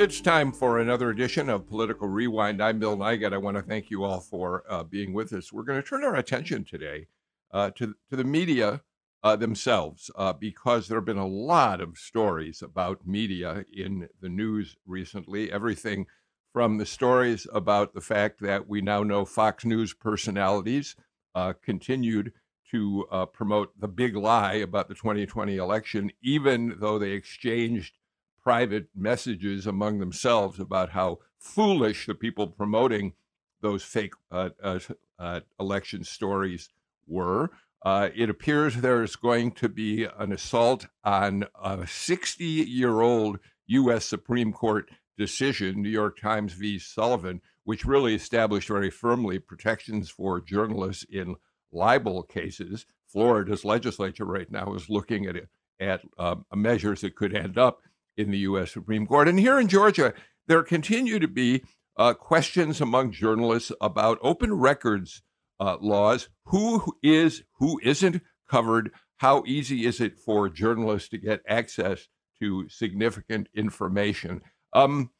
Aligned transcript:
It's 0.00 0.22
time 0.22 0.50
for 0.52 0.78
another 0.78 1.10
edition 1.10 1.50
of 1.50 1.68
Political 1.68 2.08
Rewind. 2.08 2.62
I'm 2.62 2.78
Bill 2.78 2.96
Nigut. 2.96 3.34
I 3.34 3.36
want 3.36 3.58
to 3.58 3.62
thank 3.62 3.90
you 3.90 4.02
all 4.02 4.20
for 4.20 4.64
uh, 4.66 4.82
being 4.82 5.12
with 5.12 5.30
us. 5.34 5.52
We're 5.52 5.62
going 5.62 5.82
to 5.82 5.86
turn 5.86 6.04
our 6.04 6.16
attention 6.16 6.64
today 6.64 7.08
uh, 7.52 7.68
to, 7.72 7.94
to 8.08 8.16
the 8.16 8.24
media 8.24 8.80
uh, 9.22 9.36
themselves 9.36 10.10
uh, 10.16 10.32
because 10.32 10.88
there 10.88 10.96
have 10.96 11.04
been 11.04 11.18
a 11.18 11.26
lot 11.26 11.82
of 11.82 11.98
stories 11.98 12.62
about 12.62 13.06
media 13.06 13.66
in 13.70 14.08
the 14.22 14.30
news 14.30 14.78
recently. 14.86 15.52
Everything 15.52 16.06
from 16.50 16.78
the 16.78 16.86
stories 16.86 17.46
about 17.52 17.92
the 17.92 18.00
fact 18.00 18.40
that 18.40 18.66
we 18.66 18.80
now 18.80 19.02
know 19.02 19.26
Fox 19.26 19.66
News 19.66 19.92
personalities 19.92 20.96
uh, 21.34 21.52
continued 21.62 22.32
to 22.70 23.06
uh, 23.10 23.26
promote 23.26 23.78
the 23.78 23.88
big 23.88 24.16
lie 24.16 24.54
about 24.54 24.88
the 24.88 24.94
2020 24.94 25.58
election, 25.58 26.10
even 26.22 26.76
though 26.80 26.98
they 26.98 27.10
exchanged 27.10 27.98
private 28.42 28.88
messages 28.94 29.66
among 29.66 29.98
themselves 29.98 30.58
about 30.58 30.90
how 30.90 31.18
foolish 31.38 32.06
the 32.06 32.14
people 32.14 32.46
promoting 32.46 33.14
those 33.60 33.82
fake 33.82 34.14
uh, 34.30 34.50
uh, 34.62 34.78
uh, 35.18 35.40
election 35.58 36.04
stories 36.04 36.70
were. 37.06 37.50
Uh, 37.82 38.10
it 38.14 38.28
appears 38.28 38.76
there's 38.76 39.16
going 39.16 39.52
to 39.52 39.68
be 39.68 40.06
an 40.18 40.32
assault 40.32 40.86
on 41.04 41.44
a 41.62 41.86
60 41.86 42.44
year 42.44 43.00
old 43.00 43.38
U.S. 43.66 44.04
Supreme 44.04 44.52
Court 44.52 44.90
decision, 45.16 45.82
New 45.82 45.88
York 45.90 46.18
Times 46.18 46.52
v. 46.52 46.78
Sullivan, 46.78 47.40
which 47.64 47.84
really 47.84 48.14
established 48.14 48.68
very 48.68 48.90
firmly 48.90 49.38
protections 49.38 50.10
for 50.10 50.40
journalists 50.40 51.04
in 51.10 51.36
libel 51.72 52.22
cases. 52.22 52.86
Florida's 53.06 53.64
legislature 53.64 54.24
right 54.24 54.50
now 54.50 54.74
is 54.74 54.90
looking 54.90 55.26
at, 55.26 55.36
at 55.78 56.02
um, 56.18 56.44
measures 56.54 57.00
that 57.00 57.16
could 57.16 57.34
end 57.34 57.58
up 57.58 57.80
in 58.20 58.30
the 58.30 58.38
U.S. 58.38 58.72
Supreme 58.72 59.06
Court. 59.06 59.28
And 59.28 59.38
here 59.38 59.58
in 59.58 59.68
Georgia, 59.68 60.14
there 60.46 60.62
continue 60.62 61.18
to 61.18 61.28
be 61.28 61.62
uh, 61.96 62.14
questions 62.14 62.80
among 62.80 63.12
journalists 63.12 63.72
about 63.80 64.18
open 64.22 64.54
records 64.54 65.22
uh, 65.58 65.76
laws. 65.80 66.28
Who 66.46 66.96
is, 67.02 67.42
who 67.58 67.80
isn't 67.82 68.22
covered? 68.48 68.90
How 69.18 69.42
easy 69.46 69.84
is 69.84 70.00
it 70.00 70.18
for 70.18 70.48
journalists 70.48 71.08
to 71.10 71.18
get 71.18 71.42
access 71.46 72.08
to 72.40 72.68
significant 72.68 73.48
information? 73.54 74.42
Um, 74.72 75.10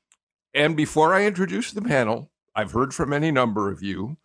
and 0.55 0.77
before 0.77 1.15
I 1.15 1.25
introduce 1.25 1.71
the 1.71 1.83
panel, 1.83 2.31
I've 2.55 2.73
heard 2.73 2.95
from 2.95 3.13
any 3.13 3.31
number 3.31 3.71
of 3.71 3.83
you. 3.83 4.17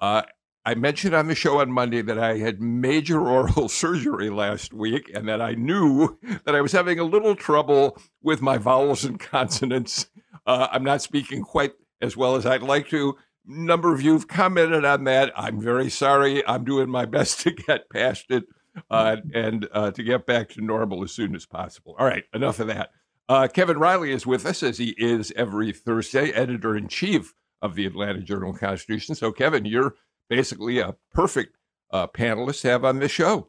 Uh, 0.00 0.22
I 0.66 0.74
mentioned 0.74 1.14
on 1.14 1.28
the 1.28 1.36
show 1.36 1.60
on 1.60 1.70
Monday 1.70 2.02
that 2.02 2.18
I 2.18 2.38
had 2.38 2.60
major 2.60 3.20
oral 3.28 3.68
surgery 3.68 4.30
last 4.30 4.74
week 4.74 5.08
and 5.14 5.28
that 5.28 5.40
I 5.40 5.52
knew 5.52 6.18
that 6.44 6.56
I 6.56 6.60
was 6.60 6.72
having 6.72 6.98
a 6.98 7.04
little 7.04 7.36
trouble 7.36 7.96
with 8.20 8.42
my 8.42 8.58
vowels 8.58 9.04
and 9.04 9.18
consonants. 9.18 10.08
Uh, 10.44 10.66
I'm 10.72 10.82
not 10.82 11.02
speaking 11.02 11.42
quite 11.42 11.74
as 12.02 12.16
well 12.16 12.34
as 12.34 12.44
I'd 12.44 12.62
like 12.62 12.88
to. 12.88 13.16
Number 13.46 13.94
of 13.94 14.02
you 14.02 14.14
have 14.14 14.26
commented 14.26 14.84
on 14.84 15.04
that. 15.04 15.32
I'm 15.36 15.60
very 15.60 15.88
sorry. 15.88 16.44
I'm 16.44 16.64
doing 16.64 16.90
my 16.90 17.04
best 17.06 17.42
to 17.42 17.52
get 17.52 17.88
past 17.88 18.26
it 18.30 18.42
uh, 18.90 19.18
and 19.32 19.68
uh, 19.70 19.92
to 19.92 20.02
get 20.02 20.26
back 20.26 20.48
to 20.50 20.60
normal 20.60 21.04
as 21.04 21.12
soon 21.12 21.36
as 21.36 21.46
possible. 21.46 21.94
All 21.96 22.06
right, 22.06 22.24
enough 22.34 22.58
of 22.58 22.66
that. 22.66 22.90
Uh, 23.28 23.46
Kevin 23.46 23.78
Riley 23.78 24.10
is 24.10 24.26
with 24.26 24.44
us 24.44 24.64
as 24.64 24.78
he 24.78 24.96
is 24.98 25.32
every 25.36 25.70
Thursday, 25.70 26.32
editor 26.32 26.76
in 26.76 26.88
chief 26.88 27.34
of 27.62 27.76
the 27.76 27.86
Atlanta 27.86 28.20
Journal 28.20 28.52
Constitution. 28.52 29.14
So, 29.14 29.32
Kevin, 29.32 29.64
you're 29.64 29.94
basically 30.28 30.78
a 30.78 30.96
perfect 31.12 31.56
uh, 31.92 32.06
panelist 32.06 32.62
to 32.62 32.68
have 32.68 32.84
on 32.84 32.98
this 32.98 33.10
show. 33.12 33.48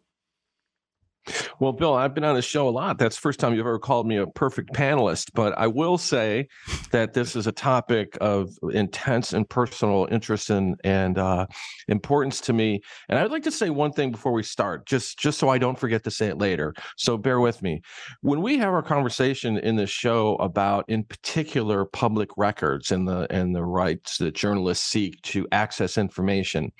Well, 1.59 1.73
Bill, 1.73 1.93
I've 1.93 2.13
been 2.13 2.23
on 2.23 2.35
the 2.35 2.41
show 2.41 2.67
a 2.67 2.71
lot. 2.71 2.97
That's 2.97 3.15
the 3.15 3.21
first 3.21 3.39
time 3.39 3.53
you've 3.53 3.61
ever 3.65 3.79
called 3.79 4.07
me 4.07 4.17
a 4.17 4.27
perfect 4.27 4.73
panelist. 4.73 5.31
But 5.33 5.57
I 5.57 5.67
will 5.67 5.97
say 5.97 6.47
that 6.91 7.13
this 7.13 7.35
is 7.35 7.47
a 7.47 7.51
topic 7.51 8.17
of 8.21 8.49
intense 8.71 9.33
and 9.33 9.47
personal 9.49 10.07
interest 10.11 10.49
and 10.49 10.79
and 10.83 11.17
uh, 11.17 11.47
importance 11.87 12.41
to 12.41 12.53
me. 12.53 12.81
And 13.09 13.19
I'd 13.19 13.31
like 13.31 13.43
to 13.43 13.51
say 13.51 13.69
one 13.69 13.91
thing 13.91 14.11
before 14.11 14.31
we 14.31 14.43
start, 14.43 14.85
just 14.85 15.19
just 15.19 15.39
so 15.39 15.49
I 15.49 15.57
don't 15.57 15.79
forget 15.79 16.03
to 16.05 16.11
say 16.11 16.27
it 16.27 16.37
later. 16.37 16.73
So 16.97 17.17
bear 17.17 17.39
with 17.39 17.61
me. 17.61 17.81
When 18.21 18.41
we 18.41 18.57
have 18.57 18.73
our 18.73 18.83
conversation 18.83 19.57
in 19.57 19.75
this 19.75 19.89
show 19.89 20.35
about, 20.35 20.85
in 20.87 21.03
particular, 21.03 21.85
public 21.85 22.29
records 22.37 22.91
and 22.91 23.07
the 23.07 23.27
and 23.31 23.55
the 23.55 23.63
rights 23.63 24.17
that 24.17 24.35
journalists 24.35 24.85
seek 24.85 25.21
to 25.23 25.47
access 25.51 25.97
information 25.97 26.71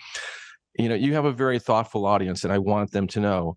you 0.78 0.90
know 0.90 0.96
you 0.96 1.14
have 1.14 1.26
a 1.26 1.32
very 1.32 1.60
thoughtful 1.60 2.06
audience 2.06 2.44
and 2.44 2.54
i 2.54 2.58
want 2.58 2.92
them 2.92 3.08
to 3.08 3.20
know 3.20 3.56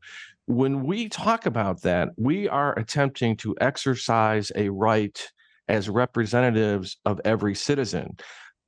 when 0.51 0.83
we 0.83 1.09
talk 1.09 1.47
about 1.47 1.83
that, 1.83 2.09
we 2.19 2.49
are 2.49 2.77
attempting 2.77 3.37
to 3.37 3.55
exercise 3.61 4.51
a 4.57 4.69
right 4.69 5.31
as 5.69 5.89
representatives 5.89 6.97
of 7.05 7.21
every 7.25 7.55
citizen. 7.55 8.17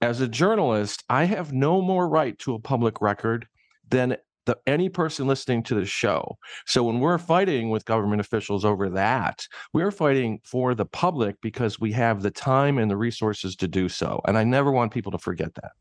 As 0.00 0.20
a 0.20 0.28
journalist, 0.28 1.02
I 1.08 1.24
have 1.24 1.52
no 1.52 1.82
more 1.82 2.08
right 2.08 2.38
to 2.40 2.54
a 2.54 2.60
public 2.60 3.00
record 3.00 3.46
than 3.88 4.16
the, 4.46 4.56
any 4.64 4.88
person 4.90 5.26
listening 5.26 5.64
to 5.64 5.74
the 5.74 5.84
show. 5.84 6.36
So 6.66 6.84
when 6.84 7.00
we're 7.00 7.18
fighting 7.18 7.70
with 7.70 7.84
government 7.84 8.20
officials 8.20 8.64
over 8.64 8.88
that, 8.90 9.44
we're 9.72 9.90
fighting 9.90 10.38
for 10.44 10.76
the 10.76 10.86
public 10.86 11.34
because 11.40 11.80
we 11.80 11.90
have 11.92 12.22
the 12.22 12.30
time 12.30 12.78
and 12.78 12.90
the 12.90 12.96
resources 12.96 13.56
to 13.56 13.66
do 13.66 13.88
so. 13.88 14.20
And 14.26 14.38
I 14.38 14.44
never 14.44 14.70
want 14.70 14.92
people 14.92 15.12
to 15.12 15.18
forget 15.18 15.54
that. 15.56 15.72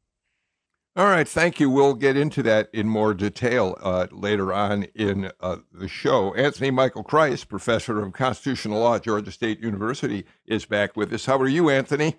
All 0.93 1.05
right, 1.05 1.25
thank 1.25 1.61
you. 1.61 1.69
We'll 1.69 1.93
get 1.93 2.17
into 2.17 2.43
that 2.43 2.69
in 2.73 2.89
more 2.89 3.13
detail 3.13 3.77
uh, 3.81 4.07
later 4.11 4.51
on 4.51 4.83
in 4.93 5.31
uh, 5.39 5.57
the 5.71 5.87
show. 5.87 6.33
Anthony 6.33 6.69
Michael 6.69 7.05
Kreis, 7.05 7.47
professor 7.47 8.01
of 8.01 8.11
constitutional 8.11 8.81
law 8.81 8.95
at 8.95 9.03
Georgia 9.03 9.31
State 9.31 9.61
University, 9.61 10.25
is 10.45 10.65
back 10.65 10.97
with 10.97 11.13
us. 11.13 11.25
How 11.25 11.37
are 11.37 11.47
you, 11.47 11.69
Anthony? 11.69 12.17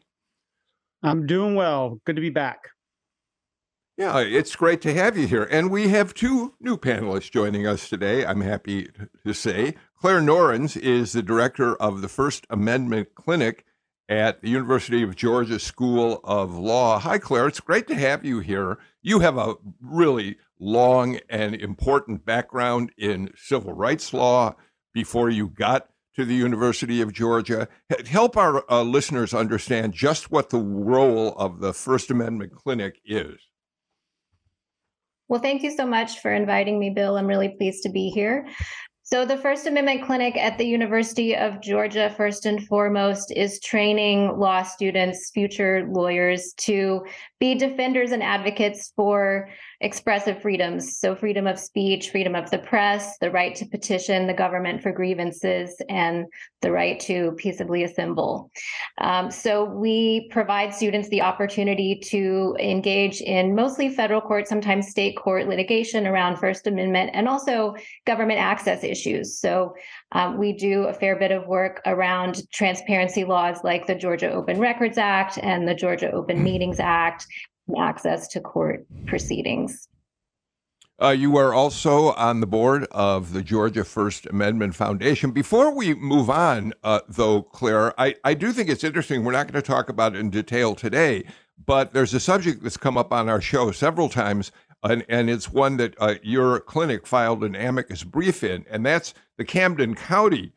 I'm 1.03 1.27
doing 1.27 1.55
well. 1.55 2.01
Good 2.07 2.17
to 2.17 2.23
be 2.23 2.31
back. 2.31 2.69
Yeah, 3.99 4.21
it's 4.21 4.57
great 4.57 4.81
to 4.83 4.95
have 4.95 5.19
you 5.19 5.27
here. 5.27 5.47
And 5.51 5.71
we 5.71 5.89
have 5.89 6.15
two 6.15 6.55
new 6.59 6.79
panelists 6.79 7.31
joining 7.31 7.67
us 7.67 7.91
today, 7.91 8.25
I'm 8.25 8.41
happy 8.41 8.89
to 9.27 9.35
say. 9.35 9.75
Claire 10.01 10.23
Norins 10.23 10.79
is 10.79 11.13
the 11.13 11.23
director 11.23 11.77
of 11.77 12.01
the 12.01 12.09
First 12.09 12.47
Amendment 12.49 13.15
Clinic 13.15 13.67
at 14.09 14.43
the 14.43 14.51
University 14.51 15.03
of 15.03 15.17
Georgia 15.17 15.59
School 15.59 16.21
of 16.25 16.55
Law. 16.55 16.99
Hi, 16.99 17.19
Claire. 17.19 17.49
It's 17.49 17.61
great 17.61 17.87
to 17.89 17.95
have 17.95 18.25
you 18.25 18.41
here. 18.41 18.79
You 19.01 19.21
have 19.21 19.39
a 19.39 19.55
really 19.81 20.39
long 20.59 21.19
and 21.29 21.55
important 21.55 22.25
background 22.25 22.93
in 22.97 23.31
civil 23.37 23.73
rights 23.73 24.13
law 24.13 24.55
before 24.93 25.31
you 25.31 25.49
got 25.49 25.89
to 26.15 26.25
the 26.25 26.35
University 26.35 27.01
of 27.01 27.13
Georgia. 27.13 27.69
Help 28.07 28.37
our 28.37 28.71
uh, 28.71 28.83
listeners 28.83 29.33
understand 29.33 29.95
just 29.95 30.31
what 30.31 30.51
the 30.51 30.59
role 30.59 31.35
of 31.37 31.61
the 31.61 31.73
First 31.73 32.11
Amendment 32.11 32.55
Clinic 32.55 33.01
is. 33.05 33.39
Well, 35.29 35.41
thank 35.41 35.63
you 35.63 35.75
so 35.75 35.87
much 35.87 36.21
for 36.21 36.31
inviting 36.31 36.79
me, 36.79 36.91
Bill. 36.91 37.17
I'm 37.17 37.27
really 37.27 37.49
pleased 37.49 37.85
to 37.85 37.89
be 37.89 38.11
here. 38.11 38.47
So, 39.13 39.27
the 39.27 39.37
First 39.37 39.67
Amendment 39.67 40.07
Clinic 40.07 40.39
at 40.39 40.57
the 40.57 40.65
University 40.65 41.37
of 41.37 41.61
Georgia, 41.61 42.15
first 42.17 42.47
and 42.47 42.67
foremost, 42.67 43.31
is 43.31 43.61
training 43.61 44.39
law 44.39 44.63
students, 44.63 45.31
future 45.35 45.87
lawyers, 45.93 46.55
to 46.61 47.05
be 47.39 47.55
defenders 47.55 48.13
and 48.13 48.23
advocates 48.23 48.91
for 48.97 49.51
expressive 49.83 50.41
freedoms. 50.41 50.99
So, 50.99 51.15
freedom 51.15 51.47
of 51.47 51.59
speech, 51.59 52.11
freedom 52.11 52.35
of 52.35 52.51
the 52.51 52.59
press, 52.59 53.19
the 53.19 53.31
right 53.31 53.55
to 53.57 53.67
petition 53.67 54.27
the 54.27 54.33
government 54.33 54.81
for 54.81 54.93
grievances, 54.93 55.77
and 55.89 56.27
the 56.63 56.71
right 56.71 56.99
to 57.01 57.33
peaceably 57.33 57.83
assemble. 57.83 58.51
Um, 58.99 59.31
so, 59.31 59.65
we 59.65 60.29
provide 60.31 60.73
students 60.73 61.09
the 61.09 61.23
opportunity 61.23 61.97
to 62.05 62.57
engage 62.61 63.21
in 63.21 63.55
mostly 63.55 63.91
federal 63.91 64.21
court, 64.21 64.47
sometimes 64.47 64.89
state 64.89 65.17
court 65.17 65.49
litigation 65.49 66.07
around 66.07 66.37
First 66.37 66.67
Amendment 66.67 67.11
and 67.13 67.29
also 67.29 67.75
government 68.07 68.39
access 68.39 68.85
issues. 68.85 69.39
So, 69.39 69.75
um, 70.13 70.39
we 70.39 70.53
do 70.53 70.85
a 70.85 70.95
fair 70.95 71.17
bit 71.17 71.33
of 71.33 71.47
work 71.49 71.83
around 71.87 72.49
transparency 72.53 73.25
laws 73.25 73.59
like 73.65 73.87
the 73.87 73.95
Georgia 73.97 74.31
Open 74.31 74.61
Records 74.61 74.97
Act 74.97 75.39
and 75.43 75.67
the 75.67 75.75
Georgia 75.75 76.11
Open 76.13 76.43
Meetings 76.43 76.79
Act 76.79 77.27
access 77.79 78.29
to 78.29 78.41
court 78.41 78.85
proceedings. 79.07 79.89
Uh, 81.01 81.09
you 81.11 81.37
are 81.37 81.53
also 81.53 82.13
on 82.13 82.41
the 82.41 82.47
board 82.47 82.87
of 82.93 83.33
the 83.33 83.43
Georgia 83.43 83.83
First 83.83 84.27
Amendment 84.27 84.75
Foundation. 84.77 85.33
Before 85.33 85.75
we 85.75 85.95
move 85.95 86.31
on, 86.31 86.73
uh, 86.85 87.01
though, 87.09 87.43
Claire, 87.43 87.99
I, 88.01 88.15
I 88.23 88.35
do 88.35 88.53
think 88.53 88.69
it's 88.69 88.85
interesting. 88.85 89.25
We're 89.25 89.33
not 89.33 89.51
going 89.51 89.61
to 89.61 89.67
talk 89.67 89.89
about 89.89 90.15
it 90.15 90.21
in 90.21 90.31
detail 90.31 90.77
today, 90.77 91.25
but 91.67 91.93
there's 91.93 92.15
a 92.15 92.21
subject 92.21 92.63
that's 92.63 92.77
come 92.77 92.97
up 92.97 93.13
on 93.13 93.29
our 93.29 93.41
show 93.41 93.73
several 93.73 94.09
times, 94.09 94.53
and, 94.85 95.05
and 95.09 95.29
it's 95.29 95.51
one 95.51 95.77
that 95.79 95.97
uh, 95.99 96.15
your 96.23 96.61
clinic 96.61 97.07
filed 97.07 97.43
an 97.43 97.57
amicus 97.57 98.05
brief 98.05 98.45
in, 98.45 98.65
and 98.71 98.87
that's 98.87 99.13
the 99.39 99.45
Camden 99.45 99.97
County 99.97 100.53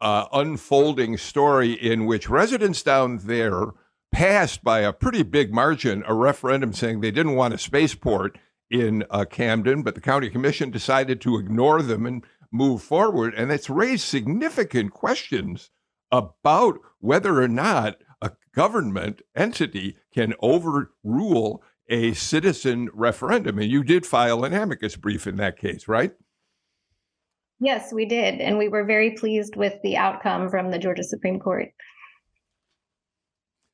uh, 0.00 0.26
unfolding 0.32 1.18
story 1.18 1.72
in 1.72 2.06
which 2.06 2.30
residents 2.30 2.82
down 2.82 3.18
there 3.18 3.66
passed 4.12 4.62
by 4.62 4.80
a 4.80 4.92
pretty 4.92 5.22
big 5.22 5.52
margin 5.52 6.04
a 6.06 6.14
referendum 6.14 6.72
saying 6.72 7.00
they 7.00 7.10
didn't 7.10 7.34
want 7.34 7.54
a 7.54 7.58
spaceport 7.58 8.38
in 8.70 9.04
uh, 9.10 9.24
Camden, 9.24 9.82
but 9.82 9.94
the 9.94 10.00
county 10.00 10.30
commission 10.30 10.70
decided 10.70 11.20
to 11.20 11.38
ignore 11.38 11.82
them 11.82 12.06
and 12.06 12.24
move 12.50 12.82
forward. 12.82 13.34
And 13.34 13.50
it's 13.50 13.68
raised 13.68 14.04
significant 14.04 14.92
questions 14.92 15.70
about 16.10 16.78
whether 17.00 17.42
or 17.42 17.48
not 17.48 17.96
a 18.20 18.32
government 18.54 19.22
entity 19.34 19.96
can 20.14 20.34
overrule 20.40 21.62
a 21.88 22.12
citizen 22.14 22.88
referendum. 22.94 23.58
And 23.58 23.70
you 23.70 23.82
did 23.82 24.06
file 24.06 24.44
an 24.44 24.54
amicus 24.54 24.96
brief 24.96 25.26
in 25.26 25.36
that 25.36 25.58
case, 25.58 25.88
right? 25.88 26.12
Yes, 27.60 27.92
we 27.92 28.06
did. 28.06 28.40
And 28.40 28.58
we 28.58 28.68
were 28.68 28.84
very 28.84 29.12
pleased 29.12 29.56
with 29.56 29.74
the 29.82 29.96
outcome 29.96 30.48
from 30.48 30.70
the 30.70 30.78
Georgia 30.78 31.04
Supreme 31.04 31.38
Court. 31.38 31.68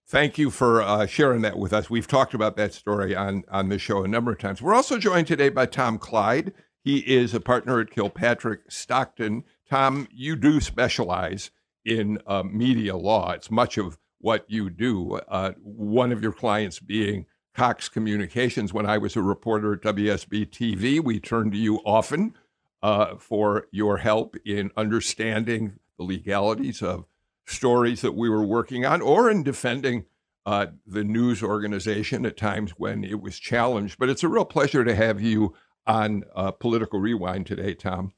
Thank 0.08 0.38
you 0.38 0.50
for 0.50 0.81
uh, 0.81 1.05
sharing 1.05 1.43
that 1.43 1.58
with 1.58 1.75
us. 1.75 1.90
We've 1.90 2.06
talked 2.06 2.32
about 2.32 2.56
that 2.56 2.72
story 2.72 3.14
on, 3.14 3.44
on 3.50 3.69
this 3.69 3.82
show 3.82 4.02
a 4.05 4.08
number 4.08 4.32
of 4.32 4.38
times. 4.38 4.62
We're 4.62 4.75
also 4.75 4.96
joined 4.96 5.26
today 5.26 5.50
by 5.50 5.66
Tom 5.66 5.99
Clyde. 5.99 6.55
He 6.82 7.00
is 7.00 7.34
a 7.34 7.40
partner 7.40 7.78
at 7.78 7.90
Kilpatrick 7.90 8.60
Stockton. 8.70 9.44
Tom, 9.69 10.08
you 10.10 10.34
do 10.34 10.62
specialize 10.62 11.50
in 11.84 12.19
uh, 12.26 12.43
media 12.43 12.96
law. 12.96 13.32
It's 13.32 13.50
much 13.50 13.76
of 13.76 13.99
what 14.16 14.46
you 14.49 14.70
do. 14.70 15.20
Uh, 15.28 15.52
one 15.62 16.11
of 16.11 16.22
your 16.22 16.32
clients 16.32 16.81
being 16.81 17.26
Cox 17.52 17.90
Communications. 17.90 18.72
When 18.72 18.87
I 18.87 18.96
was 18.96 19.14
a 19.14 19.20
reporter 19.20 19.75
at 19.75 19.82
WSB 19.82 20.49
TV, 20.49 21.04
we 21.04 21.20
turned 21.20 21.52
to 21.52 21.58
you 21.58 21.81
often 21.84 22.34
uh, 22.82 23.16
for 23.16 23.66
your 23.72 23.99
help 23.99 24.37
in 24.46 24.70
understanding 24.75 25.78
the 25.99 26.04
legalities 26.04 26.81
of 26.81 27.04
stories 27.48 28.00
that 28.02 28.14
we 28.14 28.28
were 28.28 28.44
working 28.44 28.84
on 28.84 29.00
or 29.00 29.30
in 29.30 29.42
defending 29.42 30.04
uh, 30.46 30.66
the 30.86 31.04
news 31.04 31.42
organization 31.42 32.24
at 32.24 32.36
times 32.36 32.72
when 32.72 33.04
it 33.04 33.20
was 33.20 33.38
challenged. 33.38 33.98
But 33.98 34.08
it's 34.08 34.22
a 34.22 34.28
real 34.28 34.44
pleasure 34.44 34.84
to 34.84 34.94
have 34.94 35.20
you 35.20 35.54
on 35.86 36.24
uh, 36.34 36.52
Political 36.52 37.00
Rewind 37.00 37.46
today, 37.46 37.74
Tom. 37.74 38.12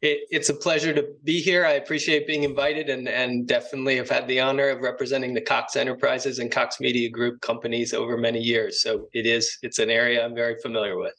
It, 0.00 0.28
it's 0.30 0.48
a 0.48 0.54
pleasure 0.54 0.94
to 0.94 1.08
be 1.24 1.40
here. 1.40 1.66
I 1.66 1.72
appreciate 1.72 2.26
being 2.26 2.44
invited 2.44 2.88
and, 2.88 3.08
and 3.08 3.48
definitely 3.48 3.96
have 3.96 4.08
had 4.08 4.28
the 4.28 4.40
honor 4.40 4.68
of 4.68 4.80
representing 4.80 5.34
the 5.34 5.40
Cox 5.40 5.74
Enterprises 5.74 6.38
and 6.38 6.50
Cox 6.50 6.80
Media 6.80 7.10
Group 7.10 7.40
companies 7.40 7.92
over 7.92 8.16
many 8.16 8.40
years. 8.40 8.80
So 8.80 9.08
it 9.12 9.26
is, 9.26 9.58
it's 9.62 9.78
an 9.78 9.90
area 9.90 10.24
I'm 10.24 10.34
very 10.34 10.56
familiar 10.62 10.98
with. 10.98 11.14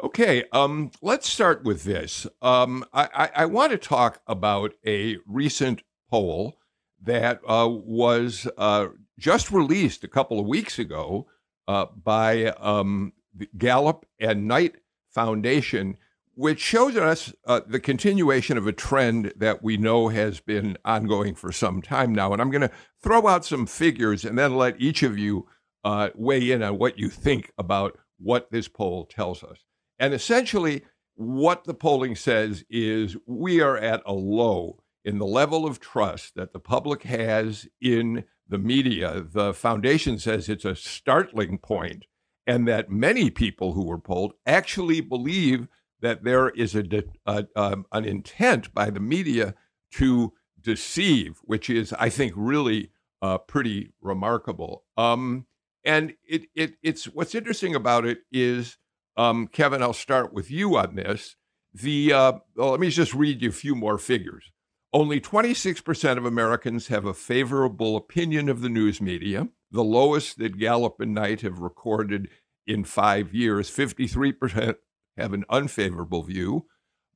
Okay, 0.00 0.44
um, 0.52 0.90
let's 1.00 1.28
start 1.28 1.64
with 1.64 1.84
this. 1.84 2.26
Um, 2.40 2.84
I, 2.92 3.08
I, 3.14 3.30
I, 3.42 3.46
want 3.46 3.70
to 3.70 3.78
talk 3.78 4.20
about 4.26 4.74
a 4.84 5.18
recent 5.26 5.82
poll 6.10 6.58
that 7.00 7.40
uh, 7.46 7.68
was 7.70 8.48
uh, 8.58 8.88
just 9.18 9.52
released 9.52 10.02
a 10.02 10.08
couple 10.08 10.40
of 10.40 10.46
weeks 10.46 10.78
ago 10.78 11.28
uh, 11.68 11.86
by 12.02 12.46
um, 12.46 13.12
Gallup 13.56 14.04
and 14.18 14.48
Knight 14.48 14.74
Foundation, 15.10 15.96
which 16.34 16.58
shows 16.58 16.96
us 16.96 17.32
uh, 17.46 17.60
the 17.66 17.80
continuation 17.80 18.58
of 18.58 18.66
a 18.66 18.72
trend 18.72 19.32
that 19.36 19.62
we 19.62 19.76
know 19.76 20.08
has 20.08 20.40
been 20.40 20.76
ongoing 20.84 21.36
for 21.36 21.52
some 21.52 21.80
time 21.80 22.12
now. 22.12 22.32
And 22.32 22.42
I'm 22.42 22.50
going 22.50 22.62
to 22.62 22.72
throw 23.02 23.28
out 23.28 23.44
some 23.44 23.66
figures 23.66 24.24
and 24.24 24.36
then 24.36 24.56
let 24.56 24.80
each 24.80 25.04
of 25.04 25.16
you 25.16 25.46
uh, 25.84 26.10
weigh 26.16 26.50
in 26.50 26.62
on 26.62 26.78
what 26.78 26.98
you 26.98 27.08
think 27.08 27.52
about 27.56 27.98
what 28.18 28.50
this 28.50 28.66
poll 28.68 29.04
tells 29.06 29.44
us. 29.44 29.58
And 30.02 30.12
essentially, 30.12 30.82
what 31.14 31.62
the 31.62 31.74
polling 31.74 32.16
says 32.16 32.64
is 32.68 33.16
we 33.24 33.60
are 33.60 33.78
at 33.78 34.02
a 34.04 34.12
low 34.12 34.82
in 35.04 35.18
the 35.18 35.26
level 35.26 35.64
of 35.64 35.78
trust 35.78 36.34
that 36.34 36.52
the 36.52 36.58
public 36.58 37.04
has 37.04 37.68
in 37.80 38.24
the 38.48 38.58
media. 38.58 39.24
The 39.24 39.54
foundation 39.54 40.18
says 40.18 40.48
it's 40.48 40.64
a 40.64 40.74
startling 40.74 41.58
point, 41.58 42.06
and 42.48 42.66
that 42.66 42.90
many 42.90 43.30
people 43.30 43.74
who 43.74 43.84
were 43.84 43.96
polled 43.96 44.32
actually 44.44 45.00
believe 45.00 45.68
that 46.00 46.24
there 46.24 46.48
is 46.48 46.74
a, 46.74 47.04
a 47.24 47.46
um, 47.54 47.86
an 47.92 48.04
intent 48.04 48.74
by 48.74 48.90
the 48.90 48.98
media 48.98 49.54
to 49.92 50.32
deceive, 50.60 51.38
which 51.44 51.70
is, 51.70 51.92
I 51.92 52.08
think, 52.08 52.32
really 52.34 52.90
uh, 53.22 53.38
pretty 53.38 53.92
remarkable. 54.00 54.82
Um, 54.96 55.46
and 55.84 56.14
it, 56.28 56.46
it 56.56 56.74
it's 56.82 57.04
what's 57.04 57.36
interesting 57.36 57.76
about 57.76 58.04
it 58.04 58.22
is 58.32 58.78
um, 59.16 59.46
Kevin, 59.48 59.82
I'll 59.82 59.92
start 59.92 60.32
with 60.32 60.50
you 60.50 60.76
on 60.76 60.94
this. 60.94 61.36
The 61.74 62.12
uh, 62.12 62.32
well, 62.56 62.70
let 62.70 62.80
me 62.80 62.90
just 62.90 63.14
read 63.14 63.42
you 63.42 63.48
a 63.48 63.52
few 63.52 63.74
more 63.74 63.98
figures. 63.98 64.50
Only 64.94 65.20
26% 65.20 66.18
of 66.18 66.26
Americans 66.26 66.88
have 66.88 67.06
a 67.06 67.14
favorable 67.14 67.96
opinion 67.96 68.50
of 68.50 68.60
the 68.60 68.68
news 68.68 69.00
media, 69.00 69.48
the 69.70 69.82
lowest 69.82 70.38
that 70.38 70.58
Gallup 70.58 71.00
and 71.00 71.14
Knight 71.14 71.40
have 71.40 71.60
recorded 71.60 72.28
in 72.66 72.84
five 72.84 73.32
years. 73.34 73.70
53% 73.70 74.76
have 75.16 75.32
an 75.32 75.44
unfavorable 75.48 76.22
view. 76.22 76.66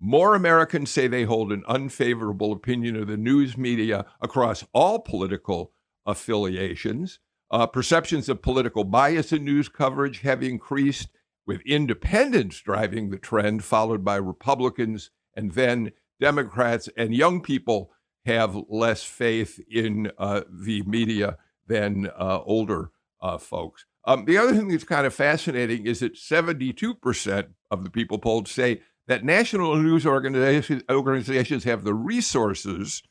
More 0.01 0.35
Americans 0.35 0.91
say 0.91 1.07
they 1.07 1.25
hold 1.25 1.53
an 1.53 1.65
unfavorable 1.67 2.53
opinion 2.53 2.97
of 2.97 3.09
the 3.09 3.17
news 3.17 3.59
media 3.59 4.07
across 4.23 4.65
all 4.73 4.99
political 4.99 5.73
affiliations. 6.07 7.19
Uh, 7.51 7.67
perceptions 7.67 8.29
of 8.29 8.43
political 8.43 8.85
bias 8.85 9.33
in 9.33 9.45
news 9.45 9.69
coverage 9.69 10.21
have 10.21 10.43
increased 10.43 11.09
with 11.47 11.63
independents 11.63 12.61
driving 12.61 13.11
the 13.11 13.19
trend, 13.19 13.65
followed 13.65 14.05
by 14.05 14.17
Republicans 14.17 15.11
and 15.35 15.53
then 15.53 15.93
Democrats. 16.21 16.89
And 16.97 17.15
young 17.15 17.41
people 17.41 17.91
have 18.25 18.57
less 18.69 19.05
faith 19.05 19.61
in 19.71 20.11
uh, 20.19 20.43
the 20.51 20.83
media 20.83 21.37
than 21.67 22.11
uh, 22.19 22.41
older 22.45 22.91
uh, 23.21 23.39
folks. 23.39 23.87
Um, 24.05 24.25
the 24.25 24.39
other 24.39 24.55
thing 24.55 24.69
that's 24.69 24.85
kind 24.85 25.07
of 25.07 25.15
fascinating 25.15 25.87
is 25.87 26.01
that 26.01 26.15
72% 26.15 27.47
of 27.71 27.85
the 27.85 27.91
people 27.91 28.19
polled 28.19 28.49
say 28.49 28.83
that 29.09 29.25
national 29.25 29.77
news 29.77 30.07
organizations, 30.07 30.83
organizations 30.91 31.65
have 31.65 31.85
the 31.85 31.95
resources 31.95 33.03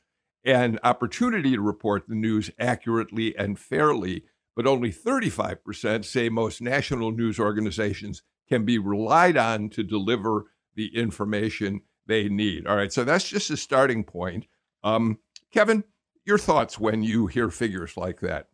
and 0.43 0.79
opportunity 0.83 1.55
to 1.55 1.61
report 1.61 2.07
the 2.07 2.15
news 2.15 2.51
accurately 2.59 3.35
and 3.35 3.57
fairly 3.57 4.23
but 4.55 4.67
only 4.67 4.91
35% 4.91 6.05
say 6.05 6.29
most 6.29 6.61
national 6.61 7.11
news 7.11 7.39
organizations 7.39 8.23
can 8.47 8.65
be 8.65 8.77
relied 8.77 9.37
on 9.37 9.69
to 9.69 9.83
deliver 9.83 10.45
the 10.75 10.95
information 10.95 11.81
they 12.07 12.29
need. 12.29 12.67
All 12.67 12.75
right, 12.75 12.93
so 12.93 13.03
that's 13.03 13.27
just 13.27 13.49
a 13.49 13.57
starting 13.57 14.03
point. 14.03 14.45
Um, 14.83 15.19
Kevin, 15.51 15.83
your 16.25 16.37
thoughts 16.37 16.79
when 16.79 17.03
you 17.03 17.27
hear 17.27 17.49
figures 17.49 17.97
like 17.97 18.19
that? 18.21 18.47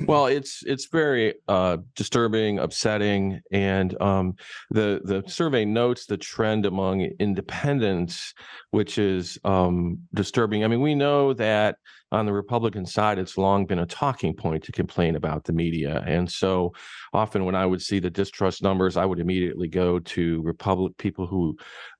Well, 0.00 0.26
it's 0.26 0.62
it's 0.64 0.86
very 0.86 1.34
uh, 1.48 1.78
disturbing, 1.94 2.58
upsetting, 2.58 3.40
and 3.52 4.00
um, 4.00 4.34
the 4.70 5.00
the 5.04 5.22
survey 5.28 5.64
notes 5.64 6.06
the 6.06 6.16
trend 6.16 6.66
among 6.66 7.02
independents, 7.20 8.34
which 8.70 8.98
is 8.98 9.38
um, 9.44 9.98
disturbing. 10.14 10.64
I 10.64 10.68
mean, 10.68 10.80
we 10.80 10.94
know 10.94 11.32
that 11.34 11.76
on 12.10 12.26
the 12.26 12.32
Republican 12.32 12.86
side, 12.86 13.18
it's 13.18 13.38
long 13.38 13.66
been 13.66 13.80
a 13.80 13.86
talking 13.86 14.34
point 14.34 14.64
to 14.64 14.72
complain 14.72 15.14
about 15.14 15.44
the 15.44 15.52
media, 15.52 16.02
and 16.06 16.30
so 16.30 16.72
often 17.12 17.44
when 17.44 17.54
I 17.54 17.66
would 17.66 17.82
see 17.82 17.98
the 17.98 18.10
distrust 18.10 18.62
numbers, 18.62 18.96
I 18.96 19.04
would 19.04 19.20
immediately 19.20 19.68
go 19.68 19.98
to 19.98 20.42
Republic 20.42 20.96
people 20.98 21.26
who 21.26 21.56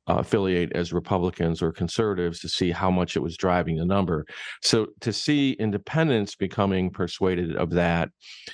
affiliate 0.07 0.73
as 0.75 0.93
Republicans 0.93 1.63
or 1.63 1.73
conservatives 1.73 2.41
to 2.41 2.49
see 2.49 2.71
how 2.71 2.91
much 2.91 3.17
it 3.17 3.21
was 3.21 3.37
driving 3.37 3.77
the 3.77 3.85
number. 3.85 4.25
So 4.63 4.89
to 5.01 5.13
see 5.13 5.53
independents 5.53 6.37
becoming 6.37 6.91
persuaded 6.91 7.57
of 7.57 7.71
that 7.71 8.11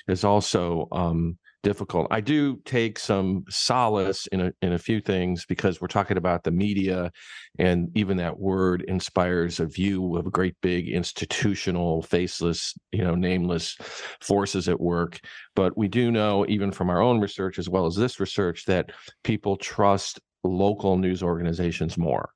is 0.08 0.24
also 0.24 0.88
um, 0.92 1.38
difficult. 1.62 2.08
I 2.10 2.20
do 2.20 2.58
take 2.64 2.98
some 2.98 3.44
solace 3.48 4.26
in 4.28 4.40
a 4.40 4.52
in 4.62 4.72
a 4.72 4.78
few 4.78 5.00
things 5.00 5.46
because 5.46 5.80
we're 5.80 5.88
talking 5.88 6.16
about 6.16 6.44
the 6.44 6.50
media, 6.50 7.10
and 7.58 7.88
even 7.94 8.16
that 8.18 8.38
word 8.38 8.84
inspires 8.88 9.60
a 9.60 9.66
view 9.66 10.16
of 10.16 10.30
great 10.32 10.56
big 10.60 10.88
institutional, 10.88 12.02
faceless, 12.02 12.74
you 12.90 13.04
know, 13.04 13.14
nameless 13.14 13.76
forces 14.20 14.68
at 14.68 14.80
work. 14.80 15.20
But 15.54 15.76
we 15.76 15.88
do 15.88 16.10
know, 16.10 16.44
even 16.48 16.72
from 16.72 16.90
our 16.90 17.00
own 17.00 17.20
research 17.20 17.58
as 17.58 17.68
well 17.68 17.86
as 17.86 17.94
this 17.94 18.20
research, 18.20 18.64
that 18.66 18.90
people 19.22 19.56
trust 19.56 20.20
local 20.44 20.96
news 20.96 21.22
organizations 21.22 21.96
more. 21.98 22.30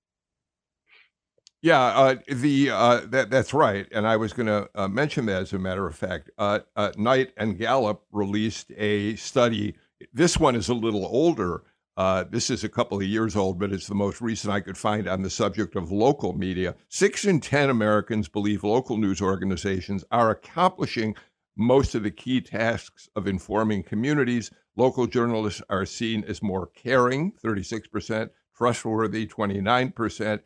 Yeah, 1.63 1.81
uh, 1.83 2.17
the 2.29 2.71
uh, 2.71 3.01
that 3.07 3.31
that's 3.31 3.53
right, 3.53 3.87
and 3.91 4.07
I 4.07 4.17
was 4.17 4.33
going 4.33 4.47
to 4.47 4.69
uh, 4.75 4.89
mention 4.89 5.27
that 5.27 5.43
as 5.43 5.53
a 5.53 5.59
matter 5.59 5.87
of 5.87 5.97
fact. 5.97 6.31
Uh, 6.39 6.61
uh, 6.77 6.93
Knight 6.97 7.33
and 7.37 7.59
Gallup 7.59 8.05
released 8.13 8.71
a 8.77 9.17
study 9.17 9.75
This 10.13 10.39
one 10.39 10.55
is 10.55 10.69
a 10.69 10.75
little 10.75 11.07
older. 11.07 11.65
Uh, 11.97 12.25
this 12.31 12.51
is 12.51 12.63
a 12.63 12.69
couple 12.69 12.99
of 12.99 13.05
years 13.05 13.35
old, 13.35 13.59
but 13.59 13.73
it's 13.73 13.87
the 13.87 13.95
most 13.95 14.21
recent 14.21 14.53
I 14.53 14.61
could 14.61 14.77
find 14.77 15.09
on 15.09 15.23
the 15.23 15.31
subject 15.31 15.77
of 15.77 15.91
local 15.91 16.35
media. 16.35 16.77
Six 16.89 17.25
in 17.25 17.41
10 17.41 17.71
Americans 17.71 18.29
believe 18.29 18.63
local 18.63 18.99
news 18.99 19.23
organizations 19.23 20.05
are 20.11 20.31
accomplishing 20.31 21.17
most 21.57 21.95
of 21.95 22.03
the 22.03 22.11
key 22.11 22.41
tasks 22.41 23.09
of 23.17 23.27
informing 23.27 23.83
communities. 23.83 24.51
Local 24.77 25.07
journalists 25.07 25.63
are 25.71 25.87
seen 25.87 26.23
as 26.25 26.43
more 26.43 26.67
caring, 26.67 27.33
36%, 27.43 28.31
trustworthy, 28.55 29.27
29%, 29.27 30.41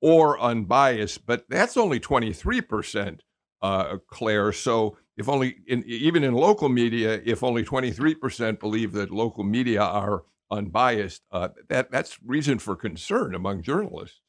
or 0.00 0.40
unbiased, 0.40 1.26
but 1.26 1.44
that's 1.48 1.76
only 1.76 2.00
23%, 2.00 3.20
uh, 3.62 3.96
Claire. 4.08 4.52
So 4.52 4.96
if 5.16 5.28
only, 5.28 5.56
in, 5.66 5.84
even 5.86 6.24
in 6.24 6.34
local 6.34 6.68
media, 6.68 7.20
if 7.24 7.44
only 7.44 7.62
23% 7.62 8.58
believe 8.58 8.92
that 8.92 9.10
local 9.10 9.44
media 9.44 9.82
are 9.82 10.24
unbiased, 10.50 11.22
uh, 11.30 11.48
that 11.68 11.90
that's 11.90 12.18
reason 12.24 12.58
for 12.58 12.74
concern 12.74 13.34
among 13.34 13.62
journalists. 13.62 14.20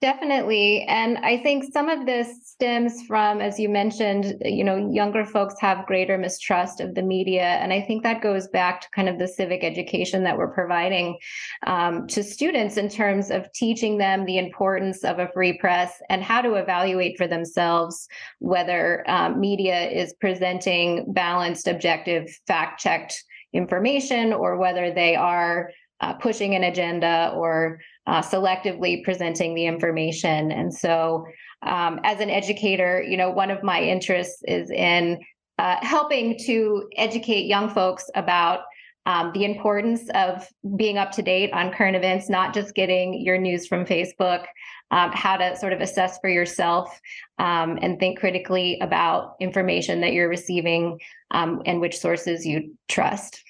Definitely. 0.00 0.84
And 0.88 1.18
I 1.18 1.36
think 1.36 1.70
some 1.74 1.90
of 1.90 2.06
this 2.06 2.48
stems 2.48 3.02
from, 3.02 3.42
as 3.42 3.60
you 3.60 3.68
mentioned, 3.68 4.34
you 4.40 4.64
know, 4.64 4.90
younger 4.90 5.26
folks 5.26 5.60
have 5.60 5.84
greater 5.84 6.16
mistrust 6.16 6.80
of 6.80 6.94
the 6.94 7.02
media. 7.02 7.42
And 7.42 7.70
I 7.70 7.82
think 7.82 8.02
that 8.02 8.22
goes 8.22 8.48
back 8.48 8.80
to 8.80 8.90
kind 8.96 9.10
of 9.10 9.18
the 9.18 9.28
civic 9.28 9.62
education 9.62 10.24
that 10.24 10.38
we're 10.38 10.54
providing 10.54 11.18
um, 11.66 12.06
to 12.06 12.24
students 12.24 12.78
in 12.78 12.88
terms 12.88 13.30
of 13.30 13.52
teaching 13.52 13.98
them 13.98 14.24
the 14.24 14.38
importance 14.38 15.04
of 15.04 15.18
a 15.18 15.28
free 15.34 15.58
press 15.58 15.92
and 16.08 16.22
how 16.22 16.40
to 16.40 16.54
evaluate 16.54 17.18
for 17.18 17.26
themselves 17.26 18.08
whether 18.38 19.04
um, 19.06 19.38
media 19.38 19.86
is 19.86 20.14
presenting 20.14 21.12
balanced, 21.12 21.68
objective, 21.68 22.26
fact 22.46 22.80
checked 22.80 23.22
information 23.52 24.32
or 24.32 24.56
whether 24.56 24.90
they 24.90 25.14
are 25.14 25.70
uh, 26.00 26.14
pushing 26.14 26.54
an 26.54 26.64
agenda 26.64 27.32
or 27.36 27.80
uh, 28.06 28.22
selectively 28.22 29.02
presenting 29.04 29.54
the 29.54 29.66
information. 29.66 30.52
And 30.52 30.72
so, 30.72 31.24
um, 31.62 32.00
as 32.04 32.20
an 32.20 32.30
educator, 32.30 33.02
you 33.02 33.16
know, 33.16 33.30
one 33.30 33.50
of 33.50 33.62
my 33.62 33.82
interests 33.82 34.42
is 34.48 34.70
in 34.70 35.18
uh, 35.58 35.76
helping 35.82 36.38
to 36.46 36.88
educate 36.96 37.44
young 37.44 37.68
folks 37.68 38.08
about 38.14 38.60
um, 39.06 39.30
the 39.34 39.44
importance 39.44 40.08
of 40.14 40.48
being 40.76 40.98
up 40.98 41.10
to 41.12 41.22
date 41.22 41.52
on 41.52 41.72
current 41.72 41.96
events, 41.96 42.28
not 42.28 42.54
just 42.54 42.74
getting 42.74 43.20
your 43.20 43.38
news 43.38 43.66
from 43.66 43.84
Facebook, 43.84 44.46
um, 44.90 45.10
how 45.12 45.36
to 45.36 45.56
sort 45.56 45.72
of 45.72 45.80
assess 45.80 46.18
for 46.18 46.28
yourself 46.28 47.00
um, 47.38 47.78
and 47.82 47.98
think 47.98 48.18
critically 48.18 48.78
about 48.80 49.36
information 49.40 50.00
that 50.00 50.12
you're 50.12 50.28
receiving 50.28 50.98
um, 51.30 51.62
and 51.66 51.80
which 51.80 51.98
sources 51.98 52.46
you 52.46 52.74
trust. 52.88 53.42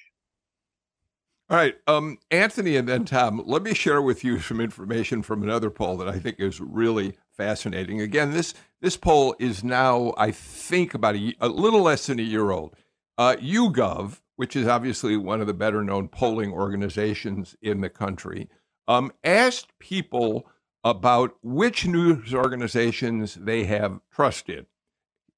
All 1.51 1.57
right, 1.57 1.75
um, 1.85 2.17
Anthony 2.31 2.77
and 2.77 2.87
then 2.87 3.03
Tom, 3.03 3.43
let 3.45 3.61
me 3.61 3.73
share 3.73 4.01
with 4.01 4.23
you 4.23 4.39
some 4.39 4.61
information 4.61 5.21
from 5.21 5.43
another 5.43 5.69
poll 5.69 5.97
that 5.97 6.07
I 6.07 6.17
think 6.17 6.39
is 6.39 6.61
really 6.61 7.17
fascinating. 7.35 7.99
Again, 7.99 8.31
this 8.31 8.53
this 8.79 8.95
poll 8.95 9.35
is 9.37 9.61
now, 9.61 10.13
I 10.15 10.31
think, 10.31 10.93
about 10.93 11.17
a, 11.17 11.35
a 11.41 11.49
little 11.49 11.81
less 11.81 12.07
than 12.07 12.21
a 12.21 12.23
year 12.23 12.51
old. 12.51 12.77
Uh, 13.17 13.35
YouGov, 13.37 14.21
which 14.37 14.55
is 14.55 14.65
obviously 14.65 15.17
one 15.17 15.41
of 15.41 15.47
the 15.47 15.53
better 15.53 15.83
known 15.83 16.07
polling 16.07 16.53
organizations 16.53 17.57
in 17.61 17.81
the 17.81 17.89
country, 17.89 18.47
um, 18.87 19.11
asked 19.21 19.77
people 19.77 20.47
about 20.85 21.35
which 21.43 21.85
news 21.85 22.33
organizations 22.33 23.35
they 23.35 23.65
have 23.65 23.99
trusted. 24.09 24.67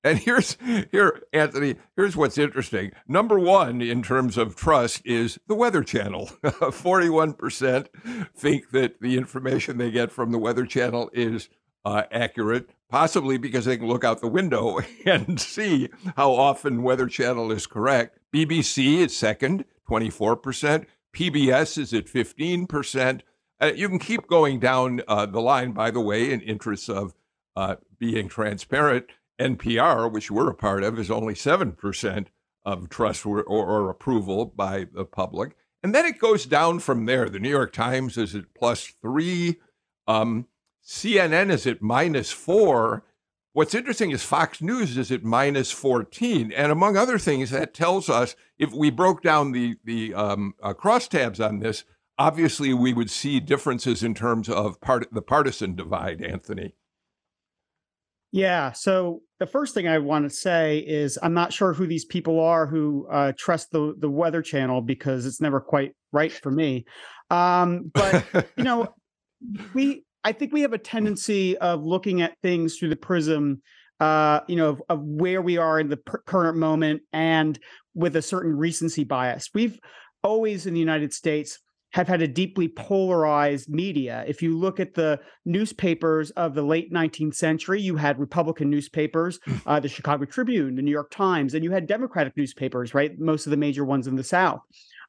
And 0.04 0.20
here's 0.20 0.58
here, 0.92 1.22
Anthony. 1.32 1.76
Here's 1.96 2.18
what's 2.18 2.38
interesting. 2.38 2.92
Number 3.08 3.40
one 3.40 3.82
in 3.82 4.04
terms 4.04 4.38
of 4.38 4.56
trust 4.56 5.02
is 5.06 5.40
the 5.48 5.56
Weather 5.56 5.84
Channel. 5.84 6.26
Forty-one 6.72 7.34
percent 7.34 7.88
think 8.36 8.72
that 8.72 9.00
the 9.00 9.18
information 9.18 9.78
they 9.78 9.92
get 9.92 10.12
from 10.12 10.32
the 10.32 10.40
Weather 10.40 10.66
Channel 10.66 11.10
is 11.14 11.48
uh, 11.86 12.04
accurate, 12.12 12.70
possibly 12.90 13.38
because 13.38 13.64
they 13.66 13.78
can 13.78 13.88
look 13.88 14.04
out 14.04 14.20
the 14.20 14.28
window 14.28 14.80
and 15.06 15.40
see 15.40 15.90
how 16.18 16.32
often 16.32 16.84
Weather 16.84 17.08
Channel 17.08 17.52
is 17.52 17.66
correct. 17.66 18.20
BBC 18.34 18.98
is 18.98 19.16
second, 19.16 19.64
twenty-four 19.88 20.36
percent. 20.36 20.86
PBS 21.16 21.78
is 21.78 21.94
at 21.94 22.10
fifteen 22.10 22.68
percent. 22.68 23.24
Uh, 23.62 23.72
you 23.74 23.88
can 23.88 24.00
keep 24.00 24.28
going 24.28 24.60
down 24.60 25.02
uh, 25.08 25.26
the 25.26 25.40
line, 25.40 25.72
by 25.72 25.92
the 25.92 26.02
way, 26.02 26.30
in 26.30 26.42
interests 26.42 26.90
of 26.90 27.14
uh, 27.56 27.78
being 27.98 28.28
transparent. 28.28 29.06
NPR, 29.44 30.12
which 30.12 30.32
we're 30.32 30.50
a 30.50 30.56
part 30.56 30.84
of, 30.84 30.98
is 30.98 31.12
only 31.12 31.34
7% 31.34 32.28
of 32.66 32.90
trust 32.90 33.26
or, 33.26 33.44
or, 33.44 33.90
approval 33.90 34.46
by 34.46 34.88
the 34.92 35.04
public. 35.04 35.56
And 35.84 35.94
then 35.94 36.06
it 36.06 36.18
goes 36.18 36.46
down 36.46 36.80
from 36.80 37.06
there. 37.06 37.28
The 37.28 37.40
New 37.40 37.50
York 37.50 37.74
Times 37.74 38.18
is 38.18 38.36
at 38.36 38.54
plus 38.54 38.94
three. 39.02 39.60
Um, 40.08 40.48
CNN 40.86 41.52
is 41.52 41.68
at 41.68 41.82
minus 41.82 42.32
four. 42.32 43.04
What's 43.52 43.76
interesting 43.76 44.12
is 44.12 44.24
Fox 44.24 44.62
News 44.62 44.98
is 44.98 45.12
at 45.12 45.24
minus 45.24 45.72
14. 45.72 46.52
And 46.54 46.72
among 46.72 46.96
other 46.96 47.20
things, 47.20 47.52
that 47.52 47.74
tells 47.74 48.10
us 48.10 48.36
if 48.58 48.74
we 48.74 48.90
broke 48.90 49.22
down 49.22 49.52
the, 49.52 49.76
the 49.84 50.14
um, 50.14 50.56
uh, 50.64 50.74
crosstabs 50.74 51.46
on 51.46 51.60
this, 51.60 51.84
obviously 52.18 52.74
we 52.74 52.94
would 52.94 53.12
see 53.12 53.40
differences 53.40 54.04
in 54.04 54.16
terms 54.16 54.50
of 54.50 54.80
part, 54.82 55.08
the 55.14 55.22
partisan 55.22 55.76
divide, 55.76 56.22
Anthony. 56.22 56.74
Yeah. 58.34 58.72
So 58.72 59.22
the 59.40 59.46
first 59.46 59.76
thing 59.76 59.88
I 59.88 60.00
want 60.00 60.28
to 60.28 60.36
say 60.36 60.80
is 60.80 61.20
I'm 61.22 61.36
not 61.36 61.54
sure 61.54 61.72
who 61.72 61.86
these 61.86 62.04
people 62.04 62.40
are 62.40 62.66
who 62.66 63.08
uh, 63.12 63.34
trust 63.38 63.70
the 63.72 63.94
the 64.00 64.10
Weather 64.10 64.42
Channel 64.42 64.82
because 64.82 65.28
it's 65.28 65.40
never 65.40 65.62
quite 65.62 65.92
right 66.12 66.32
for 66.32 66.50
me. 66.50 66.86
Um, 67.30 67.92
but 67.94 68.26
you 68.58 68.64
know, 68.64 68.88
we 69.76 70.04
I 70.24 70.32
think 70.32 70.52
we 70.52 70.62
have 70.62 70.74
a 70.74 70.80
tendency 70.80 71.56
of 71.60 71.84
looking 71.84 72.24
at 72.24 72.34
things 72.42 72.76
through 72.76 72.90
the 72.90 72.96
prism, 72.96 73.62
uh, 74.00 74.40
you 74.48 74.56
know, 74.56 74.70
of, 74.70 74.82
of, 74.90 75.02
where 75.04 75.44
we 75.44 75.58
are 75.58 75.80
in 75.80 75.90
the 75.90 75.98
per- 75.98 76.24
current 76.26 76.58
moment 76.58 77.04
and 77.14 77.60
with 77.94 78.16
a 78.16 78.22
certain 78.24 78.56
recency 78.56 79.04
bias. 79.04 79.50
We've 79.54 79.78
always 80.24 80.66
in 80.66 80.74
the 80.74 80.80
United 80.80 81.14
States 81.14 81.60
have 81.94 82.08
had 82.08 82.22
a 82.22 82.28
deeply 82.28 82.68
polarized 82.68 83.70
media. 83.70 84.24
If 84.28 84.42
you 84.42 84.58
look 84.58 84.80
at 84.80 84.96
the 84.96 85.20
newspapers 85.46 86.32
of 86.32 86.56
the 86.56 86.64
late 86.64 86.92
19th 86.92 87.36
century, 87.36 87.82
you 87.82 87.96
had 87.96 88.20
Republican 88.20 88.70
newspapers, 88.70 89.40
hmm. 89.46 89.56
uh, 89.66 89.80
the 89.80 89.90
Chicago 89.90 90.26
Tribune, 90.26 90.76
the 90.76 90.82
New 90.82 90.92
York 90.92 91.12
Times, 91.12 91.54
and 91.54 91.64
you 91.64 91.72
had 91.72 91.88
Democratic 91.88 92.36
newspapers, 92.36 92.94
right? 92.94 93.18
Most 93.20 93.46
of 93.46 93.52
the 93.52 93.58
major 93.58 93.86
ones 93.86 94.08
in 94.08 94.16
the 94.16 94.24
South. 94.24 94.62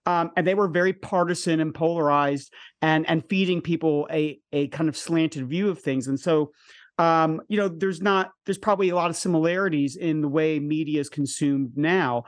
Um, 0.06 0.30
and 0.36 0.46
they 0.46 0.54
were 0.54 0.68
very 0.68 0.92
partisan 0.92 1.60
and 1.60 1.74
polarized 1.74 2.52
and 2.82 3.08
and 3.08 3.24
feeding 3.30 3.62
people 3.62 4.06
a 4.10 4.38
a 4.52 4.68
kind 4.68 4.90
of 4.90 4.98
slanted 4.98 5.48
view 5.48 5.70
of 5.70 5.80
things. 5.80 6.08
And 6.08 6.20
so 6.20 6.52
um, 6.98 7.40
you 7.48 7.56
know, 7.56 7.68
there's 7.68 8.00
not 8.00 8.30
there's 8.44 8.58
probably 8.58 8.90
a 8.90 8.94
lot 8.94 9.10
of 9.10 9.16
similarities 9.16 9.96
in 9.96 10.20
the 10.20 10.28
way 10.28 10.60
media 10.60 11.00
is 11.00 11.08
consumed 11.08 11.72
now. 11.76 12.24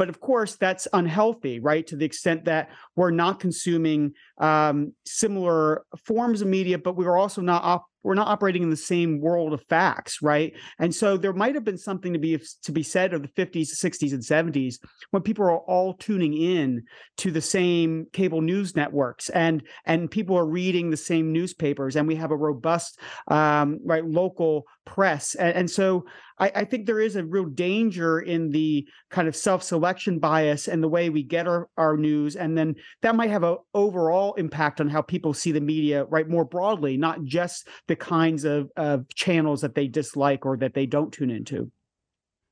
But 0.00 0.08
of 0.08 0.18
course, 0.18 0.56
that's 0.56 0.88
unhealthy, 0.94 1.60
right? 1.60 1.86
To 1.88 1.94
the 1.94 2.06
extent 2.06 2.46
that 2.46 2.70
we're 2.96 3.10
not 3.10 3.38
consuming 3.38 4.14
um, 4.38 4.94
similar 5.04 5.84
forms 6.06 6.40
of 6.40 6.48
media, 6.48 6.78
but 6.78 6.96
we're 6.96 7.18
also 7.18 7.42
not 7.42 7.62
op- 7.62 7.84
we're 8.02 8.14
not 8.14 8.28
operating 8.28 8.62
in 8.62 8.70
the 8.70 8.76
same 8.76 9.20
world 9.20 9.52
of 9.52 9.62
facts, 9.68 10.22
right? 10.22 10.54
And 10.78 10.94
so 10.94 11.18
there 11.18 11.34
might 11.34 11.54
have 11.54 11.64
been 11.64 11.76
something 11.76 12.14
to 12.14 12.18
be 12.18 12.40
to 12.62 12.72
be 12.72 12.82
said 12.82 13.12
of 13.12 13.20
the 13.20 13.28
50s, 13.28 13.74
60s, 13.74 14.14
and 14.14 14.22
70s 14.22 14.76
when 15.10 15.22
people 15.22 15.44
are 15.44 15.58
all 15.58 15.92
tuning 15.92 16.32
in 16.32 16.84
to 17.18 17.30
the 17.30 17.42
same 17.42 18.06
cable 18.14 18.40
news 18.40 18.74
networks 18.74 19.28
and 19.28 19.62
and 19.84 20.10
people 20.10 20.34
are 20.38 20.46
reading 20.46 20.88
the 20.88 20.96
same 20.96 21.30
newspapers, 21.30 21.96
and 21.96 22.08
we 22.08 22.14
have 22.16 22.30
a 22.30 22.36
robust 22.36 22.98
um, 23.28 23.78
right 23.84 24.06
local 24.06 24.64
press, 24.90 25.36
and, 25.36 25.54
and 25.54 25.70
so 25.70 26.04
I, 26.40 26.50
I, 26.56 26.64
think 26.64 26.86
there 26.86 27.00
is 27.00 27.14
a 27.14 27.24
real 27.24 27.44
danger 27.44 28.18
in 28.18 28.50
the 28.50 28.88
kind 29.08 29.28
of 29.28 29.36
self-selection 29.36 30.18
bias 30.18 30.66
and 30.66 30.82
the 30.82 30.88
way 30.88 31.08
we 31.08 31.22
get 31.22 31.46
our, 31.46 31.68
our 31.76 31.96
news, 31.96 32.34
and 32.34 32.58
then 32.58 32.74
that 33.02 33.14
might 33.14 33.30
have 33.30 33.44
an 33.44 33.58
overall 33.72 34.34
impact 34.34 34.80
on 34.80 34.88
how 34.88 35.00
people 35.00 35.32
see 35.32 35.52
the 35.52 35.60
media, 35.60 36.04
right, 36.06 36.28
more 36.28 36.44
broadly, 36.44 36.96
not 36.96 37.22
just 37.22 37.68
the 37.86 37.94
kinds 37.94 38.44
of, 38.44 38.68
of 38.76 39.06
channels 39.14 39.60
that 39.60 39.76
they 39.76 39.86
dislike 39.86 40.44
or 40.44 40.56
that 40.56 40.74
they 40.74 40.86
don't 40.86 41.12
tune 41.12 41.30
into. 41.30 41.70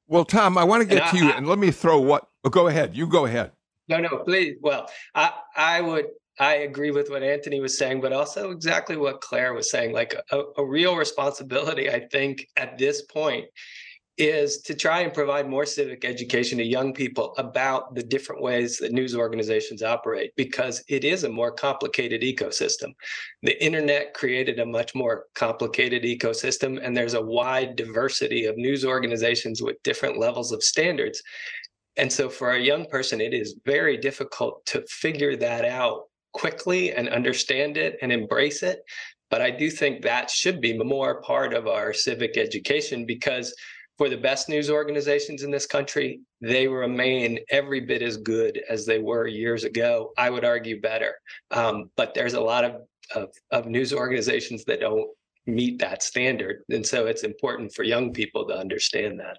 Well, 0.06 0.24
Tom, 0.24 0.56
I 0.56 0.64
want 0.64 0.82
to 0.82 0.88
get 0.88 1.02
and 1.02 1.18
to 1.18 1.24
I, 1.24 1.28
you, 1.28 1.32
and 1.34 1.48
let 1.48 1.58
me 1.58 1.72
throw 1.72 2.00
what. 2.00 2.28
Oh, 2.44 2.50
go 2.50 2.68
ahead. 2.68 2.96
You 2.96 3.08
go 3.08 3.26
ahead. 3.26 3.50
No, 3.88 3.98
no, 3.98 4.18
please. 4.18 4.56
Well, 4.60 4.88
I, 5.14 5.32
I 5.56 5.80
would 5.80 6.06
I 6.38 6.56
agree 6.56 6.92
with 6.92 7.10
what 7.10 7.22
Anthony 7.22 7.60
was 7.60 7.76
saying, 7.76 8.00
but 8.00 8.12
also 8.12 8.50
exactly 8.50 8.96
what 8.96 9.20
Claire 9.20 9.54
was 9.54 9.70
saying. 9.70 9.92
Like 9.92 10.14
a, 10.30 10.42
a, 10.56 10.64
real 10.64 10.96
responsibility, 10.96 11.90
I 11.90 12.06
think, 12.12 12.46
at 12.56 12.78
this 12.78 13.02
point 13.02 13.46
is 14.18 14.62
to 14.62 14.74
try 14.74 15.00
and 15.00 15.14
provide 15.14 15.48
more 15.48 15.64
civic 15.64 16.04
education 16.04 16.58
to 16.58 16.64
young 16.64 16.92
people 16.92 17.34
about 17.38 17.94
the 17.94 18.02
different 18.02 18.42
ways 18.42 18.78
that 18.78 18.92
news 18.92 19.14
organizations 19.14 19.80
operate 19.80 20.32
because 20.36 20.82
it 20.88 21.04
is 21.04 21.22
a 21.22 21.28
more 21.28 21.52
complicated 21.52 22.22
ecosystem. 22.22 22.94
The 23.42 23.64
internet 23.64 24.14
created 24.14 24.58
a 24.58 24.66
much 24.66 24.92
more 24.94 25.26
complicated 25.36 26.02
ecosystem, 26.02 26.84
and 26.84 26.96
there's 26.96 27.14
a 27.14 27.22
wide 27.22 27.76
diversity 27.76 28.46
of 28.46 28.56
news 28.56 28.84
organizations 28.84 29.62
with 29.62 29.82
different 29.84 30.18
levels 30.18 30.50
of 30.50 30.64
standards. 30.64 31.22
And 31.96 32.12
so 32.12 32.28
for 32.28 32.52
a 32.52 32.60
young 32.60 32.86
person, 32.86 33.20
it 33.20 33.34
is 33.34 33.56
very 33.64 33.96
difficult 33.96 34.66
to 34.66 34.84
figure 34.88 35.36
that 35.36 35.64
out 35.64 36.07
quickly 36.32 36.92
and 36.92 37.08
understand 37.08 37.76
it 37.76 37.98
and 38.02 38.12
embrace 38.12 38.62
it. 38.62 38.80
But 39.30 39.42
I 39.42 39.50
do 39.50 39.70
think 39.70 40.02
that 40.02 40.30
should 40.30 40.60
be 40.60 40.78
more 40.78 41.20
part 41.22 41.52
of 41.52 41.66
our 41.66 41.92
civic 41.92 42.36
education 42.36 43.04
because 43.04 43.54
for 43.98 44.08
the 44.08 44.16
best 44.16 44.48
news 44.48 44.70
organizations 44.70 45.42
in 45.42 45.50
this 45.50 45.66
country, 45.66 46.20
they 46.40 46.68
remain 46.68 47.40
every 47.50 47.80
bit 47.80 48.00
as 48.00 48.16
good 48.16 48.62
as 48.70 48.86
they 48.86 49.00
were 49.00 49.26
years 49.26 49.64
ago. 49.64 50.12
I 50.16 50.30
would 50.30 50.44
argue 50.44 50.80
better. 50.80 51.14
Um, 51.50 51.90
but 51.96 52.14
there's 52.14 52.34
a 52.34 52.40
lot 52.40 52.64
of, 52.64 52.76
of, 53.14 53.30
of 53.50 53.66
news 53.66 53.92
organizations 53.92 54.64
that 54.64 54.80
don't 54.80 55.08
meet 55.46 55.80
that 55.80 56.02
standard. 56.02 56.62
And 56.68 56.86
so 56.86 57.06
it's 57.06 57.24
important 57.24 57.74
for 57.74 57.82
young 57.82 58.12
people 58.12 58.46
to 58.46 58.54
understand 58.56 59.18
that. 59.18 59.38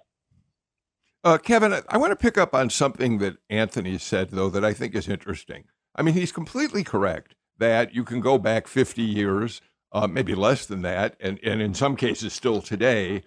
Uh, 1.22 1.38
Kevin, 1.38 1.74
I 1.88 1.98
want 1.98 2.12
to 2.12 2.16
pick 2.16 2.38
up 2.38 2.54
on 2.54 2.70
something 2.70 3.18
that 3.18 3.36
Anthony 3.48 3.98
said, 3.98 4.30
though, 4.30 4.50
that 4.50 4.64
I 4.64 4.72
think 4.72 4.94
is 4.94 5.08
interesting. 5.08 5.64
I 5.94 6.02
mean, 6.02 6.14
he's 6.14 6.32
completely 6.32 6.84
correct 6.84 7.34
that 7.58 7.94
you 7.94 8.04
can 8.04 8.20
go 8.20 8.38
back 8.38 8.66
50 8.66 9.02
years, 9.02 9.60
uh, 9.92 10.06
maybe 10.06 10.34
less 10.34 10.66
than 10.66 10.82
that, 10.82 11.16
and, 11.20 11.38
and 11.42 11.60
in 11.60 11.74
some 11.74 11.96
cases 11.96 12.32
still 12.32 12.62
today. 12.62 13.22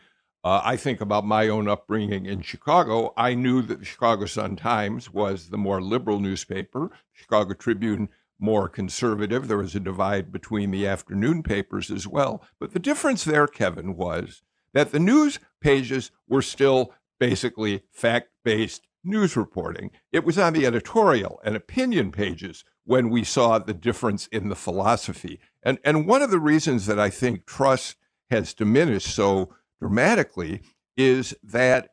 Uh, 0.46 0.62
I 0.62 0.76
think 0.76 1.00
about 1.00 1.26
my 1.26 1.48
own 1.48 1.70
upbringing 1.70 2.26
in 2.26 2.42
Chicago. 2.42 3.14
I 3.16 3.34
knew 3.34 3.62
that 3.62 3.80
the 3.80 3.86
Chicago 3.86 4.26
Sun 4.26 4.58
Times 4.58 5.14
was 5.14 5.50
the 5.50 5.58
more 5.58 5.82
liberal 5.82 6.20
newspaper, 6.20 6.92
Chicago 7.14 7.54
Tribune 7.54 8.10
more 8.40 8.68
conservative. 8.68 9.48
There 9.48 9.58
was 9.58 9.74
a 9.74 9.80
divide 9.80 10.32
between 10.32 10.72
the 10.72 10.86
afternoon 10.86 11.44
papers 11.44 11.90
as 11.90 12.06
well. 12.06 12.44
But 12.60 12.74
the 12.74 12.80
difference 12.80 13.24
there, 13.24 13.48
Kevin, 13.48 13.96
was 13.96 14.42
that 14.74 14.92
the 14.92 15.00
news 15.00 15.40
pages 15.62 16.12
were 16.28 16.42
still 16.42 16.94
basically 17.20 17.84
fact 17.90 18.30
based 18.44 18.86
news 19.04 19.36
reporting. 19.36 19.92
It 20.12 20.24
was 20.24 20.38
on 20.38 20.54
the 20.54 20.66
editorial 20.66 21.40
and 21.44 21.56
opinion 21.56 22.12
pages 22.12 22.64
when 22.86 23.10
we 23.10 23.24
saw 23.24 23.60
the 23.60 23.74
difference 23.74 24.28
in 24.28 24.50
the 24.50 24.56
philosophy. 24.56 25.40
And, 25.64 25.80
and 25.84 26.08
one 26.08 26.22
of 26.22 26.32
the 26.32 26.40
reasons 26.40 26.86
that 26.88 27.00
I 27.00 27.10
think 27.10 27.46
trust 27.46 27.98
has 28.30 28.54
diminished 28.54 29.14
so 29.14 29.54
dramatically 29.80 30.62
is 30.98 31.36
that 31.44 31.90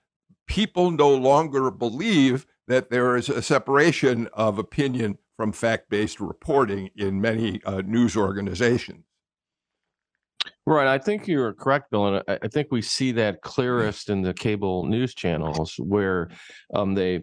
people 0.47 0.91
no 0.91 1.15
longer 1.15 1.71
believe 1.71 2.47
that 2.67 2.91
there 2.91 3.17
is 3.17 3.29
a 3.29 3.43
separation 3.43 4.29
of 4.33 4.59
opinion 4.59 5.19
from 5.37 5.53
fact 5.53 5.89
based 5.91 6.21
reporting 6.21 6.91
in 6.97 7.21
many 7.21 7.63
uh, 7.65 7.83
news 7.85 8.17
organizations. 8.17 9.05
Right. 10.67 10.87
I 10.87 10.99
think 10.99 11.27
you're 11.27 11.53
correct, 11.55 11.91
Bill. 11.91 12.15
And 12.15 12.25
I, 12.29 12.49
think 12.49 12.69
we 12.71 12.83
see 12.83 13.13
that 13.13 13.41
clearest 13.43 14.11
in 14.11 14.23
the 14.23 14.35
cable 14.35 14.87
news 14.87 15.15
channels 15.15 15.75
where 15.79 16.31
um, 16.75 16.95
they 16.95 17.23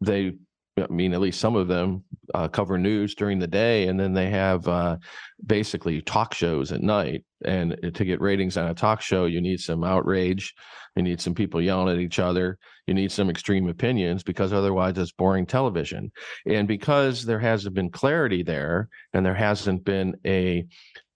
they 0.00 0.32
I 0.78 0.86
mean, 0.88 1.12
at 1.12 1.20
least 1.20 1.40
some 1.40 1.56
of 1.56 1.68
them 1.68 2.04
uh, 2.34 2.48
cover 2.48 2.78
news 2.78 3.14
during 3.14 3.38
the 3.38 3.46
day, 3.46 3.88
and 3.88 3.98
then 3.98 4.12
they 4.12 4.30
have 4.30 4.66
uh, 4.68 4.96
basically 5.44 6.00
talk 6.00 6.34
shows 6.34 6.72
at 6.72 6.82
night. 6.82 7.24
And 7.44 7.76
to 7.94 8.04
get 8.04 8.20
ratings 8.20 8.56
on 8.56 8.68
a 8.68 8.74
talk 8.74 9.00
show, 9.00 9.24
you 9.24 9.40
need 9.40 9.60
some 9.60 9.84
outrage, 9.84 10.54
you 10.96 11.02
need 11.02 11.20
some 11.20 11.34
people 11.34 11.60
yelling 11.60 11.94
at 11.94 12.00
each 12.00 12.18
other, 12.18 12.58
you 12.86 12.94
need 12.94 13.10
some 13.10 13.30
extreme 13.30 13.68
opinions, 13.68 14.22
because 14.22 14.52
otherwise 14.52 14.96
it's 14.98 15.12
boring 15.12 15.46
television. 15.46 16.12
And 16.46 16.68
because 16.68 17.24
there 17.24 17.40
hasn't 17.40 17.74
been 17.74 17.90
clarity 17.90 18.42
there, 18.42 18.88
and 19.12 19.24
there 19.24 19.34
hasn't 19.34 19.84
been 19.84 20.16
a 20.26 20.66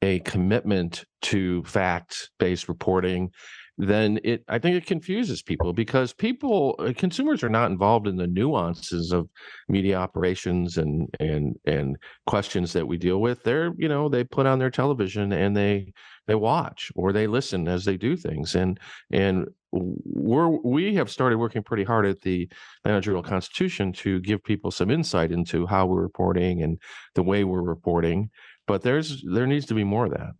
a 0.04 0.20
commitment 0.20 1.04
to 1.22 1.62
fact 1.64 2.30
based 2.38 2.68
reporting 2.68 3.30
then 3.76 4.20
it 4.22 4.44
i 4.48 4.58
think 4.58 4.76
it 4.76 4.86
confuses 4.86 5.42
people 5.42 5.72
because 5.72 6.12
people 6.12 6.76
uh, 6.78 6.92
consumers 6.96 7.42
are 7.42 7.48
not 7.48 7.70
involved 7.70 8.06
in 8.06 8.16
the 8.16 8.26
nuances 8.26 9.10
of 9.10 9.28
media 9.68 9.96
operations 9.96 10.78
and 10.78 11.08
and 11.18 11.56
and 11.64 11.96
questions 12.26 12.72
that 12.72 12.86
we 12.86 12.96
deal 12.96 13.20
with. 13.20 13.42
They're 13.42 13.72
you 13.76 13.88
know 13.88 14.08
they 14.08 14.24
put 14.24 14.46
on 14.46 14.58
their 14.58 14.70
television 14.70 15.32
and 15.32 15.56
they 15.56 15.92
they 16.26 16.34
watch 16.34 16.90
or 16.94 17.12
they 17.12 17.26
listen 17.26 17.68
as 17.68 17.84
they 17.84 17.96
do 17.96 18.16
things. 18.16 18.54
And 18.54 18.78
and 19.10 19.46
we're 19.72 20.48
we 20.48 20.94
have 20.94 21.10
started 21.10 21.38
working 21.38 21.62
pretty 21.62 21.84
hard 21.84 22.06
at 22.06 22.20
the 22.20 22.48
Journal 22.84 23.22
Constitution 23.22 23.92
to 23.94 24.20
give 24.20 24.42
people 24.44 24.70
some 24.70 24.90
insight 24.90 25.32
into 25.32 25.66
how 25.66 25.86
we're 25.86 26.02
reporting 26.02 26.62
and 26.62 26.78
the 27.14 27.22
way 27.22 27.44
we're 27.44 27.62
reporting 27.62 28.30
but 28.66 28.82
there's 28.82 29.22
there 29.22 29.46
needs 29.46 29.66
to 29.66 29.74
be 29.74 29.84
more 29.84 30.06
of 30.06 30.12
that. 30.12 30.34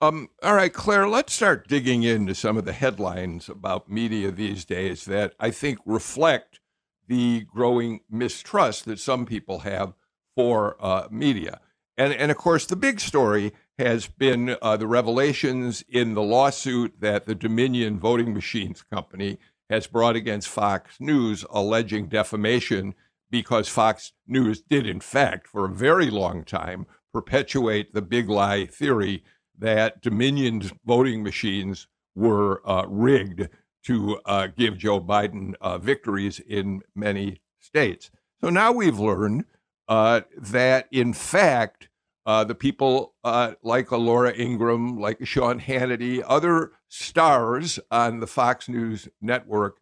Um, 0.00 0.28
all 0.44 0.54
right, 0.54 0.72
Claire, 0.72 1.08
let's 1.08 1.32
start 1.32 1.66
digging 1.66 2.04
into 2.04 2.34
some 2.34 2.56
of 2.56 2.64
the 2.64 2.72
headlines 2.72 3.48
about 3.48 3.90
media 3.90 4.30
these 4.30 4.64
days 4.64 5.06
that 5.06 5.34
I 5.40 5.50
think 5.50 5.80
reflect 5.84 6.60
the 7.08 7.46
growing 7.52 8.00
mistrust 8.08 8.84
that 8.84 9.00
some 9.00 9.26
people 9.26 9.60
have 9.60 9.94
for 10.36 10.76
uh, 10.78 11.08
media. 11.10 11.60
And, 11.96 12.12
and 12.12 12.30
of 12.30 12.36
course, 12.36 12.64
the 12.64 12.76
big 12.76 13.00
story 13.00 13.52
has 13.76 14.06
been 14.06 14.56
uh, 14.62 14.76
the 14.76 14.86
revelations 14.86 15.82
in 15.88 16.14
the 16.14 16.22
lawsuit 16.22 17.00
that 17.00 17.26
the 17.26 17.34
Dominion 17.34 17.98
Voting 17.98 18.32
Machines 18.32 18.82
Company 18.82 19.38
has 19.68 19.88
brought 19.88 20.14
against 20.14 20.48
Fox 20.48 21.00
News, 21.00 21.44
alleging 21.50 22.06
defamation 22.06 22.94
because 23.30 23.68
Fox 23.68 24.12
News 24.26 24.62
did, 24.62 24.86
in 24.86 25.00
fact, 25.00 25.46
for 25.46 25.64
a 25.64 25.74
very 25.74 26.10
long 26.10 26.44
time, 26.44 26.86
perpetuate 27.12 27.94
the 27.94 28.02
big 28.02 28.28
lie 28.28 28.66
theory 28.66 29.24
that 29.58 30.00
Dominion's 30.00 30.72
voting 30.86 31.22
machines 31.22 31.88
were 32.14 32.62
uh, 32.68 32.84
rigged 32.88 33.48
to 33.84 34.20
uh, 34.24 34.48
give 34.56 34.76
Joe 34.78 35.00
Biden 35.00 35.54
uh, 35.60 35.78
victories 35.78 36.40
in 36.40 36.82
many 36.94 37.40
states. 37.58 38.10
So 38.40 38.50
now 38.50 38.72
we've 38.72 38.98
learned 38.98 39.44
uh, 39.88 40.22
that, 40.36 40.88
in 40.92 41.12
fact, 41.12 41.88
uh, 42.26 42.44
the 42.44 42.54
people 42.54 43.14
uh, 43.24 43.54
like 43.62 43.90
Laura 43.90 44.34
Ingraham, 44.36 44.98
like 45.00 45.26
Sean 45.26 45.60
Hannity, 45.60 46.22
other 46.26 46.72
stars 46.88 47.80
on 47.90 48.20
the 48.20 48.26
Fox 48.26 48.68
News 48.68 49.08
network, 49.20 49.78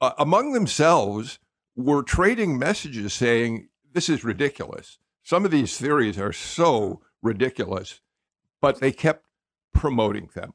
among 0.00 0.52
themselves, 0.52 1.40
were 1.78 2.02
trading 2.02 2.58
messages 2.58 3.14
saying, 3.14 3.68
this 3.92 4.08
is 4.08 4.24
ridiculous. 4.24 4.98
Some 5.22 5.44
of 5.44 5.52
these 5.52 5.78
theories 5.78 6.18
are 6.18 6.32
so 6.32 7.02
ridiculous, 7.22 8.00
but 8.60 8.80
they 8.80 8.90
kept 8.90 9.24
promoting 9.72 10.28
them. 10.34 10.54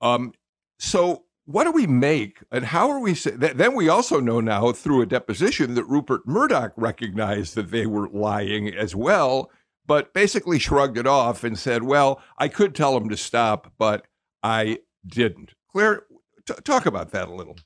Um, 0.00 0.32
so, 0.78 1.24
what 1.44 1.64
do 1.64 1.72
we 1.72 1.86
make, 1.86 2.38
and 2.50 2.64
how 2.64 2.90
are 2.90 2.98
we? 2.98 3.14
Say, 3.14 3.30
then 3.30 3.74
we 3.74 3.88
also 3.88 4.18
know 4.18 4.40
now 4.40 4.72
through 4.72 5.02
a 5.02 5.06
deposition 5.06 5.74
that 5.74 5.84
Rupert 5.84 6.26
Murdoch 6.26 6.72
recognized 6.76 7.54
that 7.54 7.70
they 7.70 7.86
were 7.86 8.08
lying 8.08 8.74
as 8.74 8.96
well, 8.96 9.50
but 9.86 10.12
basically 10.12 10.58
shrugged 10.58 10.98
it 10.98 11.06
off 11.06 11.44
and 11.44 11.56
said, 11.56 11.84
"Well, 11.84 12.20
I 12.36 12.48
could 12.48 12.74
tell 12.74 12.94
them 12.94 13.08
to 13.10 13.16
stop, 13.16 13.72
but 13.78 14.06
I 14.42 14.80
didn't." 15.06 15.52
Claire, 15.70 16.02
t- 16.46 16.54
talk 16.64 16.84
about 16.84 17.12
that 17.12 17.28
a 17.28 17.34
little. 17.34 17.56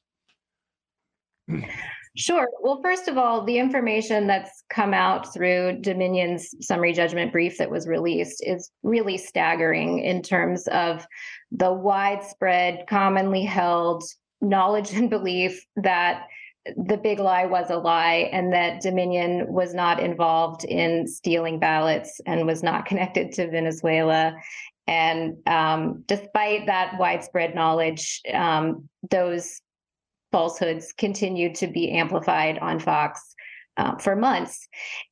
Sure. 2.17 2.49
Well, 2.61 2.81
first 2.83 3.07
of 3.07 3.17
all, 3.17 3.45
the 3.45 3.59
information 3.59 4.27
that's 4.27 4.65
come 4.69 4.93
out 4.93 5.33
through 5.33 5.79
Dominion's 5.81 6.55
summary 6.61 6.93
judgment 6.93 7.31
brief 7.31 7.57
that 7.59 7.71
was 7.71 7.87
released 7.87 8.43
is 8.45 8.71
really 8.83 9.17
staggering 9.17 10.01
in 10.01 10.21
terms 10.21 10.67
of 10.69 11.07
the 11.53 11.73
widespread, 11.73 12.87
commonly 12.89 13.45
held 13.45 14.03
knowledge 14.41 14.93
and 14.95 15.09
belief 15.09 15.65
that 15.77 16.27
the 16.77 16.97
big 16.97 17.19
lie 17.21 17.47
was 17.47 17.71
a 17.71 17.77
lie 17.77 18.29
and 18.33 18.53
that 18.53 18.83
Dominion 18.83 19.47
was 19.49 19.73
not 19.73 20.01
involved 20.01 20.65
in 20.65 21.07
stealing 21.07 21.59
ballots 21.59 22.21
and 22.27 22.47
was 22.47 22.63
not 22.63 22.87
connected 22.87 23.33
to 23.33 23.49
Venezuela. 23.49 24.35
And 24.87 25.37
um, 25.47 26.03
despite 26.07 26.67
that 26.67 26.99
widespread 26.99 27.55
knowledge, 27.55 28.21
um, 28.35 28.89
those 29.11 29.61
falsehoods 30.33 30.93
continued 30.93 31.55
to 31.57 31.67
be 31.67 31.91
amplified 31.91 32.59
on 32.59 32.79
Fox 32.79 33.35
uh, 33.77 33.97
for 33.97 34.15
months. 34.15 34.69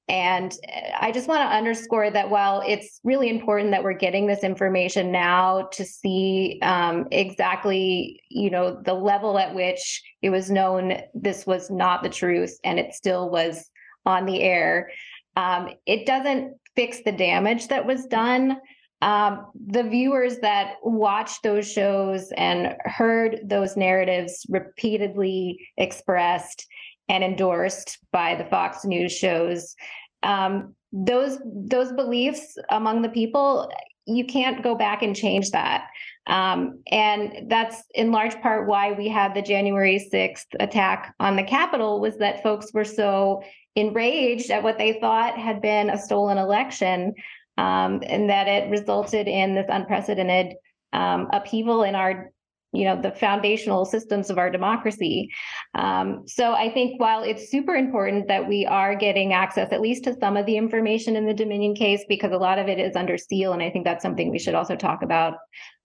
And 0.09 0.52
uh, 0.52 0.81
I 1.00 1.12
just 1.12 1.28
want 1.28 1.40
to 1.40 1.57
underscore 1.57 2.11
that 2.11 2.28
while 2.28 2.62
it's 2.66 3.00
really 3.04 3.31
important 3.31 3.70
that 3.70 3.83
we're 3.83 3.94
getting 3.94 4.26
this 4.26 4.44
information 4.44 5.11
now 5.11 5.68
to 5.72 5.85
see 5.85 6.59
um, 6.62 7.07
exactly, 7.11 8.20
you 8.28 8.50
know, 8.50 8.81
the 8.83 8.94
level 8.94 9.38
at 9.38 9.54
which 9.54 10.02
it 10.22 10.31
was 10.31 10.50
known 10.50 10.98
this 11.14 11.46
was 11.46 11.70
not 11.70 12.02
the 12.02 12.09
truth 12.09 12.59
and 12.64 12.78
it 12.78 12.94
still 12.94 13.31
was 13.31 13.70
on 14.04 14.26
the 14.26 14.42
air, 14.42 14.90
um, 15.37 15.70
it 15.87 16.04
doesn't 16.04 16.54
fix 16.74 17.00
the 17.04 17.12
damage 17.12 17.68
that 17.68 17.87
was 17.87 18.07
done 18.07 18.59
um, 19.00 19.46
the 19.66 19.84
viewers 19.84 20.38
that 20.38 20.74
watched 20.82 21.42
those 21.42 21.70
shows 21.70 22.32
and 22.37 22.74
heard 22.80 23.40
those 23.44 23.76
narratives 23.76 24.44
repeatedly 24.48 25.68
expressed 25.76 26.66
and 27.08 27.22
endorsed 27.22 27.98
by 28.12 28.34
the 28.34 28.44
Fox 28.44 28.84
News 28.84 29.12
shows, 29.12 29.76
um, 30.22 30.74
those 30.92 31.38
those 31.44 31.92
beliefs 31.92 32.56
among 32.70 33.02
the 33.02 33.08
people, 33.08 33.70
you 34.06 34.24
can't 34.24 34.62
go 34.62 34.74
back 34.74 35.02
and 35.02 35.14
change 35.14 35.50
that. 35.50 35.87
Um, 36.26 36.80
and 36.90 37.48
that's 37.48 37.82
in 37.94 38.11
large 38.11 38.38
part 38.40 38.66
why 38.66 38.92
we 38.92 39.08
had 39.08 39.34
the 39.34 39.42
January 39.42 40.04
6th 40.12 40.46
attack 40.61 41.14
on 41.20 41.37
the 41.37 41.42
Capitol 41.42 42.00
was 42.00 42.18
that 42.18 42.42
folks 42.42 42.72
were 42.74 42.84
so 42.84 43.42
enraged 43.76 44.50
at 44.50 44.62
what 44.62 44.76
they 44.76 44.94
thought 44.94 45.38
had 45.38 45.62
been 45.62 45.88
a 45.88 45.98
stolen 45.98 46.37
election 46.37 47.14
um, 47.59 48.01
and 48.07 48.31
that 48.31 48.49
it 48.49 48.71
resulted 48.71 49.29
in 49.29 49.55
this 49.55 49.66
unprecedented 49.68 50.55
um, 50.94 51.29
upheaval 51.33 51.83
in 51.83 51.94
our 51.94 52.33
you 52.73 52.85
know 52.85 53.01
the 53.01 53.11
foundational 53.11 53.87
systems 53.87 54.29
of 54.29 54.37
our 54.38 54.51
democracy. 54.51 55.31
Um, 55.75 56.25
so 56.27 56.53
i 56.53 56.71
think 56.73 57.01
while 57.01 57.23
it's 57.23 57.51
super 57.51 57.75
important 57.75 58.29
that 58.29 58.49
we 58.49 58.66
are 58.66 58.94
getting 58.94 59.33
access 59.33 59.73
at 59.73 59.81
least 59.81 60.05
to 60.05 60.16
some 60.21 60.37
of 60.37 60.47
the 60.47 60.57
information 60.57 61.16
in 61.16 61.27
the 61.27 61.35
dominion 61.35 61.75
case 61.75 62.05
because 62.09 62.33
a 62.33 62.38
lot 62.38 62.59
of 62.59 62.68
it 62.68 62.79
is 62.79 62.97
under 62.97 63.18
seal 63.18 63.53
and 63.53 63.62
i 63.62 63.71
think 63.71 63.85
that's 63.85 64.03
something 64.03 64.31
we 64.31 64.38
should 64.38 64.55
also 64.55 64.77
talk 64.77 65.03
about 65.03 65.35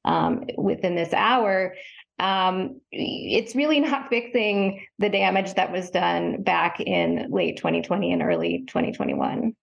um, 0.06 0.44
within 0.58 0.96
this 0.96 1.14
hour 1.14 1.74
um, 2.20 2.80
it's 2.92 3.56
really 3.56 3.80
not 3.80 4.10
fixing 4.10 4.86
the 5.00 5.10
damage 5.10 5.54
that 5.56 5.72
was 5.72 5.90
done 5.90 6.44
back 6.44 6.80
in 6.80 7.28
late 7.32 7.58
2020 7.58 8.14
and 8.14 8.22
early 8.22 8.64
2021 8.68 9.56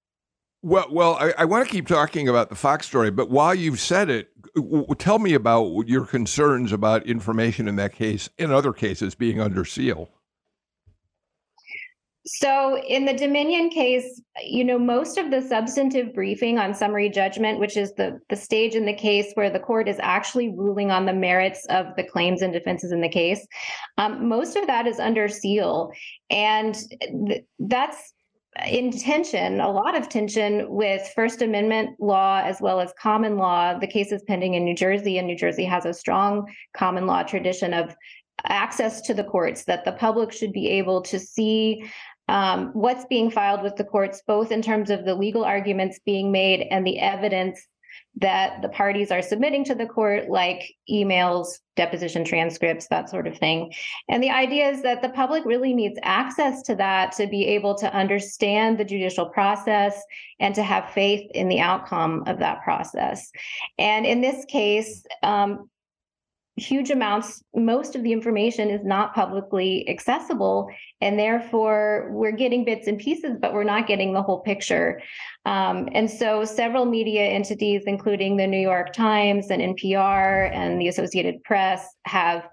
well, 0.62 0.86
well, 0.90 1.16
I, 1.18 1.32
I, 1.38 1.44
want 1.46 1.66
to 1.66 1.72
keep 1.72 1.86
talking 1.86 2.28
about 2.28 2.50
the 2.50 2.54
Fox 2.54 2.86
story, 2.86 3.10
but 3.10 3.30
while 3.30 3.54
you've 3.54 3.80
said 3.80 4.10
it, 4.10 4.28
tell 4.98 5.18
me 5.18 5.34
about 5.34 5.88
your 5.88 6.04
concerns 6.04 6.72
about 6.72 7.06
information 7.06 7.66
in 7.66 7.76
that 7.76 7.94
case, 7.94 8.28
in 8.36 8.50
other 8.50 8.72
cases, 8.72 9.14
being 9.14 9.40
under 9.40 9.64
seal. 9.64 10.10
So, 12.26 12.78
in 12.82 13.06
the 13.06 13.14
Dominion 13.14 13.70
case, 13.70 14.20
you 14.44 14.62
know, 14.62 14.78
most 14.78 15.16
of 15.16 15.30
the 15.30 15.40
substantive 15.40 16.14
briefing 16.14 16.58
on 16.58 16.74
summary 16.74 17.08
judgment, 17.08 17.58
which 17.58 17.78
is 17.78 17.94
the 17.94 18.20
the 18.28 18.36
stage 18.36 18.74
in 18.74 18.84
the 18.84 18.94
case 18.94 19.32
where 19.34 19.48
the 19.48 19.58
court 19.58 19.88
is 19.88 19.96
actually 20.00 20.50
ruling 20.50 20.90
on 20.90 21.06
the 21.06 21.14
merits 21.14 21.64
of 21.70 21.86
the 21.96 22.04
claims 22.04 22.42
and 22.42 22.52
defenses 22.52 22.92
in 22.92 23.00
the 23.00 23.08
case, 23.08 23.46
um, 23.96 24.28
most 24.28 24.54
of 24.56 24.66
that 24.66 24.86
is 24.86 25.00
under 25.00 25.28
seal, 25.28 25.90
and 26.28 26.76
th- 27.26 27.44
that's 27.58 28.12
in 28.66 28.90
tension, 28.90 29.60
a 29.60 29.70
lot 29.70 29.96
of 29.96 30.08
tension 30.08 30.68
with 30.68 31.08
First 31.14 31.40
Amendment 31.40 32.00
law 32.00 32.42
as 32.44 32.60
well 32.60 32.80
as 32.80 32.92
common 33.00 33.36
law. 33.36 33.78
The 33.78 33.86
case 33.86 34.10
is 34.12 34.22
pending 34.26 34.54
in 34.54 34.64
New 34.64 34.74
Jersey, 34.74 35.18
and 35.18 35.26
New 35.26 35.36
Jersey 35.36 35.64
has 35.64 35.84
a 35.84 35.94
strong 35.94 36.52
common 36.74 37.06
law 37.06 37.22
tradition 37.22 37.72
of 37.72 37.94
access 38.44 39.02
to 39.02 39.14
the 39.14 39.24
courts, 39.24 39.64
that 39.64 39.84
the 39.84 39.92
public 39.92 40.32
should 40.32 40.52
be 40.52 40.68
able 40.68 41.02
to 41.02 41.18
see 41.18 41.84
um, 42.28 42.70
what's 42.72 43.04
being 43.06 43.30
filed 43.30 43.62
with 43.62 43.76
the 43.76 43.84
courts, 43.84 44.22
both 44.26 44.50
in 44.50 44.62
terms 44.62 44.90
of 44.90 45.04
the 45.04 45.14
legal 45.14 45.44
arguments 45.44 46.00
being 46.04 46.32
made 46.32 46.66
and 46.70 46.86
the 46.86 46.98
evidence 46.98 47.60
that 48.16 48.60
the 48.60 48.68
parties 48.68 49.10
are 49.10 49.22
submitting 49.22 49.64
to 49.64 49.74
the 49.74 49.86
court, 49.86 50.28
like 50.28 50.74
emails, 50.90 51.46
deposition 51.76 52.24
transcripts, 52.24 52.88
that 52.88 53.08
sort 53.08 53.26
of 53.26 53.38
thing. 53.38 53.72
And 54.08 54.22
the 54.22 54.30
idea 54.30 54.68
is 54.68 54.82
that 54.82 55.00
the 55.00 55.08
public 55.10 55.44
really 55.44 55.72
needs 55.72 55.98
access 56.02 56.62
to 56.62 56.74
that 56.76 57.12
to 57.12 57.26
be 57.26 57.46
able 57.46 57.74
to 57.76 57.94
understand 57.94 58.78
the 58.78 58.84
judicial 58.84 59.26
process 59.26 60.02
and 60.38 60.54
to 60.54 60.62
have 60.62 60.90
faith 60.90 61.30
in 61.34 61.48
the 61.48 61.60
outcome 61.60 62.24
of 62.26 62.38
that 62.40 62.62
process. 62.62 63.30
And 63.78 64.04
in 64.04 64.20
this 64.20 64.44
case, 64.46 65.04
um, 65.22 65.70
huge 66.60 66.90
amounts, 66.90 67.42
most 67.54 67.96
of 67.96 68.02
the 68.02 68.12
information 68.12 68.70
is 68.70 68.84
not 68.84 69.14
publicly 69.14 69.88
accessible. 69.88 70.68
And 71.00 71.18
therefore, 71.18 72.10
we're 72.12 72.32
getting 72.32 72.64
bits 72.64 72.86
and 72.86 72.98
pieces, 72.98 73.38
but 73.40 73.54
we're 73.54 73.64
not 73.64 73.86
getting 73.86 74.12
the 74.12 74.22
whole 74.22 74.40
picture. 74.40 75.00
Um, 75.46 75.88
and 75.92 76.10
so, 76.10 76.44
several 76.44 76.84
media 76.84 77.22
entities, 77.22 77.82
including 77.86 78.36
the 78.36 78.46
New 78.46 78.60
York 78.60 78.92
Times 78.92 79.50
and 79.50 79.76
NPR 79.76 80.54
and 80.54 80.80
the 80.80 80.88
Associated 80.88 81.42
Press, 81.44 81.86
have 82.04 82.46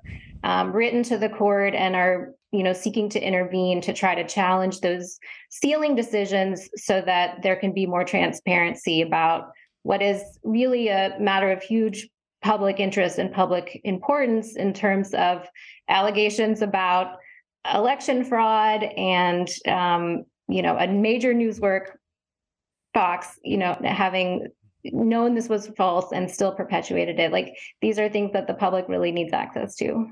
um, 0.43 0.71
written 0.71 1.03
to 1.03 1.17
the 1.17 1.29
court 1.29 1.75
and 1.75 1.95
are 1.95 2.33
you 2.51 2.63
know 2.63 2.73
seeking 2.73 3.09
to 3.09 3.19
intervene 3.19 3.81
to 3.81 3.91
try 3.91 4.15
to 4.15 4.25
challenge 4.25 4.79
those 4.79 5.19
sealing 5.49 5.95
decisions 5.95 6.69
so 6.75 7.01
that 7.01 7.41
there 7.43 7.57
can 7.57 7.73
be 7.73 7.85
more 7.85 8.05
transparency 8.05 9.01
about 9.01 9.49
what 9.83 10.01
is 10.01 10.21
really 10.43 10.87
a 10.87 11.15
matter 11.19 11.51
of 11.51 11.61
huge 11.61 12.09
public 12.41 12.79
interest 12.79 13.17
and 13.17 13.31
public 13.31 13.81
importance 13.83 14.55
in 14.55 14.73
terms 14.73 15.13
of 15.13 15.47
allegations 15.89 16.61
about 16.61 17.17
election 17.73 18.23
fraud 18.23 18.83
and 18.83 19.49
um, 19.67 20.23
you 20.47 20.61
know 20.61 20.77
a 20.77 20.87
major 20.87 21.33
news 21.33 21.59
work 21.59 21.99
fox 22.93 23.39
you 23.43 23.57
know 23.57 23.77
having 23.83 24.47
known 24.93 25.35
this 25.35 25.49
was 25.49 25.67
false 25.77 26.11
and 26.11 26.29
still 26.29 26.51
perpetuated 26.51 27.19
it. 27.19 27.31
Like 27.31 27.57
these 27.81 27.99
are 27.99 28.09
things 28.09 28.31
that 28.33 28.47
the 28.47 28.53
public 28.53 28.85
really 28.87 29.11
needs 29.11 29.33
access 29.33 29.75
to. 29.77 30.07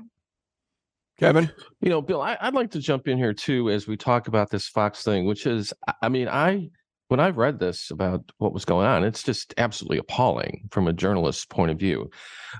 Kevin? 1.18 1.50
You 1.80 1.88
know 1.88 2.02
bill 2.02 2.20
I, 2.20 2.36
i'd 2.42 2.54
like 2.54 2.70
to 2.72 2.78
jump 2.78 3.08
in 3.08 3.16
here 3.16 3.32
too 3.32 3.70
as 3.70 3.86
we 3.86 3.96
talk 3.96 4.28
about 4.28 4.50
this 4.50 4.68
fox 4.68 5.02
thing 5.02 5.24
which 5.24 5.46
is 5.46 5.72
i 6.02 6.08
mean 6.10 6.28
i 6.28 6.68
when 7.08 7.20
I've 7.20 7.36
read 7.36 7.58
this 7.58 7.90
about 7.90 8.22
what 8.38 8.52
was 8.52 8.64
going 8.64 8.86
on, 8.86 9.04
it's 9.04 9.22
just 9.22 9.54
absolutely 9.58 9.98
appalling 9.98 10.68
from 10.70 10.88
a 10.88 10.92
journalist's 10.92 11.46
point 11.46 11.70
of 11.70 11.78
view. 11.78 12.10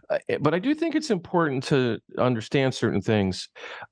Uh, 0.08 0.18
eh, 0.28 0.38
but 0.40 0.54
I 0.54 0.58
do 0.58 0.74
think 0.74 0.94
it's 0.94 1.10
important 1.10 1.64
to 1.64 1.98
understand 2.18 2.74
certain 2.74 3.00
things. 3.00 3.48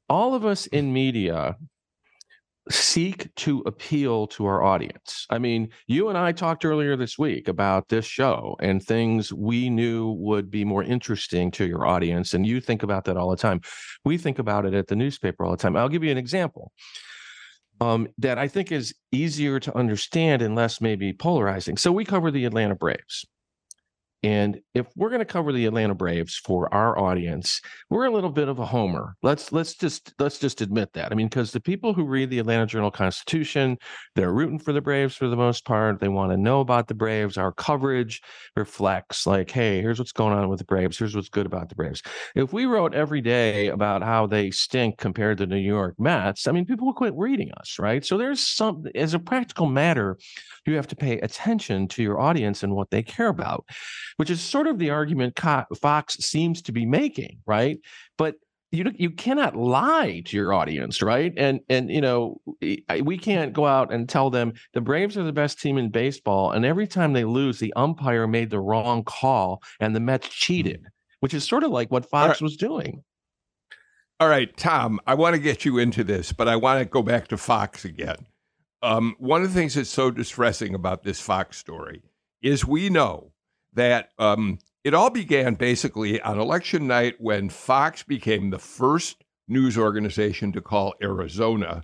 All 0.08 0.34
of 0.34 0.44
us 0.44 0.66
in 0.66 0.92
media 0.92 1.56
seek 2.70 3.34
to 3.34 3.62
appeal 3.66 4.26
to 4.26 4.46
our 4.46 4.62
audience. 4.62 5.26
I 5.28 5.38
mean, 5.38 5.68
you 5.86 6.08
and 6.08 6.16
I 6.16 6.32
talked 6.32 6.64
earlier 6.64 6.96
this 6.96 7.18
week 7.18 7.46
about 7.46 7.88
this 7.88 8.06
show 8.06 8.56
and 8.60 8.82
things 8.82 9.32
we 9.32 9.68
knew 9.68 10.12
would 10.12 10.50
be 10.50 10.64
more 10.64 10.82
interesting 10.82 11.50
to 11.52 11.66
your 11.66 11.86
audience. 11.86 12.32
And 12.32 12.46
you 12.46 12.60
think 12.60 12.82
about 12.82 13.04
that 13.04 13.18
all 13.18 13.30
the 13.30 13.36
time. 13.36 13.60
We 14.04 14.16
think 14.16 14.38
about 14.38 14.64
it 14.64 14.72
at 14.72 14.86
the 14.86 14.96
newspaper 14.96 15.44
all 15.44 15.50
the 15.50 15.58
time. 15.58 15.76
I'll 15.76 15.90
give 15.90 16.04
you 16.04 16.10
an 16.10 16.16
example 16.16 16.72
um, 17.80 18.08
that 18.18 18.38
I 18.38 18.48
think 18.48 18.72
is 18.72 18.94
easier 19.12 19.60
to 19.60 19.76
understand 19.76 20.42
and 20.42 20.54
less 20.54 20.80
maybe 20.80 21.12
polarizing. 21.12 21.76
So 21.76 21.92
we 21.92 22.04
cover 22.04 22.30
the 22.30 22.44
Atlanta 22.44 22.74
Braves. 22.74 23.26
And 24.24 24.58
if 24.72 24.86
we're 24.96 25.10
going 25.10 25.18
to 25.18 25.26
cover 25.26 25.52
the 25.52 25.66
Atlanta 25.66 25.94
Braves 25.94 26.40
for 26.42 26.72
our 26.72 26.98
audience, 26.98 27.60
we're 27.90 28.06
a 28.06 28.10
little 28.10 28.30
bit 28.30 28.48
of 28.48 28.58
a 28.58 28.64
homer. 28.64 29.16
Let's 29.22 29.52
let's 29.52 29.74
just 29.74 30.14
let's 30.18 30.38
just 30.38 30.62
admit 30.62 30.94
that. 30.94 31.12
I 31.12 31.14
mean, 31.14 31.28
because 31.28 31.52
the 31.52 31.60
people 31.60 31.92
who 31.92 32.06
read 32.06 32.30
the 32.30 32.38
Atlanta 32.38 32.64
Journal 32.64 32.90
Constitution, 32.90 33.76
they're 34.14 34.32
rooting 34.32 34.58
for 34.58 34.72
the 34.72 34.80
Braves 34.80 35.14
for 35.14 35.28
the 35.28 35.36
most 35.36 35.66
part. 35.66 36.00
They 36.00 36.08
want 36.08 36.32
to 36.32 36.38
know 36.38 36.60
about 36.60 36.88
the 36.88 36.94
Braves. 36.94 37.36
Our 37.36 37.52
coverage 37.52 38.22
reflects 38.56 39.26
like, 39.26 39.50
hey, 39.50 39.82
here's 39.82 39.98
what's 39.98 40.12
going 40.12 40.32
on 40.32 40.48
with 40.48 40.58
the 40.58 40.64
Braves. 40.64 40.98
Here's 40.98 41.14
what's 41.14 41.28
good 41.28 41.44
about 41.44 41.68
the 41.68 41.74
Braves. 41.74 42.00
If 42.34 42.50
we 42.50 42.64
wrote 42.64 42.94
every 42.94 43.20
day 43.20 43.68
about 43.68 44.02
how 44.02 44.26
they 44.26 44.50
stink 44.50 44.96
compared 44.96 45.36
to 45.36 45.44
the 45.44 45.54
New 45.54 45.60
York 45.60 45.96
Mets, 45.98 46.48
I 46.48 46.52
mean, 46.52 46.64
people 46.64 46.86
would 46.86 46.96
quit 46.96 47.12
reading 47.14 47.52
us, 47.60 47.78
right? 47.78 48.02
So 48.02 48.16
there's 48.16 48.40
some 48.40 48.84
as 48.94 49.12
a 49.12 49.18
practical 49.18 49.66
matter, 49.66 50.16
you 50.64 50.76
have 50.76 50.88
to 50.88 50.96
pay 50.96 51.18
attention 51.18 51.88
to 51.88 52.02
your 52.02 52.18
audience 52.18 52.62
and 52.62 52.74
what 52.74 52.88
they 52.88 53.02
care 53.02 53.28
about 53.28 53.66
which 54.16 54.30
is 54.30 54.40
sort 54.40 54.66
of 54.66 54.78
the 54.78 54.90
argument 54.90 55.38
Fox 55.80 56.14
seems 56.18 56.62
to 56.62 56.72
be 56.72 56.86
making, 56.86 57.38
right? 57.46 57.78
But 58.16 58.36
you 58.74 58.90
you 58.96 59.10
cannot 59.10 59.56
lie 59.56 60.22
to 60.26 60.36
your 60.36 60.52
audience, 60.52 61.00
right? 61.00 61.32
And 61.36 61.60
and 61.68 61.90
you 61.90 62.00
know 62.00 62.40
we 62.60 63.18
can't 63.18 63.52
go 63.52 63.66
out 63.66 63.92
and 63.92 64.08
tell 64.08 64.30
them 64.30 64.54
the 64.72 64.80
Braves 64.80 65.16
are 65.16 65.22
the 65.22 65.32
best 65.32 65.60
team 65.60 65.78
in 65.78 65.90
baseball, 65.90 66.50
and 66.50 66.64
every 66.64 66.86
time 66.86 67.12
they 67.12 67.24
lose, 67.24 67.58
the 67.58 67.72
umpire 67.74 68.26
made 68.26 68.50
the 68.50 68.60
wrong 68.60 69.04
call 69.04 69.62
and 69.80 69.94
the 69.94 70.00
Mets 70.00 70.28
cheated, 70.28 70.86
which 71.20 71.34
is 71.34 71.44
sort 71.44 71.64
of 71.64 71.70
like 71.70 71.90
what 71.90 72.08
Fox 72.08 72.40
right. 72.40 72.42
was 72.42 72.56
doing. 72.56 73.02
All 74.20 74.28
right, 74.28 74.56
Tom, 74.56 75.00
I 75.06 75.14
want 75.14 75.34
to 75.34 75.40
get 75.40 75.64
you 75.64 75.78
into 75.78 76.04
this, 76.04 76.32
but 76.32 76.48
I 76.48 76.56
want 76.56 76.80
to 76.80 76.84
go 76.84 77.02
back 77.02 77.28
to 77.28 77.36
Fox 77.36 77.84
again. 77.84 78.26
Um, 78.82 79.16
one 79.18 79.42
of 79.42 79.52
the 79.52 79.58
things 79.58 79.74
that's 79.74 79.90
so 79.90 80.10
distressing 80.10 80.74
about 80.74 81.02
this 81.02 81.20
Fox 81.20 81.58
story 81.58 82.02
is 82.42 82.64
we 82.64 82.90
know 82.90 83.32
that 83.74 84.10
um, 84.18 84.58
it 84.84 84.94
all 84.94 85.10
began 85.10 85.54
basically 85.54 86.20
on 86.20 86.38
election 86.38 86.86
night 86.86 87.16
when 87.18 87.48
Fox 87.48 88.02
became 88.02 88.50
the 88.50 88.58
first 88.58 89.24
news 89.48 89.76
organization 89.76 90.52
to 90.52 90.60
call 90.60 90.94
Arizona 91.02 91.82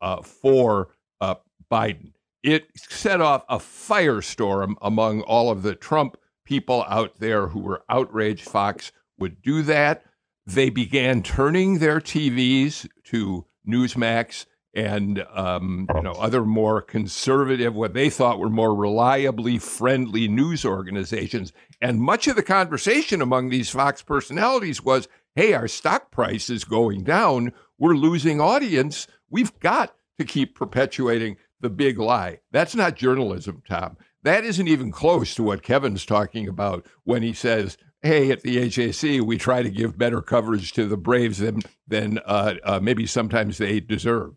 uh, 0.00 0.22
for 0.22 0.88
uh, 1.20 1.36
Biden. 1.70 2.12
It 2.42 2.68
set 2.76 3.20
off 3.20 3.44
a 3.48 3.58
firestorm 3.58 4.74
among 4.80 5.22
all 5.22 5.50
of 5.50 5.62
the 5.62 5.74
Trump 5.74 6.16
people 6.44 6.84
out 6.88 7.18
there 7.18 7.48
who 7.48 7.60
were 7.60 7.82
outraged 7.88 8.48
Fox 8.48 8.92
would 9.18 9.42
do 9.42 9.62
that. 9.62 10.04
They 10.46 10.70
began 10.70 11.22
turning 11.22 11.78
their 11.78 12.00
TVs 12.00 12.88
to 13.04 13.46
Newsmax 13.68 14.46
and 14.74 15.24
um, 15.34 15.86
you 15.94 16.02
know 16.02 16.12
other 16.12 16.44
more 16.44 16.80
conservative, 16.80 17.74
what 17.74 17.94
they 17.94 18.10
thought 18.10 18.38
were 18.38 18.50
more 18.50 18.74
reliably 18.74 19.58
friendly 19.58 20.28
news 20.28 20.64
organizations. 20.64 21.52
And 21.80 22.00
much 22.00 22.28
of 22.28 22.36
the 22.36 22.42
conversation 22.42 23.20
among 23.22 23.48
these 23.48 23.70
Fox 23.70 24.02
personalities 24.02 24.82
was, 24.82 25.08
"Hey, 25.34 25.52
our 25.54 25.68
stock 25.68 26.10
price 26.10 26.50
is 26.50 26.64
going 26.64 27.02
down. 27.04 27.52
We're 27.78 27.94
losing 27.96 28.40
audience. 28.40 29.06
We've 29.28 29.58
got 29.60 29.94
to 30.18 30.24
keep 30.24 30.54
perpetuating 30.54 31.36
the 31.60 31.70
big 31.70 31.98
lie." 31.98 32.40
That's 32.52 32.74
not 32.74 32.96
journalism, 32.96 33.62
Tom. 33.68 33.96
that 34.22 34.44
isn't 34.44 34.68
even 34.68 34.92
close 34.92 35.34
to 35.34 35.42
what 35.42 35.62
Kevin's 35.62 36.04
talking 36.04 36.46
about 36.46 36.86
when 37.04 37.22
he 37.22 37.32
says, 37.32 37.76
"Hey, 38.02 38.30
at 38.30 38.42
the 38.42 38.58
AJC, 38.58 39.20
we 39.22 39.36
try 39.38 39.62
to 39.62 39.70
give 39.70 39.98
better 39.98 40.20
coverage 40.22 40.72
to 40.74 40.86
the 40.86 40.96
Braves 40.98 41.38
than 41.38 41.60
than 41.88 42.18
uh, 42.24 42.54
uh, 42.62 42.80
maybe 42.80 43.06
sometimes 43.06 43.58
they 43.58 43.80
deserve." 43.80 44.34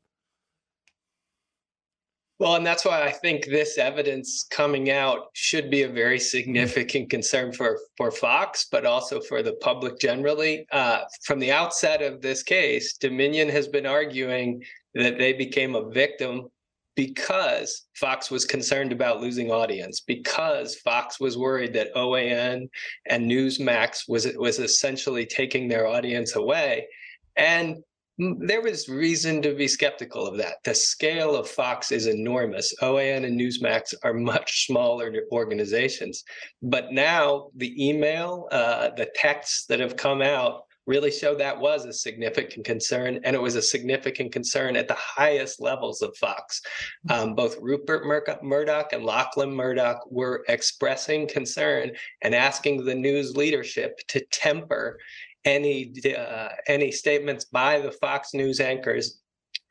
Well, 2.44 2.56
and 2.56 2.68
that's 2.68 2.84
why 2.84 3.02
I 3.02 3.12
think 3.14 3.46
this 3.46 3.78
evidence 3.78 4.46
coming 4.52 4.92
out 4.92 5.28
should 5.32 5.72
be 5.72 5.84
a 5.84 5.88
very 5.88 6.20
significant 6.20 7.10
concern 7.10 7.54
for 7.54 7.80
for 7.96 8.12
Fox, 8.12 8.68
but 8.70 8.86
also 8.86 9.22
for 9.22 9.42
the 9.42 9.54
public 9.62 9.98
generally. 9.98 10.68
Uh, 10.70 11.04
from 11.24 11.40
the 11.40 11.54
outset 11.54 12.02
of 12.02 12.22
this 12.22 12.44
case, 12.44 12.98
Dominion 12.98 13.48
has 13.48 13.70
been 13.70 13.86
arguing 13.86 14.62
that 14.94 15.18
they 15.18 15.32
became 15.32 15.74
a 15.74 15.90
victim 15.90 16.50
because 16.98 17.86
Fox 17.96 18.30
was 18.30 18.44
concerned 18.44 18.92
about 18.92 19.22
losing 19.22 19.50
audience, 19.50 20.02
because 20.02 20.76
Fox 20.76 21.22
was 21.22 21.38
worried 21.38 21.72
that 21.76 21.96
OAN 21.96 22.68
and 23.06 23.32
Newsmax 23.32 24.02
was 24.10 24.28
was 24.36 24.60
essentially 24.60 25.26
taking 25.26 25.70
their 25.70 25.88
audience 25.88 26.36
away. 26.36 26.90
And 27.38 27.78
there 28.18 28.62
was 28.62 28.88
reason 28.88 29.42
to 29.42 29.56
be 29.56 29.68
skeptical 29.68 30.28
of 30.28 30.38
that. 30.38 30.58
The 30.64 30.76
scale 30.76 31.36
of 31.36 31.50
Fox 31.50 31.92
is 31.92 32.06
enormous. 32.06 32.74
OAN 32.82 33.26
and 33.26 33.40
Newsmax 33.40 33.94
are 34.04 34.14
much 34.34 34.68
smaller 34.68 35.12
organizations. 35.32 36.24
But 36.62 36.92
now 36.92 37.50
the 37.56 37.88
email, 37.88 38.48
uh, 38.52 38.90
the 38.96 39.10
texts 39.16 39.66
that 39.68 39.80
have 39.80 39.96
come 39.96 40.22
out 40.22 40.66
really 40.86 41.12
show 41.12 41.34
that 41.36 41.58
was 41.58 41.86
a 41.86 41.94
significant 41.94 42.66
concern. 42.66 43.20
And 43.24 43.36
it 43.36 43.42
was 43.42 43.56
a 43.56 43.62
significant 43.62 44.34
concern 44.34 44.76
at 44.76 44.88
the 44.88 44.98
highest 44.98 45.62
levels 45.62 46.02
of 46.02 46.16
Fox. 46.18 46.62
Um, 47.10 47.36
both 47.36 47.58
Rupert 47.62 48.06
Murdoch 48.44 48.94
and 48.94 49.06
Lachlan 49.06 49.56
Murdoch 49.56 50.00
were 50.10 50.44
expressing 50.50 51.28
concern 51.28 51.92
and 52.22 52.36
asking 52.36 52.84
the 52.84 52.96
news 52.96 53.36
leadership 53.36 54.00
to 54.10 54.26
temper 54.26 55.00
any 55.46 55.94
uh, 56.18 56.50
any 56.68 56.92
statements 56.92 57.46
by 57.46 57.80
the 57.80 57.92
Fox 57.92 58.34
News 58.34 58.60
anchors 58.60 59.20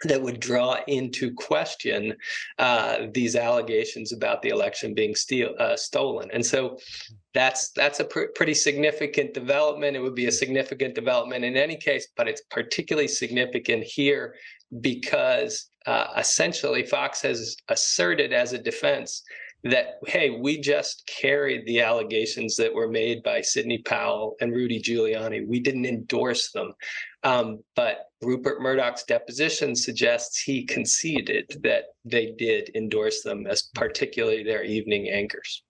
that 0.04 0.20
would 0.20 0.40
draw 0.40 0.78
into 0.88 1.32
question 1.34 2.14
uh, 2.58 3.06
these 3.12 3.36
allegations 3.36 4.12
about 4.12 4.42
the 4.42 4.48
election 4.48 4.94
being 4.94 5.14
steal, 5.14 5.54
uh, 5.58 5.76
stolen. 5.76 6.28
And 6.32 6.44
so 6.44 6.78
that's 7.34 7.70
that's 7.70 8.00
a 8.00 8.04
pr- 8.04 8.32
pretty 8.34 8.54
significant 8.54 9.34
development. 9.34 9.96
It 9.96 10.00
would 10.00 10.14
be 10.14 10.26
a 10.26 10.32
significant 10.32 10.94
development 10.94 11.44
in 11.44 11.56
any 11.56 11.76
case, 11.76 12.08
but 12.16 12.28
it's 12.28 12.42
particularly 12.50 13.08
significant 13.08 13.84
here 13.84 14.34
because 14.80 15.70
uh, 15.86 16.06
essentially 16.16 16.84
Fox 16.84 17.22
has 17.22 17.56
asserted 17.68 18.32
as 18.32 18.52
a 18.52 18.58
defense 18.58 19.22
that 19.64 19.98
hey 20.06 20.30
we 20.30 20.60
just 20.60 21.06
carried 21.06 21.64
the 21.66 21.80
allegations 21.80 22.56
that 22.56 22.74
were 22.74 22.88
made 22.88 23.22
by 23.22 23.40
sidney 23.40 23.78
powell 23.78 24.34
and 24.40 24.52
rudy 24.52 24.80
giuliani. 24.80 25.46
We 25.46 25.60
didn't 25.60 25.86
endorse 25.86 26.50
them. 26.50 26.72
Um, 27.22 27.60
but 27.76 28.06
rupert 28.22 28.60
murdoch's 28.60 29.04
deposition 29.04 29.76
suggests 29.76 30.40
he 30.40 30.64
conceded 30.64 31.60
that 31.62 31.84
they 32.04 32.32
did 32.32 32.70
endorse 32.74 33.22
them 33.22 33.46
as 33.46 33.62
particularly 33.74 34.42
their 34.42 34.64
evening 34.64 35.08
anchors. 35.08 35.62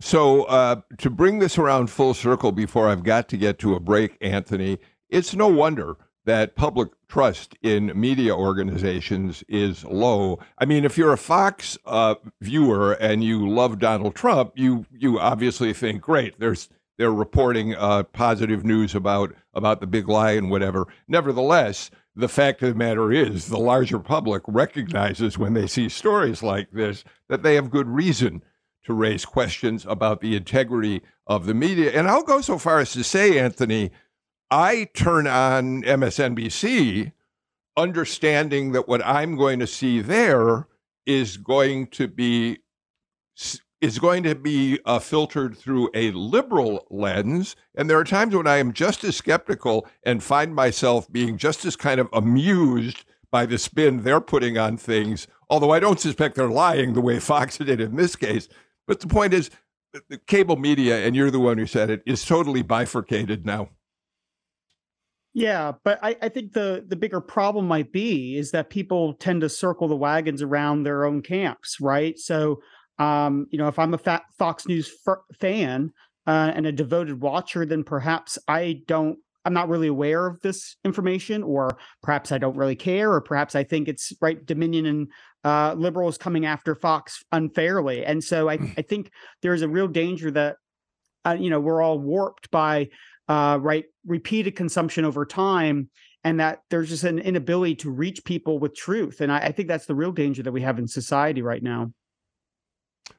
So 0.00 0.44
uh, 0.44 0.82
to 0.98 1.10
bring 1.10 1.38
this 1.38 1.58
around 1.58 1.90
full 1.90 2.14
circle 2.14 2.52
before 2.52 2.88
i've 2.88 3.02
got 3.02 3.28
to 3.30 3.36
get 3.36 3.58
to 3.60 3.74
a 3.74 3.80
break 3.80 4.16
anthony 4.20 4.78
it's 5.08 5.34
no 5.34 5.48
wonder 5.48 5.96
that 6.26 6.56
public 6.56 6.90
trust 7.08 7.56
in 7.62 7.92
media 7.98 8.34
organizations 8.34 9.44
is 9.48 9.84
low. 9.84 10.38
I 10.58 10.64
mean, 10.64 10.84
if 10.84 10.98
you're 10.98 11.12
a 11.12 11.18
Fox 11.18 11.78
uh, 11.86 12.16
viewer 12.40 12.92
and 12.92 13.22
you 13.22 13.48
love 13.48 13.78
Donald 13.78 14.14
Trump, 14.14 14.52
you 14.56 14.86
you 14.90 15.18
obviously 15.18 15.72
think, 15.72 16.02
great, 16.02 16.38
there's 16.38 16.68
they're 16.98 17.12
reporting 17.12 17.74
uh, 17.74 18.04
positive 18.04 18.64
news 18.64 18.94
about 18.94 19.34
about 19.54 19.80
the 19.80 19.86
big 19.86 20.08
lie 20.08 20.32
and 20.32 20.50
whatever. 20.50 20.86
Nevertheless, 21.06 21.90
the 22.14 22.28
fact 22.28 22.62
of 22.62 22.70
the 22.70 22.74
matter 22.74 23.12
is, 23.12 23.48
the 23.48 23.58
larger 23.58 23.98
public 23.98 24.42
recognizes 24.46 25.38
when 25.38 25.52
they 25.52 25.66
see 25.66 25.88
stories 25.88 26.42
like 26.42 26.70
this 26.72 27.04
that 27.28 27.42
they 27.42 27.54
have 27.54 27.70
good 27.70 27.88
reason 27.88 28.42
to 28.84 28.94
raise 28.94 29.24
questions 29.24 29.84
about 29.86 30.20
the 30.20 30.36
integrity 30.36 31.02
of 31.26 31.44
the 31.46 31.54
media. 31.54 31.90
And 31.90 32.08
I'll 32.08 32.22
go 32.22 32.40
so 32.40 32.56
far 32.56 32.78
as 32.78 32.92
to 32.92 33.02
say, 33.02 33.38
Anthony, 33.38 33.90
I 34.50 34.88
turn 34.94 35.26
on 35.26 35.82
MSNBC 35.82 37.12
understanding 37.76 38.72
that 38.72 38.88
what 38.88 39.04
I'm 39.04 39.36
going 39.36 39.58
to 39.58 39.66
see 39.66 40.00
there 40.00 40.66
is 41.04 41.36
going 41.36 41.88
to 41.88 42.08
be 42.08 42.58
is 43.82 43.98
going 43.98 44.22
to 44.22 44.34
be 44.34 44.80
uh, 44.86 44.98
filtered 44.98 45.56
through 45.56 45.90
a 45.92 46.10
liberal 46.12 46.86
lens. 46.88 47.54
And 47.74 47.90
there 47.90 47.98
are 47.98 48.04
times 48.04 48.34
when 48.34 48.46
I 48.46 48.56
am 48.56 48.72
just 48.72 49.04
as 49.04 49.16
skeptical 49.16 49.86
and 50.02 50.22
find 50.22 50.54
myself 50.54 51.12
being 51.12 51.36
just 51.36 51.66
as 51.66 51.76
kind 51.76 52.00
of 52.00 52.08
amused 52.12 53.04
by 53.30 53.44
the 53.44 53.58
spin 53.58 54.02
they're 54.02 54.20
putting 54.20 54.56
on 54.56 54.78
things 54.78 55.26
although 55.48 55.70
I 55.70 55.80
don't 55.80 56.00
suspect 56.00 56.34
they're 56.34 56.48
lying 56.48 56.92
the 56.92 57.00
way 57.00 57.18
Fox 57.18 57.58
did 57.58 57.80
in 57.80 57.96
this 57.96 58.16
case. 58.16 58.48
But 58.86 59.00
the 59.00 59.06
point 59.06 59.34
is 59.34 59.50
the 60.08 60.18
cable 60.18 60.56
media 60.56 61.04
and 61.04 61.16
you're 61.16 61.30
the 61.30 61.40
one 61.40 61.58
who 61.58 61.66
said 61.66 61.90
it 61.90 62.02
is 62.06 62.24
totally 62.24 62.62
bifurcated 62.62 63.46
now 63.46 63.70
yeah, 65.36 65.72
but 65.84 65.98
I, 66.02 66.16
I 66.22 66.28
think 66.30 66.54
the 66.54 66.82
the 66.88 66.96
bigger 66.96 67.20
problem 67.20 67.68
might 67.68 67.92
be 67.92 68.38
is 68.38 68.52
that 68.52 68.70
people 68.70 69.12
tend 69.12 69.42
to 69.42 69.50
circle 69.50 69.86
the 69.86 69.94
wagons 69.94 70.40
around 70.40 70.82
their 70.82 71.04
own 71.04 71.20
camps, 71.20 71.76
right? 71.78 72.18
So, 72.18 72.62
um, 72.98 73.46
you 73.50 73.58
know, 73.58 73.68
if 73.68 73.78
I'm 73.78 73.92
a 73.92 73.98
fat 73.98 74.22
Fox 74.38 74.66
News 74.66 74.90
f- 75.06 75.18
fan 75.38 75.90
uh, 76.26 76.52
and 76.54 76.64
a 76.64 76.72
devoted 76.72 77.20
watcher, 77.20 77.66
then 77.66 77.84
perhaps 77.84 78.38
I 78.48 78.80
don't 78.86 79.18
I'm 79.44 79.52
not 79.52 79.68
really 79.68 79.88
aware 79.88 80.26
of 80.26 80.40
this 80.40 80.76
information, 80.86 81.42
or 81.42 81.76
perhaps 82.02 82.32
I 82.32 82.38
don't 82.38 82.56
really 82.56 82.74
care, 82.74 83.12
or 83.12 83.20
perhaps 83.20 83.54
I 83.54 83.62
think 83.62 83.88
it's 83.88 84.14
right 84.22 84.44
Dominion 84.46 84.86
and 84.86 85.08
uh, 85.44 85.74
liberals 85.74 86.16
coming 86.16 86.46
after 86.46 86.74
Fox 86.74 87.22
unfairly. 87.30 88.06
And 88.06 88.24
so 88.24 88.48
I, 88.48 88.54
I 88.78 88.80
think 88.80 89.10
there's 89.42 89.60
a 89.60 89.68
real 89.68 89.86
danger 89.86 90.30
that 90.30 90.56
uh, 91.26 91.36
you 91.38 91.50
know 91.50 91.60
we're 91.60 91.82
all 91.82 91.98
warped 91.98 92.50
by 92.50 92.88
uh, 93.28 93.58
right 93.60 93.84
repeated 94.06 94.56
consumption 94.56 95.04
over 95.04 95.24
time 95.24 95.90
and 96.24 96.40
that 96.40 96.62
there's 96.70 96.88
just 96.88 97.04
an 97.04 97.18
inability 97.18 97.74
to 97.74 97.90
reach 97.90 98.24
people 98.24 98.58
with 98.58 98.74
truth 98.74 99.20
and 99.20 99.32
I, 99.32 99.38
I, 99.38 99.52
think 99.52 99.68
that's 99.68 99.86
the 99.86 99.94
real 99.94 100.12
danger 100.12 100.42
that 100.42 100.52
we 100.52 100.62
have 100.62 100.78
in 100.78 100.86
society 100.86 101.42
right 101.42 101.62
now. 101.62 101.92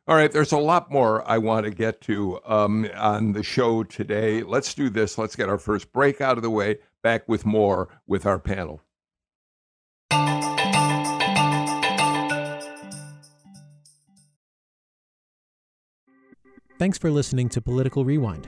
All 0.08 0.16
right 0.16 0.32
there's 0.32 0.52
a 0.54 0.58
lot 0.58 0.92
more 0.92 1.28
i 1.30 1.38
want 1.38 1.66
to 1.66 1.72
get 1.72 2.02
to 2.02 2.40
um, 2.46 2.90
on 2.96 3.34
the 3.34 3.44
show 3.44 3.84
today. 3.84 4.44
Let's 4.44 4.74
do 4.74 4.90
this. 4.90 5.18
Let's 5.18 5.36
get 5.36 5.50
our 5.50 5.58
first 5.58 5.92
break 5.92 6.22
out 6.22 6.38
of 6.38 6.44
the 6.44 6.50
way. 6.50 6.78
Back 7.04 7.28
with 7.28 7.46
more 7.46 7.90
with 8.08 8.26
our 8.26 8.40
panel. 8.40 8.82
Thanks 16.80 17.00
for 17.00 17.10
listening 17.10 17.50
to 17.50 17.62
Political 17.62 18.06
Rewind. 18.06 18.48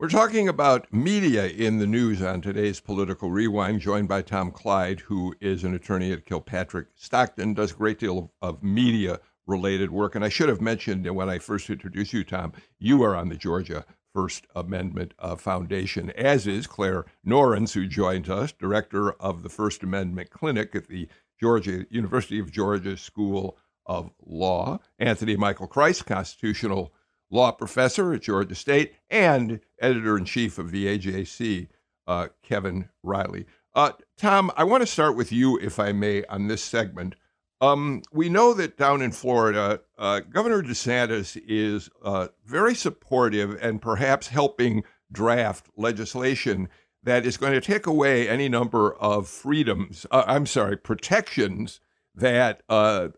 We're 0.00 0.08
talking 0.08 0.48
about 0.48 0.90
media 0.90 1.44
in 1.46 1.76
the 1.76 1.86
news 1.86 2.22
on 2.22 2.40
today's 2.40 2.80
Political 2.80 3.30
Rewind, 3.30 3.82
joined 3.82 4.08
by 4.08 4.22
Tom 4.22 4.50
Clyde, 4.50 5.00
who 5.00 5.34
is 5.42 5.62
an 5.62 5.74
attorney 5.74 6.10
at 6.10 6.24
Kilpatrick 6.24 6.86
Stockton, 6.94 7.52
does 7.52 7.72
a 7.72 7.74
great 7.74 7.98
deal 7.98 8.32
of, 8.40 8.54
of 8.56 8.62
media 8.62 9.20
related 9.46 9.90
work. 9.90 10.14
And 10.14 10.24
I 10.24 10.30
should 10.30 10.48
have 10.48 10.62
mentioned 10.62 11.06
when 11.14 11.28
I 11.28 11.38
first 11.38 11.68
introduced 11.68 12.14
you, 12.14 12.24
Tom, 12.24 12.54
you 12.78 13.02
are 13.02 13.14
on 13.14 13.28
the 13.28 13.36
Georgia 13.36 13.84
First 14.14 14.46
Amendment 14.56 15.12
uh, 15.18 15.36
Foundation, 15.36 16.08
as 16.12 16.46
is 16.46 16.66
Claire 16.66 17.04
Norins, 17.22 17.74
who 17.74 17.86
joins 17.86 18.30
us, 18.30 18.52
director 18.52 19.12
of 19.20 19.42
the 19.42 19.50
First 19.50 19.82
Amendment 19.82 20.30
Clinic 20.30 20.74
at 20.74 20.88
the 20.88 21.08
Georgia 21.38 21.84
University 21.90 22.38
of 22.38 22.50
Georgia 22.50 22.96
School 22.96 23.58
of 23.84 24.12
Law. 24.24 24.78
Anthony 24.98 25.36
Michael 25.36 25.68
Kreis, 25.68 26.02
constitutional 26.02 26.90
law 27.30 27.52
professor 27.52 28.12
at 28.12 28.22
Georgia 28.22 28.54
State, 28.54 28.94
and 29.08 29.60
editor 29.80 30.16
in 30.16 30.24
chief 30.24 30.58
of 30.58 30.70
the 30.70 30.86
AJC, 30.86 31.68
uh, 32.06 32.28
Kevin 32.42 32.88
Riley. 33.02 33.46
Uh, 33.74 33.92
Tom, 34.18 34.50
I 34.56 34.64
want 34.64 34.82
to 34.82 34.86
start 34.86 35.16
with 35.16 35.30
you, 35.30 35.58
if 35.58 35.78
I 35.78 35.92
may, 35.92 36.24
on 36.24 36.48
this 36.48 36.62
segment. 36.62 37.14
Um, 37.60 38.02
we 38.12 38.28
know 38.28 38.54
that 38.54 38.76
down 38.76 39.02
in 39.02 39.12
Florida, 39.12 39.80
uh, 39.98 40.20
Governor 40.20 40.62
DeSantis 40.62 41.40
is 41.46 41.90
uh, 42.02 42.28
very 42.44 42.74
supportive 42.74 43.56
and 43.62 43.82
perhaps 43.82 44.28
helping 44.28 44.82
draft 45.12 45.68
legislation 45.76 46.68
that 47.02 47.24
is 47.24 47.36
going 47.36 47.52
to 47.52 47.60
take 47.60 47.86
away 47.86 48.28
any 48.28 48.48
number 48.48 48.94
of 48.94 49.28
freedoms, 49.28 50.06
uh, 50.10 50.24
I'm 50.26 50.46
sorry, 50.46 50.76
protections 50.76 51.80
that 52.14 52.62
uh, 52.68 53.08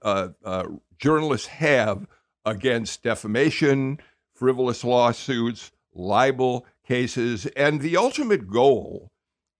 journalists 0.99 1.49
have 1.49 2.07
against 2.45 3.03
defamation, 3.03 3.99
frivolous 4.35 4.85
lawsuits, 4.85 5.71
libel 5.95 6.67
cases. 6.87 7.47
And 7.57 7.81
the 7.81 7.97
ultimate 7.97 8.49
goal 8.49 9.11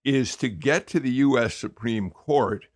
is 0.05 0.37
to 0.37 0.49
get 0.49 0.87
to 0.89 1.01
the 1.01 1.11
U.S. 1.11 1.55
Supreme 1.55 2.11
Court 2.11 2.67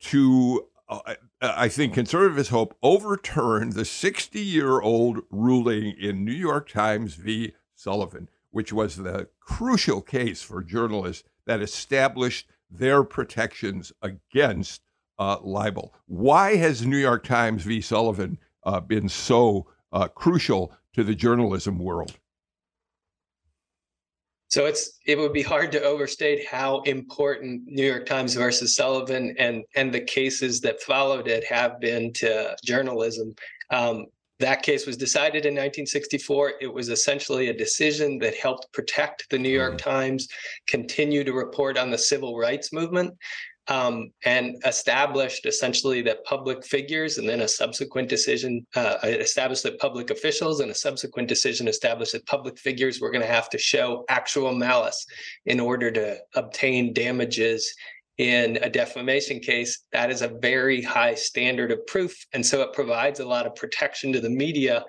to 0.00 0.66
uh, 0.88 1.14
I 1.40 1.68
think 1.68 1.94
conservatives 1.94 2.48
hope 2.48 2.76
overturn 2.82 3.70
the 3.70 3.84
60 3.84 4.40
year 4.40 4.80
old 4.80 5.20
ruling 5.30 5.94
in 5.98 6.24
New 6.24 6.32
York 6.32 6.68
Times 6.68 7.14
v. 7.14 7.54
Sullivan, 7.76 8.28
which 8.50 8.72
was 8.72 8.96
the 8.96 9.28
crucial 9.38 10.00
case 10.00 10.42
for 10.42 10.62
journalists 10.62 11.24
that 11.46 11.62
established 11.62 12.48
their 12.68 13.04
protections 13.04 13.92
against 14.02 14.82
uh, 15.18 15.38
libel. 15.42 15.94
Why 16.06 16.56
has 16.56 16.84
New 16.84 16.96
York 16.96 17.24
Times 17.24 17.62
v. 17.62 17.80
Sullivan 17.80 18.38
uh, 18.64 18.80
been 18.80 19.08
so 19.08 19.66
uh, 19.92 20.08
crucial 20.08 20.72
to 20.94 21.04
the 21.04 21.14
journalism 21.14 21.78
world? 21.78 22.18
So 24.48 24.66
it's 24.66 24.98
it 25.06 25.16
would 25.16 25.32
be 25.32 25.42
hard 25.42 25.70
to 25.72 25.82
overstate 25.82 26.44
how 26.44 26.80
important 26.80 27.62
New 27.66 27.86
York 27.86 28.04
Times 28.04 28.34
versus 28.34 28.74
Sullivan 28.74 29.34
and 29.38 29.62
and 29.76 29.94
the 29.94 30.00
cases 30.00 30.60
that 30.62 30.82
followed 30.82 31.28
it 31.28 31.44
have 31.44 31.78
been 31.80 32.12
to 32.14 32.56
journalism. 32.64 33.34
Um, 33.70 34.06
that 34.40 34.62
case 34.62 34.86
was 34.86 34.96
decided 34.96 35.44
in 35.44 35.52
1964. 35.52 36.54
It 36.60 36.72
was 36.72 36.88
essentially 36.88 37.48
a 37.48 37.56
decision 37.56 38.18
that 38.20 38.34
helped 38.34 38.72
protect 38.72 39.28
the 39.30 39.38
New 39.38 39.50
York 39.50 39.74
mm-hmm. 39.74 39.90
Times, 39.90 40.28
continue 40.66 41.22
to 41.24 41.32
report 41.32 41.78
on 41.78 41.90
the 41.90 41.98
civil 41.98 42.36
rights 42.36 42.72
movement, 42.72 43.14
um, 43.68 44.10
and 44.24 44.56
established 44.66 45.46
essentially 45.46 46.02
that 46.02 46.24
public 46.24 46.64
figures 46.64 47.18
and 47.18 47.28
then 47.28 47.42
a 47.42 47.48
subsequent 47.48 48.08
decision 48.08 48.66
uh, 48.74 48.96
established 49.04 49.62
that 49.62 49.78
public 49.78 50.10
officials 50.10 50.60
and 50.60 50.70
a 50.70 50.74
subsequent 50.74 51.28
decision 51.28 51.68
established 51.68 52.12
that 52.12 52.26
public 52.26 52.58
figures 52.58 53.00
were 53.00 53.10
going 53.10 53.20
to 53.20 53.32
have 53.32 53.50
to 53.50 53.58
show 53.58 54.04
actual 54.08 54.54
malice 54.54 55.06
in 55.46 55.60
order 55.60 55.90
to 55.90 56.18
obtain 56.34 56.92
damages 56.92 57.72
in 58.18 58.58
a 58.62 58.68
defamation 58.68 59.40
case. 59.40 59.84
That 59.92 60.10
is 60.10 60.20
a 60.22 60.28
very 60.28 60.82
high 60.82 61.14
standard 61.14 61.70
of 61.70 61.86
proof 61.86 62.14
and 62.32 62.44
so 62.44 62.62
it 62.62 62.72
provides 62.72 63.20
a 63.20 63.26
lot 63.26 63.46
of 63.46 63.54
protection 63.54 64.12
to 64.12 64.20
the 64.20 64.30
media 64.30 64.84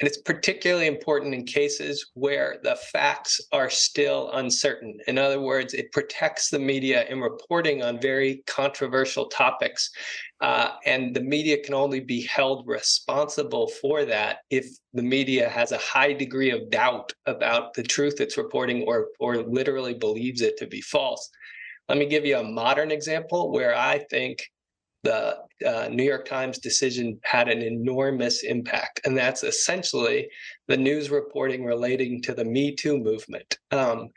and 0.00 0.06
it's 0.06 0.20
particularly 0.20 0.86
important 0.86 1.34
in 1.34 1.44
cases 1.44 2.10
where 2.14 2.58
the 2.62 2.76
facts 2.92 3.40
are 3.52 3.68
still 3.68 4.30
uncertain. 4.32 4.96
In 5.08 5.18
other 5.18 5.40
words, 5.40 5.74
it 5.74 5.90
protects 5.90 6.50
the 6.50 6.58
media 6.58 7.04
in 7.08 7.20
reporting 7.20 7.82
on 7.82 8.00
very 8.00 8.42
controversial 8.46 9.26
topics. 9.26 9.90
Uh, 10.40 10.70
and 10.86 11.16
the 11.16 11.20
media 11.20 11.58
can 11.64 11.74
only 11.74 11.98
be 11.98 12.24
held 12.26 12.64
responsible 12.68 13.66
for 13.80 14.04
that 14.04 14.38
if 14.50 14.68
the 14.94 15.02
media 15.02 15.48
has 15.48 15.72
a 15.72 15.78
high 15.78 16.12
degree 16.12 16.50
of 16.50 16.70
doubt 16.70 17.12
about 17.26 17.74
the 17.74 17.82
truth 17.82 18.20
it's 18.20 18.38
reporting 18.38 18.82
or, 18.82 19.08
or 19.18 19.38
literally 19.38 19.94
believes 19.94 20.42
it 20.42 20.56
to 20.58 20.66
be 20.66 20.80
false. 20.80 21.28
Let 21.88 21.98
me 21.98 22.06
give 22.06 22.24
you 22.24 22.36
a 22.36 22.44
modern 22.44 22.92
example 22.92 23.50
where 23.50 23.74
I 23.74 23.98
think 24.10 24.46
the 25.08 25.68
uh, 25.70 25.88
New 25.88 26.04
York 26.04 26.26
Times 26.26 26.58
decision 26.58 27.18
had 27.22 27.48
an 27.48 27.62
enormous 27.62 28.42
impact. 28.42 29.00
And 29.04 29.16
that's 29.16 29.42
essentially 29.42 30.28
the 30.68 30.76
news 30.76 31.10
reporting 31.10 31.64
relating 31.64 32.22
to 32.22 32.34
the 32.34 32.44
Me 32.44 32.74
Too 32.74 32.98
movement. 32.98 33.58
Um, 33.70 34.10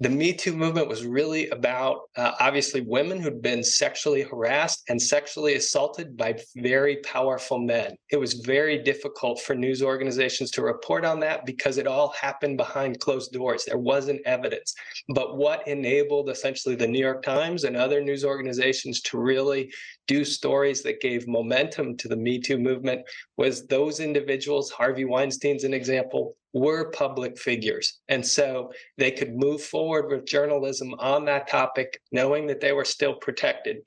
the 0.00 0.08
Me 0.08 0.32
Too 0.32 0.52
movement 0.52 0.88
was 0.88 1.06
really 1.06 1.48
about 1.50 2.10
uh, 2.16 2.32
obviously 2.40 2.80
women 2.80 3.20
who'd 3.20 3.40
been 3.40 3.62
sexually 3.62 4.22
harassed 4.22 4.82
and 4.88 5.00
sexually 5.00 5.54
assaulted 5.54 6.16
by 6.16 6.36
very 6.56 6.96
powerful 7.04 7.60
men. 7.60 7.94
It 8.10 8.16
was 8.16 8.34
very 8.34 8.82
difficult 8.82 9.40
for 9.40 9.54
news 9.54 9.82
organizations 9.82 10.50
to 10.52 10.62
report 10.62 11.04
on 11.04 11.20
that 11.20 11.46
because 11.46 11.78
it 11.78 11.86
all 11.86 12.08
happened 12.08 12.56
behind 12.56 12.98
closed 12.98 13.32
doors. 13.32 13.64
There 13.64 13.78
wasn't 13.78 14.26
evidence. 14.26 14.74
But 15.14 15.36
what 15.36 15.66
enabled 15.68 16.28
essentially 16.28 16.74
the 16.74 16.88
New 16.88 16.98
York 16.98 17.22
Times 17.22 17.62
and 17.62 17.76
other 17.76 18.02
news 18.02 18.24
organizations 18.24 19.00
to 19.02 19.18
really 19.18 19.72
do 20.08 20.24
stories 20.24 20.82
that 20.82 21.00
gave 21.00 21.28
momentum 21.28 21.96
to 21.98 22.08
the 22.08 22.16
Me 22.16 22.40
Too 22.40 22.58
movement 22.58 23.02
was 23.36 23.68
those 23.68 24.00
individuals, 24.00 24.72
Harvey 24.72 25.04
Weinstein's 25.04 25.62
an 25.62 25.72
example, 25.72 26.36
were 26.54 26.90
public 26.92 27.36
figures. 27.36 28.00
And 28.08 28.24
so 28.24 28.72
they 28.96 29.10
could 29.10 29.34
move 29.34 29.62
forward 29.62 30.08
with 30.08 30.24
journalism 30.24 30.94
on 30.94 31.24
that 31.26 31.48
topic, 31.48 32.00
knowing 32.12 32.46
that 32.46 32.60
they 32.60 32.72
were 32.72 32.84
still 32.84 33.14
protected. 33.14 33.78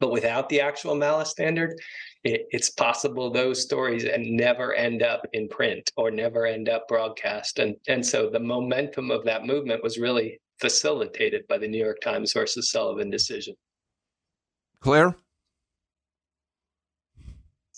But 0.00 0.10
without 0.10 0.48
the 0.48 0.62
actual 0.62 0.94
malice 0.94 1.30
standard, 1.30 1.78
it, 2.24 2.46
it's 2.50 2.70
possible 2.70 3.30
those 3.30 3.62
stories 3.62 4.04
and 4.04 4.24
never 4.34 4.72
end 4.72 5.02
up 5.02 5.26
in 5.34 5.46
print 5.48 5.90
or 5.96 6.10
never 6.10 6.46
end 6.46 6.70
up 6.70 6.88
broadcast. 6.88 7.58
And, 7.58 7.76
and 7.86 8.04
so 8.04 8.30
the 8.30 8.40
momentum 8.40 9.10
of 9.10 9.24
that 9.26 9.44
movement 9.44 9.82
was 9.82 9.98
really 9.98 10.40
facilitated 10.58 11.46
by 11.48 11.58
the 11.58 11.68
New 11.68 11.82
York 11.82 12.00
Times 12.00 12.32
versus 12.32 12.70
Sullivan 12.70 13.10
decision. 13.10 13.54
Claire? 14.80 15.14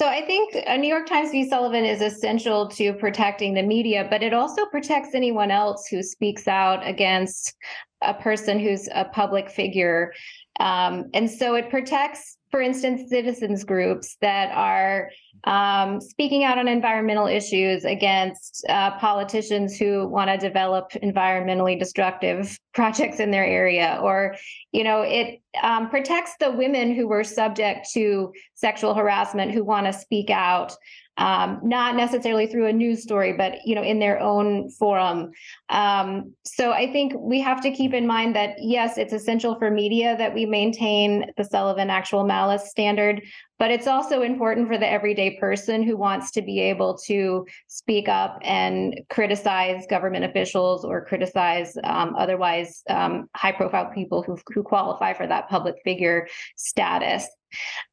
So 0.03 0.09
I 0.09 0.27
think 0.27 0.57
a 0.67 0.77
New 0.77 0.89
York 0.89 1.07
Times 1.07 1.31
v. 1.31 1.49
Sullivan 1.49 1.85
is 1.85 2.01
essential 2.01 2.67
to 2.71 2.93
protecting 2.95 3.55
the 3.55 3.63
media, 3.63 4.05
but 4.11 4.21
it 4.21 4.35
also 4.35 4.67
protects 4.67 5.15
anyone 5.15 5.53
else 5.53 5.87
who 5.87 6.03
speaks 6.03 6.49
out 6.49 6.85
against 6.85 7.55
a 8.01 8.13
person 8.13 8.59
who's 8.59 8.89
a 8.93 9.05
public 9.05 9.49
figure. 9.49 10.13
Um, 10.59 11.09
and 11.15 11.31
so 11.31 11.55
it 11.55 11.71
protects 11.71 12.37
for 12.53 12.61
instance, 12.61 13.09
citizens 13.09 13.65
groups 13.65 14.19
that 14.21 14.51
are 14.53 15.11
um, 15.45 16.03
speaking 16.03 16.45
out 16.45 16.59
on 16.59 16.69
environmental 16.69 17.27
issues 17.27 17.87
against 17.87 18.65
uh, 18.69 18.91
politicians 18.99 19.79
who 19.79 20.07
want 20.07 20.29
to 20.29 20.37
develop 20.37 20.91
environmentally 21.03 21.79
destructive 21.79 22.59
projects 22.75 23.21
in 23.21 23.31
their 23.31 23.47
area, 23.47 23.99
or 24.03 24.37
you 24.71 24.85
know, 24.85 25.01
it 25.01 25.41
um, 25.63 25.89
protects 25.89 26.33
the 26.41 26.51
women 26.51 26.95
who 26.95 27.09
were 27.09 27.25
subject 27.25 27.91
to 27.93 28.33
sexual 28.55 28.93
harassment 28.93 29.51
who 29.51 29.65
want 29.65 29.87
to 29.87 29.93
speak 29.93 30.29
out 30.29 30.77
um, 31.23 31.61
not 31.63 31.95
necessarily 31.95 32.47
through 32.49 32.67
a 32.67 32.73
news 32.73 33.01
story, 33.05 33.33
but 33.33 33.53
you 33.65 33.77
know, 33.77 33.83
in 33.93 34.01
their 34.01 34.19
own 34.19 34.69
forum. 34.71 35.31
Um, 35.69 36.35
so 36.45 36.73
I 36.73 36.91
think 36.93 37.13
we 37.17 37.41
have 37.41 37.61
to 37.63 37.71
keep 37.71 37.95
in 37.95 38.09
mind 38.09 38.35
that 38.35 38.57
yes, 38.59 38.99
it's 38.99 39.13
essential 39.13 39.57
for 39.59 39.71
media 39.71 40.17
that 40.19 40.35
we 40.35 40.47
maintain 40.47 41.31
the 41.37 41.45
Sullivan 41.45 41.91
actual 41.91 42.25
malice 42.25 42.69
standard, 42.69 43.23
but 43.61 43.71
it's 43.71 43.87
also 43.87 44.23
important 44.23 44.67
for 44.67 44.77
the 44.77 44.91
everyday 44.91 45.39
person 45.39 45.85
who 45.85 45.97
wants 45.97 46.33
to 46.33 46.43
be 46.43 46.59
able 46.61 46.99
to 47.07 47.47
speak 47.69 48.09
up 48.09 48.39
and 48.43 49.01
criticize 49.09 49.87
government 49.89 50.25
officials 50.25 50.85
or 50.85 51.05
criticize 51.05 51.77
um, 51.85 52.17
otherwise 52.19 52.83
um, 52.91 53.29
high-profile 53.37 53.93
people 53.95 54.25
who 54.25 54.37
who 54.53 54.65
qualify 54.65 55.13
for 55.13 55.29
that 55.29 55.49
public 55.49 55.77
figure 55.85 56.27
status. 56.57 57.29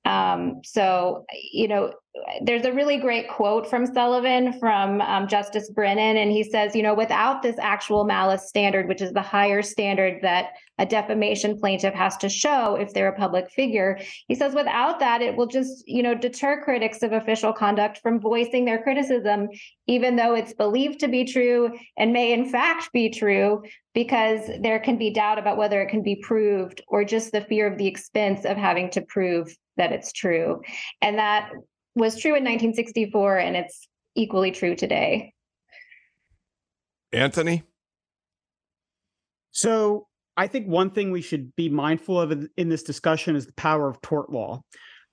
Um, 0.06 0.62
so, 0.63 1.26
you 1.52 1.68
know, 1.68 1.94
there's 2.41 2.65
a 2.65 2.74
really 2.74 2.98
great 2.98 3.30
quote 3.30 3.69
from 3.69 3.86
Sullivan 3.86 4.58
from 4.60 5.00
um, 5.02 5.28
Justice 5.28 5.69
Brennan, 5.69 6.17
and 6.17 6.32
he 6.32 6.43
says, 6.43 6.76
you 6.76 6.82
know, 6.82 6.95
without 6.95 7.43
this 7.43 7.58
actual 7.60 8.04
malice 8.04 8.48
standard, 8.48 8.88
which 8.88 9.02
is 9.02 9.13
the 9.13 9.22
higher 9.22 9.62
standard 9.62 10.22
that 10.24 10.54
a 10.80 10.86
defamation 10.86 11.60
plaintiff 11.60 11.93
has 11.93 12.17
to 12.17 12.28
show 12.28 12.76
if 12.76 12.93
they're 12.93 13.10
a 13.10 13.17
public 13.17 13.50
figure, 13.52 14.00
he 14.28 14.34
says, 14.34 14.56
without 14.56 15.00
that, 15.00 15.22
it 15.22 15.36
will 15.36 15.45
just, 15.45 15.84
you 15.88 16.02
know, 16.02 16.15
deter 16.15 16.63
critics 16.63 17.04
of 17.04 17.13
official 17.13 17.54
conduct 17.54 18.00
from 18.00 18.19
voicing 18.19 18.65
their 18.65 18.82
criticism, 18.82 19.48
even 19.86 20.15
though 20.15 20.34
it's 20.34 20.54
believed 20.54 21.00
to 21.02 21.08
be 21.08 21.26
true 21.26 21.72
and 21.98 22.12
may 22.12 22.34
in 22.34 22.50
fact 22.50 22.91
be 22.91 23.10
true, 23.10 23.62
because 23.93 24.50
there 24.62 24.80
can 24.80 24.98
be 24.98 25.12
doubt 25.12 25.38
about 25.38 25.58
whether 25.58 25.82
it 25.82 25.89
can 25.89 26.02
be 26.02 26.15
proved 26.15 26.82
or 26.88 27.04
just 27.04 27.32
the 27.32 27.41
fear 27.41 27.67
of 27.67 27.78
the 27.78 27.88
expense 27.88 28.45
of 28.45 28.58
having 28.58 28.89
to 28.89 29.02
prove 29.02 29.56
that 29.78 29.91
it's 29.91 30.12
true. 30.12 30.62
And 31.01 31.18
that 31.18 31.49
was 31.96 32.20
true 32.20 32.32
in 32.32 32.44
1964 32.44 33.38
and 33.38 33.56
it's 33.56 33.88
equally 34.16 34.52
true 34.52 34.76
today. 34.76 35.34
Anthony? 37.12 37.64
So 39.52 40.08
I 40.38 40.48
think 40.48 40.68
one 40.68 40.92
thing 40.92 41.12
we 41.12 41.22
should 41.22 41.56
be 41.56 41.70
mindful 41.70 42.20
of 42.20 42.48
in 42.56 42.70
this 42.70 42.84
discussion 42.84 43.36
is 43.36 43.46
the 43.46 43.54
power 43.54 43.90
of 43.90 44.02
tort 44.02 44.32
law. 44.32 44.62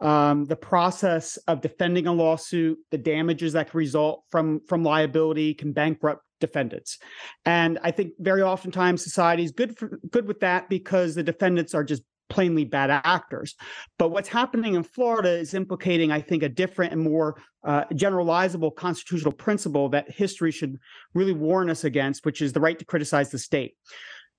Um, 0.01 0.45
the 0.45 0.57
process 0.57 1.39
of 1.49 1.63
defending 1.63 2.07
a 2.07 2.13
lawsuit, 2.13 2.79
the 2.91 2.99
damages 2.99 3.55
that 3.55 3.71
can 3.71 3.79
result 3.79 4.25
from 4.29 4.61
from 4.69 4.85
liability 4.85 5.55
can 5.55 5.73
bankrupt 5.73 6.23
defendants. 6.39 6.99
And 7.47 7.79
I 7.83 7.93
think 7.93 8.13
very 8.19 8.43
oftentimes 8.43 9.03
society 9.03 9.43
is 9.43 9.53
good 9.53 9.79
for 9.79 9.99
good 10.11 10.29
with 10.29 10.41
that 10.41 10.69
because 10.69 11.15
the 11.15 11.23
defendants 11.23 11.75
are 11.75 11.83
just 11.83 12.03
plainly 12.29 12.65
bad 12.65 12.91
actors. 12.91 13.55
But 13.99 14.11
what's 14.11 14.29
happening 14.29 14.75
in 14.75 14.83
Florida 14.83 15.31
is 15.31 15.55
implicating, 15.55 16.11
I 16.13 16.21
think, 16.21 16.43
a 16.43 16.49
different 16.49 16.93
and 16.93 17.03
more 17.03 17.37
uh, 17.65 17.85
generalizable 17.93 18.75
constitutional 18.75 19.33
principle 19.33 19.89
that 19.91 20.11
history 20.11 20.51
should 20.51 20.79
really 21.15 21.33
warn 21.33 21.71
us 21.71 21.85
against, 21.85 22.25
which 22.25 22.43
is 22.43 22.53
the 22.53 22.61
right 22.61 22.79
to 22.79 22.85
criticize 22.85 23.31
the 23.31 23.39
state. 23.39 23.75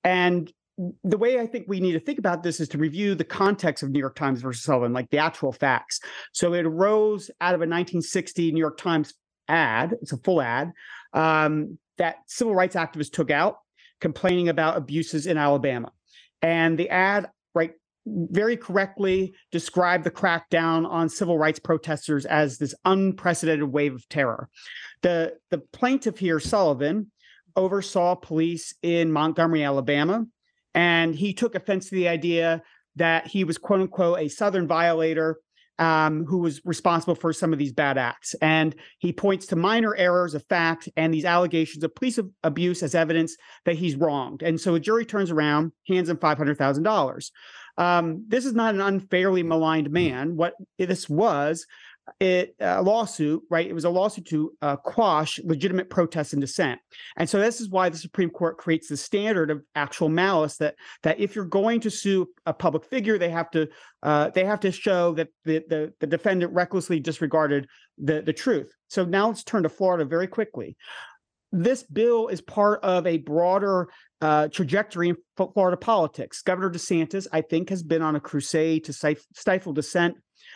And 0.03 0.51
the 1.03 1.17
way 1.17 1.39
I 1.39 1.47
think 1.47 1.65
we 1.67 1.79
need 1.79 1.93
to 1.93 1.99
think 1.99 2.19
about 2.19 2.43
this 2.43 2.59
is 2.59 2.69
to 2.69 2.77
review 2.77 3.15
the 3.15 3.23
context 3.23 3.83
of 3.83 3.89
New 3.89 3.99
York 3.99 4.15
Times 4.15 4.41
versus 4.41 4.63
Sullivan, 4.63 4.93
like 4.93 5.09
the 5.09 5.17
actual 5.17 5.51
facts. 5.51 5.99
So 6.33 6.53
it 6.53 6.65
arose 6.65 7.31
out 7.41 7.55
of 7.55 7.61
a 7.61 7.63
1960 7.67 8.51
New 8.51 8.59
York 8.59 8.77
Times 8.77 9.13
ad, 9.47 9.95
it's 10.01 10.11
a 10.11 10.17
full 10.17 10.41
ad, 10.41 10.71
um, 11.13 11.79
that 11.97 12.17
civil 12.27 12.53
rights 12.53 12.75
activists 12.75 13.11
took 13.11 13.31
out 13.31 13.57
complaining 13.99 14.49
about 14.49 14.77
abuses 14.77 15.25
in 15.25 15.37
Alabama. 15.37 15.91
And 16.43 16.77
the 16.77 16.89
ad, 16.89 17.29
very 18.09 18.57
correctly 18.57 19.33
described 19.51 20.03
the 20.03 20.11
crackdown 20.11 20.87
on 20.87 21.09
civil 21.09 21.37
rights 21.37 21.59
protesters 21.59 22.25
as 22.25 22.57
this 22.57 22.73
unprecedented 22.85 23.71
wave 23.71 23.95
of 23.95 24.07
terror. 24.09 24.49
The, 25.01 25.35
the 25.51 25.59
plaintiff 25.59 26.19
here, 26.19 26.39
Sullivan, 26.39 27.11
oversaw 27.55 28.15
police 28.15 28.75
in 28.81 29.11
Montgomery, 29.11 29.63
Alabama, 29.63 30.25
and 30.73 31.15
he 31.15 31.33
took 31.33 31.55
offense 31.55 31.89
to 31.89 31.95
the 31.95 32.07
idea 32.07 32.61
that 32.95 33.27
he 33.27 33.43
was 33.43 33.57
quote 33.57 33.81
unquote 33.81 34.19
a 34.19 34.27
Southern 34.27 34.67
violator 34.67 35.39
um, 35.79 36.25
who 36.25 36.39
was 36.39 36.61
responsible 36.65 37.15
for 37.15 37.31
some 37.33 37.53
of 37.53 37.59
these 37.59 37.71
bad 37.71 37.97
acts. 37.97 38.33
And 38.41 38.75
he 38.99 39.13
points 39.13 39.45
to 39.47 39.55
minor 39.55 39.95
errors 39.95 40.33
of 40.33 40.43
fact 40.47 40.89
and 40.95 41.13
these 41.13 41.25
allegations 41.25 41.83
of 41.83 41.93
police 41.93 42.19
abuse 42.43 42.81
as 42.81 42.95
evidence 42.95 43.37
that 43.65 43.75
he's 43.75 43.95
wronged. 43.95 44.41
And 44.41 44.59
so 44.59 44.75
a 44.75 44.79
jury 44.79 45.05
turns 45.05 45.31
around, 45.31 45.71
hands 45.87 46.09
him 46.09 46.17
$500,000. 46.17 47.31
Um, 47.77 48.25
this 48.27 48.45
is 48.45 48.53
not 48.53 48.73
an 48.73 48.81
unfairly 48.81 49.43
maligned 49.43 49.91
man. 49.91 50.35
What 50.35 50.53
this 50.77 51.07
was 51.07 51.65
it 52.19 52.55
a 52.59 52.81
lawsuit, 52.81 53.43
right? 53.49 53.67
It 53.67 53.73
was 53.73 53.83
a 53.83 53.89
lawsuit 53.89 54.25
to 54.27 54.51
uh, 54.61 54.75
quash 54.77 55.39
legitimate 55.43 55.89
protests 55.89 56.33
and 56.33 56.41
dissent, 56.41 56.79
and 57.17 57.29
so 57.29 57.39
this 57.39 57.59
is 57.59 57.69
why 57.69 57.89
the 57.89 57.97
Supreme 57.97 58.29
Court 58.29 58.57
creates 58.57 58.87
the 58.87 58.97
standard 58.97 59.51
of 59.51 59.61
actual 59.75 60.09
malice 60.09 60.57
that 60.57 60.75
that 61.03 61.19
if 61.19 61.35
you're 61.35 61.45
going 61.45 61.81
to 61.81 61.89
sue 61.91 62.27
a 62.45 62.53
public 62.53 62.85
figure, 62.85 63.17
they 63.17 63.29
have 63.29 63.51
to 63.51 63.67
uh, 64.03 64.29
they 64.29 64.45
have 64.45 64.61
to 64.61 64.71
show 64.71 65.13
that 65.13 65.27
the, 65.43 65.63
the 65.67 65.93
the 65.99 66.07
defendant 66.07 66.53
recklessly 66.53 66.99
disregarded 66.99 67.67
the 67.97 68.21
the 68.21 68.33
truth. 68.33 68.73
So 68.87 69.03
now 69.03 69.27
let's 69.27 69.43
turn 69.43 69.63
to 69.63 69.69
Florida 69.69 70.05
very 70.05 70.27
quickly. 70.27 70.77
This 71.51 71.83
bill 71.83 72.27
is 72.27 72.41
part 72.41 72.83
of 72.83 73.07
a 73.07 73.17
broader 73.17 73.87
uh, 74.21 74.47
trajectory 74.47 75.09
in 75.09 75.17
Florida 75.35 75.77
politics. 75.77 76.41
Governor 76.41 76.71
DeSantis, 76.71 77.27
I 77.31 77.41
think, 77.41 77.69
has 77.69 77.83
been 77.83 78.01
on 78.01 78.15
a 78.15 78.19
crusade 78.19 78.85
to 78.85 79.15
stifle 79.33 79.73
dissent 79.73 80.15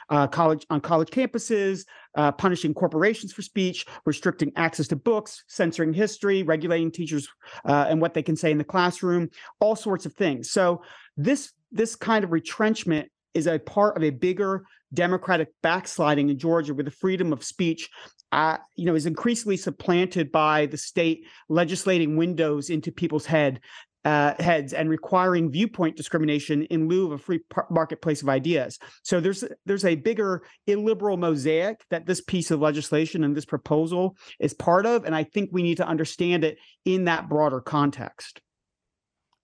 uh, 0.10 0.28
college 0.28 0.66
on 0.70 0.82
college 0.82 1.10
campuses, 1.10 1.86
uh, 2.16 2.32
punishing 2.32 2.74
corporations 2.74 3.32
for 3.34 3.42
speech, 3.42 3.86
restricting 4.06 4.52
access 4.56 4.88
to 4.88 4.96
books, 4.96 5.44
censoring 5.48 5.94
history, 5.94 6.44
regulating 6.44 6.92
teachers 6.92 7.28
uh, 7.66 7.86
and 7.90 8.02
what 8.02 8.14
they 8.14 8.24
can 8.24 8.36
say 8.36 8.52
in 8.52 8.58
the 8.58 8.64
classroom, 8.64 9.30
all 9.60 9.76
sorts 9.76 10.06
of 10.06 10.14
things. 10.14 10.52
So 10.52 10.82
this 11.18 11.54
this 11.72 11.96
kind 11.96 12.24
of 12.24 12.32
retrenchment 12.32 13.10
is 13.34 13.48
a 13.48 13.58
part 13.58 13.96
of 13.96 14.04
a 14.04 14.10
bigger 14.10 14.66
democratic 14.94 15.50
backsliding 15.64 16.30
in 16.30 16.38
Georgia, 16.38 16.74
where 16.74 16.84
the 16.84 16.92
freedom 16.92 17.32
of 17.32 17.44
speech, 17.44 17.90
uh, 18.32 18.58
you 18.76 18.86
know, 18.86 18.96
is 18.96 19.06
increasingly 19.06 19.58
supplanted 19.58 20.32
by 20.32 20.66
the 20.66 20.78
state 20.78 21.26
legislating 21.50 22.16
windows 22.18 22.70
into 22.70 22.92
people's 22.92 23.26
head 23.26 23.60
uh, 24.04 24.34
heads 24.40 24.74
and 24.74 24.90
requiring 24.90 25.52
viewpoint 25.52 25.96
discrimination 25.96 26.64
in 26.66 26.88
lieu 26.88 27.06
of 27.06 27.12
a 27.12 27.18
free 27.18 27.40
par- 27.50 27.68
marketplace 27.70 28.22
of 28.22 28.30
ideas. 28.30 28.80
So 29.04 29.20
there's 29.20 29.44
there's 29.66 29.86
a 29.86 29.96
bigger 29.96 30.44
illiberal 30.66 31.18
mosaic 31.18 31.84
that 31.92 32.08
this 32.08 32.22
piece 32.22 32.52
of 32.52 32.60
legislation 32.62 33.24
and 33.24 33.36
this 33.36 33.46
proposal 33.46 34.18
is 34.40 34.54
part 34.54 34.86
of, 34.86 35.06
and 35.06 35.16
I 35.16 35.24
think 35.24 35.50
we 35.52 35.62
need 35.62 35.78
to 35.78 35.88
understand 35.88 36.44
it 36.44 36.58
in 36.86 37.06
that 37.06 37.30
broader 37.30 37.62
context. 37.62 38.42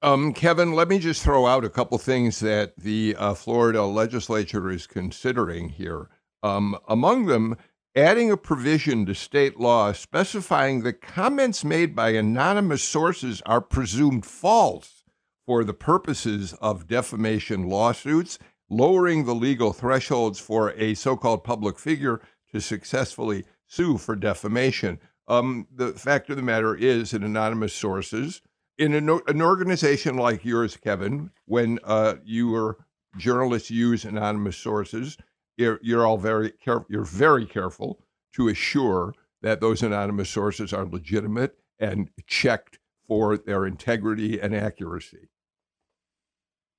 Um, 0.02 0.32
Kevin, 0.34 0.74
let 0.74 0.90
me 0.90 1.00
just 1.00 1.24
throw 1.24 1.48
out 1.48 1.66
a 1.66 1.70
couple 1.70 1.98
things 1.98 2.40
that 2.40 2.74
the 2.78 3.16
uh, 3.18 3.34
Florida 3.34 3.84
legislature 3.84 4.70
is 4.70 4.86
considering 4.86 5.70
here. 5.70 6.10
Um, 6.44 6.78
among 6.88 7.26
them, 7.26 7.58
adding 7.98 8.30
a 8.32 8.38
provision 8.38 9.08
to 9.08 9.16
state 9.16 9.60
law 9.60 9.92
specifying 9.92 10.84
that 10.84 11.02
comments 11.02 11.66
made 11.66 11.96
by 11.96 12.10
anonymous 12.10 12.84
sources 12.84 13.42
are 13.48 13.60
presumed 13.60 14.24
false 14.24 15.04
for 15.48 15.64
the 15.64 15.74
purposes 15.74 16.54
of 16.62 16.86
defamation 16.86 17.68
lawsuits, 17.68 18.38
lowering 18.70 19.26
the 19.26 19.34
legal 19.34 19.74
thresholds 19.74 20.40
for 20.40 20.74
a 20.74 20.94
so 20.94 21.18
called 21.18 21.44
public 21.44 21.80
figure 21.80 22.22
to 22.52 22.62
successfully 22.62 23.44
sue 23.66 23.98
for 23.98 24.16
defamation. 24.16 25.00
Um, 25.28 25.68
the 25.74 25.94
fact 25.94 26.30
of 26.30 26.36
the 26.36 26.44
matter 26.44 26.76
is 26.76 27.12
that 27.12 27.24
anonymous 27.24 27.74
sources, 27.74 28.42
in 28.78 28.94
an, 28.94 29.10
an 29.28 29.42
organization 29.42 30.18
like 30.18 30.46
yours, 30.46 30.78
Kevin, 30.78 31.32
when 31.46 31.80
uh, 31.84 32.16
your 32.24 32.78
journalists 33.18 33.72
use 33.72 34.06
anonymous 34.06 34.56
sources, 34.56 35.18
you're, 35.58 35.80
you're 35.82 36.06
all 36.06 36.18
very 36.18 36.52
careful. 36.52 36.86
You're 36.90 37.04
very 37.04 37.46
careful 37.46 38.00
to 38.36 38.50
assure 38.50 39.14
that 39.42 39.60
those 39.60 39.84
anonymous 39.84 40.30
sources 40.30 40.74
are 40.74 40.86
legitimate 40.86 41.56
and 41.80 42.10
checked 42.28 42.80
for 43.08 43.38
their 43.38 43.66
integrity 43.66 44.40
and 44.40 44.56
accuracy. 44.56 45.30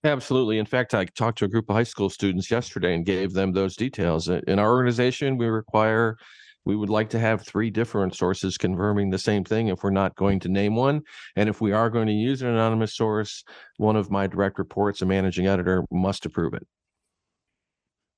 Absolutely. 0.04 0.58
In 0.58 0.66
fact, 0.66 0.94
I 0.94 1.06
talked 1.06 1.38
to 1.38 1.44
a 1.44 1.48
group 1.48 1.68
of 1.68 1.74
high 1.74 1.82
school 1.82 2.08
students 2.08 2.50
yesterday 2.50 2.94
and 2.94 3.04
gave 3.04 3.32
them 3.32 3.52
those 3.52 3.74
details. 3.74 4.28
In 4.28 4.58
our 4.58 4.70
organization, 4.70 5.36
we 5.36 5.46
require, 5.46 6.16
we 6.64 6.76
would 6.76 6.88
like 6.88 7.10
to 7.10 7.18
have 7.18 7.42
three 7.42 7.70
different 7.70 8.14
sources 8.14 8.56
confirming 8.56 9.10
the 9.10 9.18
same 9.18 9.42
thing 9.42 9.68
if 9.68 9.82
we're 9.82 9.90
not 9.90 10.14
going 10.14 10.38
to 10.40 10.48
name 10.48 10.76
one. 10.76 11.02
And 11.34 11.48
if 11.48 11.60
we 11.60 11.72
are 11.72 11.90
going 11.90 12.06
to 12.06 12.12
use 12.12 12.42
an 12.42 12.48
anonymous 12.48 12.94
source, 12.94 13.42
one 13.78 13.96
of 13.96 14.10
my 14.10 14.28
direct 14.28 14.58
reports, 14.60 15.02
a 15.02 15.06
managing 15.06 15.48
editor, 15.48 15.82
must 15.90 16.26
approve 16.26 16.54
it. 16.54 16.66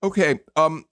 Okay. 0.03 0.41
Um, 0.57 0.85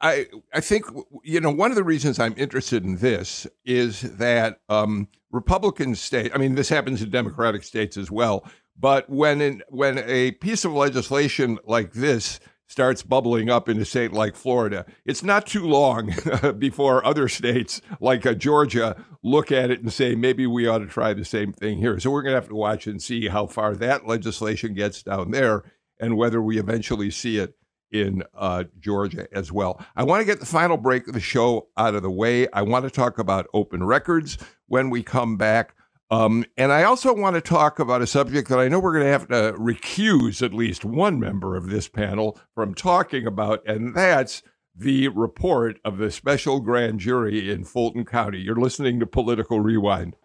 I 0.00 0.26
I 0.52 0.60
think 0.60 0.84
you 1.24 1.40
know 1.40 1.50
one 1.50 1.70
of 1.70 1.76
the 1.76 1.84
reasons 1.84 2.18
I'm 2.18 2.34
interested 2.36 2.84
in 2.84 2.96
this 2.96 3.46
is 3.64 4.02
that 4.02 4.60
um, 4.68 5.08
Republican 5.30 5.94
state. 5.94 6.32
I 6.34 6.38
mean, 6.38 6.54
this 6.54 6.68
happens 6.68 7.02
in 7.02 7.10
Democratic 7.10 7.64
states 7.64 7.96
as 7.96 8.10
well. 8.10 8.44
But 8.78 9.08
when 9.10 9.40
in, 9.40 9.62
when 9.68 9.98
a 9.98 10.32
piece 10.32 10.64
of 10.64 10.72
legislation 10.72 11.58
like 11.66 11.92
this 11.92 12.40
starts 12.68 13.02
bubbling 13.02 13.50
up 13.50 13.68
in 13.68 13.78
a 13.78 13.84
state 13.84 14.12
like 14.12 14.34
Florida, 14.34 14.86
it's 15.04 15.22
not 15.22 15.46
too 15.46 15.66
long 15.66 16.14
before 16.58 17.04
other 17.04 17.28
states 17.28 17.82
like 18.00 18.24
uh, 18.24 18.32
Georgia 18.34 18.96
look 19.22 19.52
at 19.52 19.70
it 19.70 19.80
and 19.82 19.92
say 19.92 20.14
maybe 20.14 20.46
we 20.46 20.66
ought 20.66 20.78
to 20.78 20.86
try 20.86 21.12
the 21.12 21.24
same 21.24 21.52
thing 21.52 21.78
here. 21.78 22.00
So 22.00 22.10
we're 22.10 22.22
going 22.22 22.32
to 22.32 22.40
have 22.40 22.48
to 22.48 22.54
watch 22.54 22.86
and 22.86 23.02
see 23.02 23.28
how 23.28 23.46
far 23.46 23.74
that 23.76 24.06
legislation 24.06 24.72
gets 24.72 25.02
down 25.02 25.32
there 25.32 25.64
and 26.00 26.16
whether 26.16 26.40
we 26.40 26.58
eventually 26.58 27.10
see 27.10 27.36
it 27.36 27.54
in 27.92 28.22
uh, 28.34 28.64
Georgia 28.80 29.28
as 29.32 29.52
well. 29.52 29.84
I 29.94 30.02
want 30.02 30.20
to 30.20 30.26
get 30.26 30.40
the 30.40 30.46
final 30.46 30.76
break 30.76 31.06
of 31.06 31.14
the 31.14 31.20
show 31.20 31.68
out 31.76 31.94
of 31.94 32.02
the 32.02 32.10
way. 32.10 32.48
I 32.50 32.62
want 32.62 32.84
to 32.84 32.90
talk 32.90 33.18
about 33.18 33.46
open 33.54 33.84
records 33.84 34.38
when 34.66 34.90
we 34.90 35.02
come 35.02 35.36
back. 35.36 35.74
Um, 36.10 36.44
and 36.58 36.72
I 36.72 36.82
also 36.82 37.14
want 37.14 37.36
to 37.36 37.40
talk 37.40 37.78
about 37.78 38.02
a 38.02 38.06
subject 38.06 38.48
that 38.50 38.58
I 38.58 38.68
know 38.68 38.80
we're 38.80 38.92
going 38.92 39.06
to 39.06 39.10
have 39.10 39.28
to 39.28 39.58
recuse 39.58 40.42
at 40.42 40.52
least 40.52 40.84
one 40.84 41.18
member 41.18 41.56
of 41.56 41.70
this 41.70 41.88
panel 41.88 42.38
from 42.54 42.74
talking 42.74 43.26
about, 43.26 43.66
and 43.66 43.94
that's 43.94 44.42
the 44.74 45.08
report 45.08 45.78
of 45.84 45.98
the 45.98 46.10
special 46.10 46.60
grand 46.60 47.00
jury 47.00 47.50
in 47.50 47.64
Fulton 47.64 48.04
County. 48.04 48.38
You're 48.38 48.56
listening 48.56 49.00
to 49.00 49.06
Political 49.06 49.60
Rewind. 49.60 50.16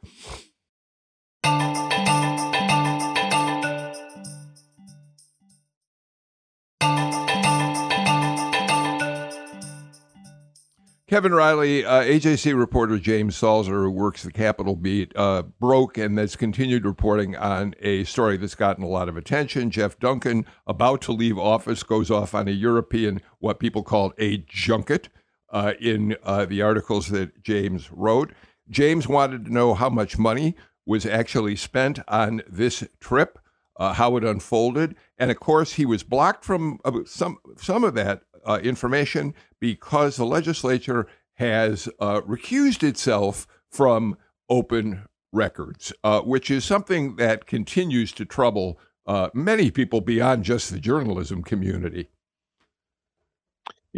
Kevin 11.09 11.33
Riley, 11.33 11.85
uh, 11.85 12.03
AJC 12.03 12.57
reporter 12.57 12.99
James 12.99 13.39
Salzer, 13.39 13.83
who 13.83 13.89
works 13.89 14.23
the 14.23 14.31
Capitol 14.31 14.75
beat, 14.75 15.15
uh, 15.15 15.41
broke 15.41 15.97
and 15.97 16.17
has 16.17 16.35
continued 16.35 16.83
reporting 16.83 17.33
on 17.33 17.73
a 17.79 18.03
story 18.03 18.35
that's 18.35 18.55
gotten 18.55 18.83
a 18.83 18.89
lot 18.89 19.07
of 19.07 19.15
attention. 19.15 19.71
Geoff 19.71 19.97
Duncan, 19.99 20.45
about 20.65 21.01
to 21.03 21.13
leave 21.13 21.37
office, 21.37 21.81
goes 21.81 22.11
off 22.11 22.35
on 22.35 22.49
a 22.49 22.51
European, 22.51 23.21
what 23.39 23.57
people 23.57 23.83
call 23.83 24.11
a 24.17 24.39
junket, 24.49 25.07
uh, 25.49 25.75
in 25.79 26.17
uh, 26.23 26.43
the 26.43 26.61
articles 26.61 27.07
that 27.07 27.41
James 27.41 27.89
wrote. 27.89 28.33
James 28.69 29.07
wanted 29.07 29.45
to 29.45 29.53
know 29.53 29.75
how 29.75 29.87
much 29.87 30.17
money 30.17 30.57
was 30.85 31.05
actually 31.05 31.55
spent 31.55 31.99
on 32.09 32.41
this 32.49 32.83
trip, 32.99 33.39
uh, 33.77 33.93
how 33.93 34.17
it 34.17 34.25
unfolded, 34.25 34.93
and 35.17 35.31
of 35.31 35.39
course, 35.39 35.73
he 35.73 35.85
was 35.85 36.03
blocked 36.03 36.43
from 36.43 36.79
uh, 36.83 36.99
some 37.05 37.37
some 37.55 37.85
of 37.85 37.93
that 37.93 38.23
uh, 38.47 38.59
information 38.63 39.33
because 39.59 40.15
the 40.15 40.25
legislature 40.25 41.07
has 41.35 41.87
uh, 41.99 42.21
recused 42.21 42.81
itself 42.81 43.45
from 43.69 44.17
open 44.49 45.03
records, 45.31 45.93
uh, 46.03 46.21
which 46.21 46.49
is 46.49 46.65
something 46.65 47.17
that 47.17 47.45
continues 47.45 48.11
to 48.13 48.25
trouble 48.25 48.79
uh, 49.05 49.29
many 49.33 49.69
people 49.69 50.01
beyond 50.01 50.43
just 50.43 50.71
the 50.71 50.79
journalism 50.79 51.43
community. 51.43 52.09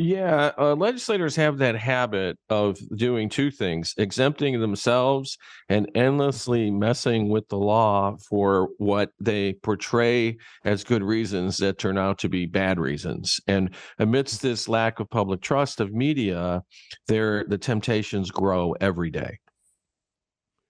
Yeah, 0.01 0.53
uh, 0.57 0.75
legislators 0.75 1.35
have 1.35 1.57
that 1.57 1.75
habit 1.75 2.37
of 2.49 2.77
doing 2.95 3.27
two 3.27 3.51
things 3.51 3.93
exempting 3.97 4.61
themselves 4.61 5.37
and 5.67 5.91
endlessly 5.93 6.71
messing 6.71 7.27
with 7.27 7.49
the 7.49 7.57
law 7.57 8.15
for 8.29 8.69
what 8.77 9.09
they 9.19 9.55
portray 9.61 10.37
as 10.63 10.85
good 10.85 11.03
reasons 11.03 11.57
that 11.57 11.79
turn 11.79 11.97
out 11.97 12.17
to 12.19 12.29
be 12.29 12.45
bad 12.45 12.79
reasons. 12.79 13.41
And 13.45 13.71
amidst 13.97 14.41
this 14.41 14.69
lack 14.69 15.01
of 15.01 15.09
public 15.09 15.41
trust 15.41 15.81
of 15.81 15.91
media, 15.91 16.63
there 17.09 17.43
the 17.43 17.57
temptations 17.57 18.31
grow 18.31 18.75
every 18.79 19.09
day. 19.09 19.39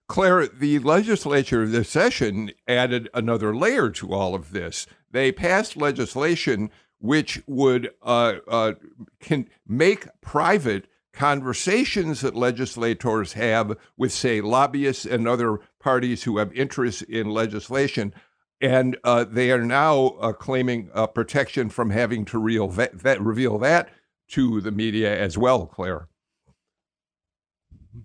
Claire, 0.07 0.47
the 0.47 0.80
legislature 0.80 1.67
this 1.67 1.88
session 1.88 2.49
added 2.67 3.09
another 3.13 3.55
layer 3.55 3.91
to 3.91 4.11
all 4.11 4.34
of 4.34 4.53
this. 4.53 4.88
They 5.11 5.32
passed 5.32 5.77
legislation 5.77 6.71
which 6.99 7.41
would 7.47 7.89
uh, 8.01 8.35
uh, 8.47 8.73
can 9.19 9.49
make 9.67 10.07
private 10.21 10.85
conversations 11.13 12.21
that 12.21 12.35
legislators 12.35 13.33
have 13.33 13.75
with, 13.97 14.11
say, 14.11 14.41
lobbyists 14.41 15.05
and 15.05 15.27
other 15.27 15.59
parties 15.79 16.23
who 16.23 16.37
have 16.37 16.53
interests 16.53 17.01
in 17.01 17.29
legislation. 17.29 18.13
And 18.61 18.97
uh, 19.03 19.23
they 19.23 19.51
are 19.51 19.63
now 19.63 20.17
uh, 20.19 20.33
claiming 20.33 20.89
uh, 20.93 21.07
protection 21.07 21.69
from 21.69 21.91
having 21.91 22.25
to 22.25 22.37
real 22.37 22.67
that, 22.67 23.21
reveal 23.21 23.57
that 23.59 23.89
to 24.29 24.59
the 24.61 24.71
media 24.71 25.17
as 25.17 25.37
well, 25.37 25.65
Claire. 25.65 26.09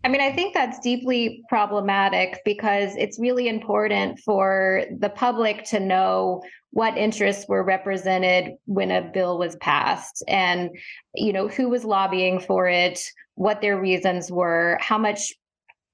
I 0.02 0.08
mean, 0.08 0.20
I 0.20 0.32
think 0.32 0.54
that's 0.54 0.78
deeply 0.78 1.42
problematic 1.48 2.40
because 2.44 2.94
it's 2.96 3.18
really 3.18 3.48
important 3.48 4.18
for 4.20 4.84
the 4.98 5.10
public 5.10 5.64
to 5.64 5.80
know 5.80 6.42
what 6.70 6.96
interests 6.96 7.46
were 7.48 7.62
represented 7.62 8.54
when 8.64 8.90
a 8.90 9.02
bill 9.02 9.38
was 9.38 9.56
passed 9.56 10.24
and 10.26 10.70
you 11.14 11.32
know 11.32 11.48
who 11.48 11.68
was 11.68 11.84
lobbying 11.84 12.40
for 12.40 12.66
it, 12.66 12.98
what 13.34 13.60
their 13.60 13.80
reasons 13.80 14.30
were, 14.30 14.78
how 14.80 14.98
much 14.98 15.32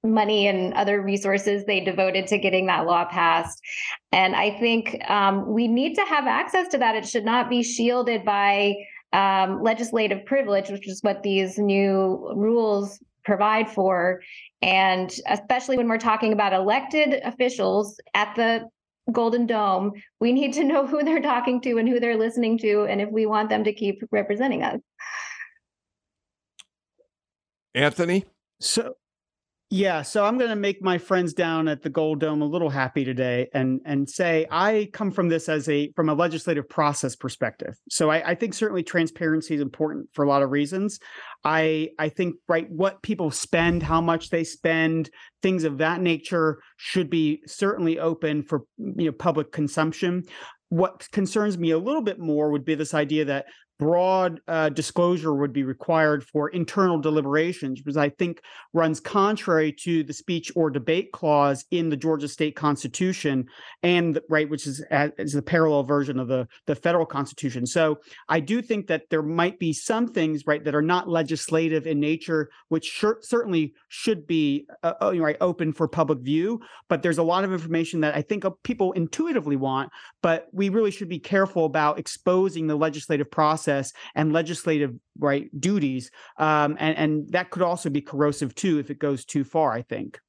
money 0.03 0.47
and 0.47 0.73
other 0.73 1.01
resources 1.01 1.65
they 1.65 1.79
devoted 1.79 2.27
to 2.27 2.37
getting 2.37 2.65
that 2.65 2.85
law 2.85 3.05
passed. 3.05 3.61
And 4.11 4.35
I 4.35 4.57
think 4.57 4.97
um, 5.09 5.47
we 5.51 5.67
need 5.67 5.95
to 5.95 6.05
have 6.05 6.25
access 6.25 6.67
to 6.69 6.77
that. 6.79 6.95
It 6.95 7.07
should 7.07 7.25
not 7.25 7.49
be 7.49 7.61
shielded 7.61 8.25
by 8.25 8.73
um, 9.13 9.61
legislative 9.61 10.25
privilege, 10.25 10.69
which 10.69 10.87
is 10.87 11.03
what 11.03 11.21
these 11.21 11.59
new 11.59 12.31
rules 12.35 12.99
provide 13.23 13.69
for. 13.69 14.21
And 14.61 15.13
especially 15.27 15.77
when 15.77 15.87
we're 15.87 15.97
talking 15.97 16.33
about 16.33 16.53
elected 16.53 17.21
officials 17.23 17.99
at 18.13 18.35
the 18.35 18.67
Golden 19.11 19.45
Dome, 19.45 19.93
we 20.19 20.31
need 20.31 20.53
to 20.53 20.63
know 20.71 20.85
who 20.85 21.03
they're 21.03 21.21
talking 21.21 21.61
to 21.61 21.77
and 21.77 21.87
who 21.87 21.99
they're 21.99 22.17
listening 22.17 22.57
to, 22.59 22.83
and 22.83 23.01
if 23.01 23.09
we 23.09 23.25
want 23.25 23.49
them 23.49 23.63
to 23.63 23.73
keep 23.73 24.01
representing 24.11 24.63
us. 24.63 24.79
Anthony? 27.73 28.25
So, 28.59 28.95
yeah, 29.73 30.01
so 30.01 30.25
I'm 30.25 30.37
going 30.37 30.49
to 30.49 30.57
make 30.57 30.81
my 30.81 30.97
friends 30.97 31.33
down 31.33 31.69
at 31.69 31.81
the 31.81 31.89
Gold 31.89 32.19
Dome 32.19 32.41
a 32.41 32.45
little 32.45 32.69
happy 32.69 33.05
today, 33.05 33.47
and 33.53 33.79
and 33.85 34.09
say 34.09 34.45
I 34.51 34.89
come 34.91 35.11
from 35.11 35.29
this 35.29 35.47
as 35.47 35.69
a 35.69 35.93
from 35.95 36.09
a 36.09 36.13
legislative 36.13 36.67
process 36.67 37.15
perspective. 37.15 37.75
So 37.89 38.11
I, 38.11 38.31
I 38.31 38.35
think 38.35 38.53
certainly 38.53 38.83
transparency 38.83 39.55
is 39.55 39.61
important 39.61 40.09
for 40.11 40.25
a 40.25 40.27
lot 40.27 40.43
of 40.43 40.51
reasons. 40.51 40.99
I 41.45 41.91
I 41.97 42.09
think 42.09 42.35
right 42.49 42.69
what 42.69 43.01
people 43.01 43.31
spend, 43.31 43.81
how 43.81 44.01
much 44.01 44.29
they 44.29 44.43
spend, 44.43 45.09
things 45.41 45.63
of 45.63 45.77
that 45.77 46.01
nature 46.01 46.59
should 46.75 47.09
be 47.09 47.41
certainly 47.45 47.97
open 47.97 48.43
for 48.43 48.63
you 48.77 49.05
know 49.05 49.13
public 49.13 49.53
consumption 49.53 50.23
what 50.67 51.05
concerns 51.11 51.57
me 51.57 51.71
a 51.71 51.77
little 51.77 52.01
bit 52.01 52.17
more 52.17 52.49
would 52.49 52.63
be 52.63 52.75
this 52.75 52.93
idea 52.93 53.25
that 53.25 53.45
broad 53.81 54.39
uh, 54.47 54.69
disclosure 54.69 55.33
would 55.33 55.51
be 55.51 55.63
required 55.63 56.23
for 56.23 56.49
internal 56.49 56.99
deliberations, 56.99 57.81
which 57.83 57.97
I 57.97 58.09
think 58.09 58.39
runs 58.73 58.99
contrary 58.99 59.73
to 59.81 60.03
the 60.03 60.13
speech 60.13 60.51
or 60.55 60.69
debate 60.69 61.11
clause 61.11 61.65
in 61.71 61.89
the 61.89 61.97
Georgia 61.97 62.27
state 62.27 62.55
constitution, 62.55 63.47
and 63.81 64.19
right, 64.29 64.47
which 64.47 64.67
is 64.67 64.85
is 64.91 65.33
the 65.33 65.41
parallel 65.41 65.81
version 65.81 66.19
of 66.19 66.27
the 66.27 66.47
the 66.67 66.75
federal 66.75 67.07
constitution. 67.07 67.65
So 67.65 67.97
I 68.29 68.39
do 68.39 68.61
think 68.61 68.85
that 68.85 69.09
there 69.09 69.23
might 69.23 69.57
be 69.57 69.73
some 69.73 70.07
things 70.07 70.45
right 70.45 70.63
that 70.63 70.75
are 70.75 70.83
not 70.83 71.09
legislative 71.09 71.87
in 71.87 71.99
nature, 71.99 72.51
which 72.69 72.85
sure, 72.85 73.17
certainly 73.21 73.73
should 73.87 74.27
be 74.27 74.67
uh, 74.83 74.93
uh 75.01 75.19
right 75.19 75.37
open 75.41 75.73
for 75.73 75.87
public 75.87 76.19
view. 76.19 76.61
But 76.87 77.01
there's 77.01 77.17
a 77.17 77.23
lot 77.23 77.43
of 77.43 77.51
information 77.51 78.01
that 78.01 78.15
I 78.15 78.21
think 78.21 78.45
people 78.61 78.91
intuitively 78.91 79.55
want, 79.55 79.89
but 80.21 80.49
we 80.51 80.69
really 80.69 80.91
should 80.91 81.09
be 81.09 81.17
careful 81.17 81.65
about 81.65 81.97
exposing 81.97 82.67
the 82.67 82.75
legislative 82.75 83.31
process 83.31 83.70
process 83.71 83.93
and 84.15 84.33
legislative 84.33 84.95
right 85.17 85.49
duties, 85.59 86.11
um, 86.37 86.77
and 86.79 86.97
and 86.97 87.31
that 87.31 87.49
could 87.49 87.61
also 87.61 87.89
be 87.89 88.01
corrosive 88.01 88.55
too 88.55 88.79
if 88.79 88.89
it 88.89 88.99
goes 88.99 89.25
too 89.25 89.43
far. 89.43 89.71
I 89.73 89.81
think. 89.81 90.19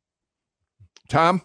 Tom. 1.08 1.42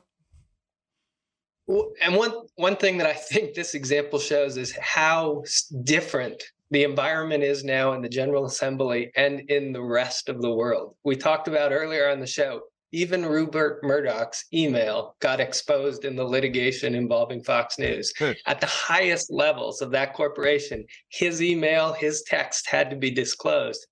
And 2.02 2.16
one 2.16 2.32
one 2.56 2.78
thing 2.78 2.98
that 2.98 3.08
I 3.08 3.14
think 3.14 3.54
this 3.54 3.74
example 3.74 4.20
shows 4.20 4.58
is 4.58 4.78
how 4.82 5.44
different 5.84 6.42
the 6.72 6.84
environment 6.84 7.44
is 7.44 7.64
now 7.64 7.94
in 7.94 8.02
the 8.02 8.10
General 8.10 8.46
Assembly 8.46 9.12
and 9.16 9.42
in 9.50 9.74
the 9.74 9.82
rest 9.82 10.30
of 10.30 10.42
the 10.42 10.54
world. 10.54 10.96
We 11.04 11.16
talked 11.16 11.48
about 11.48 11.72
earlier 11.72 12.10
on 12.10 12.20
the 12.20 12.28
show 12.28 12.62
even 12.92 13.26
Rupert 13.26 13.84
Murdoch's 13.84 14.46
email 14.54 15.16
got 15.20 15.40
exposed 15.40 16.06
in 16.06 16.16
the 16.16 16.24
litigation 16.24 16.96
involving 16.96 17.44
Fox 17.44 17.78
News. 17.78 18.14
At 18.46 18.62
the 18.62 18.68
highest 18.68 19.32
levels 19.32 19.82
of 19.82 19.92
that 19.92 20.14
corporation, 20.14 20.86
his 21.10 21.42
email, 21.42 21.94
his 21.94 22.24
text 22.24 22.70
had 22.70 22.90
to 22.90 22.96
be 22.96 23.12
disclosed. 23.12 23.86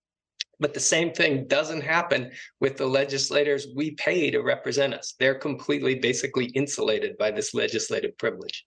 But 0.60 0.74
the 0.74 0.80
same 0.80 1.12
thing 1.12 1.48
doesn't 1.48 1.82
happen 1.82 2.32
with 2.62 2.78
the 2.78 2.86
legislators 2.86 3.68
we 3.76 3.92
pay 3.92 4.32
to 4.32 4.42
represent 4.42 4.94
us. 4.94 5.14
They're 5.20 5.36
completely, 5.36 5.96
basically 5.96 6.46
insulated 6.46 7.18
by 7.18 7.32
this 7.32 7.54
legislative 7.54 8.18
privilege. 8.18 8.66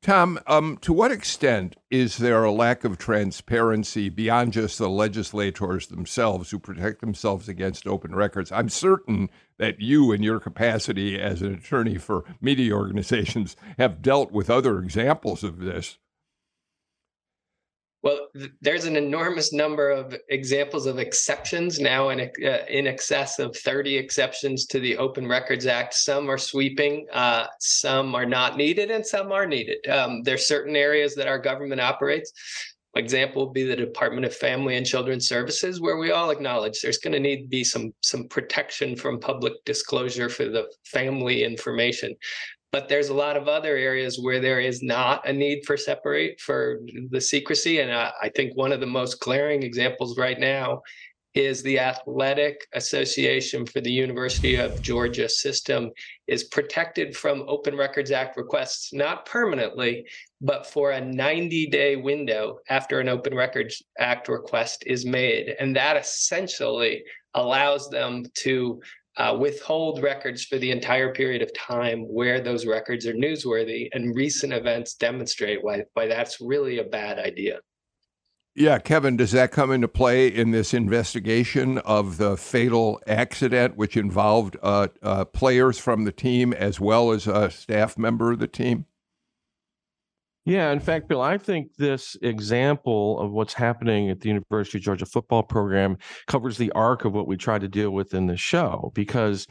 Tom, 0.00 0.38
um, 0.46 0.78
to 0.82 0.92
what 0.92 1.10
extent 1.10 1.74
is 1.90 2.18
there 2.18 2.44
a 2.44 2.52
lack 2.52 2.84
of 2.84 2.98
transparency 2.98 4.08
beyond 4.08 4.52
just 4.52 4.78
the 4.78 4.88
legislators 4.88 5.88
themselves 5.88 6.50
who 6.50 6.58
protect 6.58 7.00
themselves 7.00 7.48
against 7.48 7.86
open 7.86 8.14
records? 8.14 8.52
I'm 8.52 8.68
certain 8.68 9.28
that 9.58 9.80
you, 9.80 10.12
in 10.12 10.22
your 10.22 10.38
capacity 10.38 11.20
as 11.20 11.42
an 11.42 11.54
attorney 11.54 11.98
for 11.98 12.24
media 12.40 12.74
organizations, 12.74 13.56
have 13.76 14.00
dealt 14.00 14.30
with 14.30 14.48
other 14.48 14.78
examples 14.78 15.42
of 15.42 15.58
this. 15.58 15.98
Well, 18.02 18.28
th- 18.36 18.52
there's 18.60 18.84
an 18.84 18.96
enormous 18.96 19.52
number 19.52 19.90
of 19.90 20.16
examples 20.28 20.86
of 20.86 20.98
exceptions 20.98 21.80
now, 21.80 22.10
in 22.10 22.20
uh, 22.20 22.64
in 22.68 22.86
excess 22.86 23.38
of 23.38 23.56
30 23.56 23.96
exceptions 23.96 24.66
to 24.66 24.80
the 24.80 24.96
Open 24.96 25.26
Records 25.26 25.66
Act. 25.66 25.94
Some 25.94 26.30
are 26.30 26.38
sweeping, 26.38 27.06
uh, 27.12 27.46
some 27.58 28.14
are 28.14 28.26
not 28.26 28.56
needed, 28.56 28.90
and 28.90 29.04
some 29.04 29.32
are 29.32 29.46
needed. 29.46 29.86
Um, 29.88 30.22
there's 30.22 30.46
certain 30.46 30.76
areas 30.76 31.14
that 31.16 31.26
our 31.26 31.38
government 31.38 31.80
operates. 31.80 32.32
Example 32.96 33.44
would 33.44 33.54
be 33.54 33.64
the 33.64 33.76
Department 33.76 34.26
of 34.26 34.34
Family 34.34 34.76
and 34.76 34.84
Children 34.84 35.20
Services, 35.20 35.80
where 35.80 35.98
we 35.98 36.10
all 36.10 36.30
acknowledge 36.30 36.80
there's 36.80 36.98
going 36.98 37.12
to 37.12 37.20
need 37.20 37.42
to 37.42 37.48
be 37.48 37.62
some 37.62 37.92
some 38.02 38.26
protection 38.28 38.96
from 38.96 39.20
public 39.20 39.52
disclosure 39.64 40.28
for 40.28 40.46
the 40.46 40.66
family 40.84 41.44
information 41.44 42.14
but 42.72 42.88
there's 42.88 43.08
a 43.08 43.14
lot 43.14 43.36
of 43.36 43.48
other 43.48 43.76
areas 43.76 44.18
where 44.20 44.40
there 44.40 44.60
is 44.60 44.82
not 44.82 45.26
a 45.28 45.32
need 45.32 45.64
for 45.66 45.76
separate 45.76 46.40
for 46.40 46.80
the 47.10 47.20
secrecy. 47.20 47.80
And 47.80 47.92
I, 47.92 48.12
I, 48.22 48.28
think 48.28 48.56
one 48.56 48.72
of 48.72 48.80
the 48.80 48.86
most 48.86 49.20
glaring 49.20 49.62
examples 49.62 50.18
right 50.18 50.38
now 50.38 50.82
is 51.34 51.62
the 51.62 51.78
athletic 51.78 52.66
association 52.74 53.66
for 53.66 53.82
the 53.82 53.92
university 53.92 54.56
of 54.56 54.80
georgia 54.80 55.28
system 55.28 55.90
is 56.26 56.44
protected 56.44 57.14
from 57.14 57.44
open 57.46 57.76
records 57.76 58.10
act 58.10 58.38
requests 58.38 58.94
not 58.94 59.26
permanently 59.26 60.06
but 60.40 60.66
for 60.66 60.92
a 60.92 61.00
90 61.00 61.66
day 61.66 61.96
window 61.96 62.58
after 62.68 63.00
an 63.00 63.08
open 63.08 63.34
records 63.34 63.82
act 63.98 64.28
request 64.28 64.84
is 64.86 65.04
made. 65.04 65.54
And 65.58 65.74
that 65.76 65.96
essentially 65.96 67.02
allows 67.34 67.88
them 67.90 68.24
to 68.38 68.80
uh, 69.18 69.36
withhold 69.38 70.02
records 70.02 70.44
for 70.44 70.58
the 70.58 70.70
entire 70.70 71.12
period 71.12 71.42
of 71.42 71.52
time 71.52 72.02
where 72.02 72.40
those 72.40 72.66
records 72.66 73.06
are 73.06 73.14
newsworthy. 73.14 73.88
And 73.92 74.14
recent 74.14 74.52
events 74.52 74.94
demonstrate 74.94 75.62
why, 75.62 75.82
why 75.94 76.06
that's 76.06 76.40
really 76.40 76.78
a 76.78 76.84
bad 76.84 77.18
idea. 77.18 77.58
Yeah, 78.54 78.78
Kevin, 78.78 79.16
does 79.16 79.30
that 79.32 79.52
come 79.52 79.70
into 79.70 79.86
play 79.86 80.26
in 80.26 80.50
this 80.50 80.74
investigation 80.74 81.78
of 81.78 82.16
the 82.16 82.36
fatal 82.36 83.00
accident, 83.06 83.76
which 83.76 83.96
involved 83.96 84.56
uh, 84.62 84.88
uh, 85.00 85.24
players 85.26 85.78
from 85.78 86.04
the 86.04 86.12
team 86.12 86.52
as 86.52 86.80
well 86.80 87.12
as 87.12 87.28
a 87.28 87.50
staff 87.50 87.96
member 87.96 88.32
of 88.32 88.40
the 88.40 88.48
team? 88.48 88.86
Yeah, 90.48 90.72
in 90.72 90.80
fact, 90.80 91.08
Bill, 91.08 91.20
I 91.20 91.36
think 91.36 91.74
this 91.76 92.16
example 92.22 93.20
of 93.20 93.32
what's 93.32 93.52
happening 93.52 94.08
at 94.08 94.20
the 94.20 94.28
University 94.28 94.78
of 94.78 94.82
Georgia 94.84 95.04
football 95.04 95.42
program 95.42 95.98
covers 96.26 96.56
the 96.56 96.72
arc 96.72 97.04
of 97.04 97.12
what 97.12 97.26
we 97.26 97.36
try 97.36 97.58
to 97.58 97.68
deal 97.68 97.90
with 97.90 98.14
in 98.14 98.26
the 98.26 98.36
show 98.38 98.90
because 98.94 99.46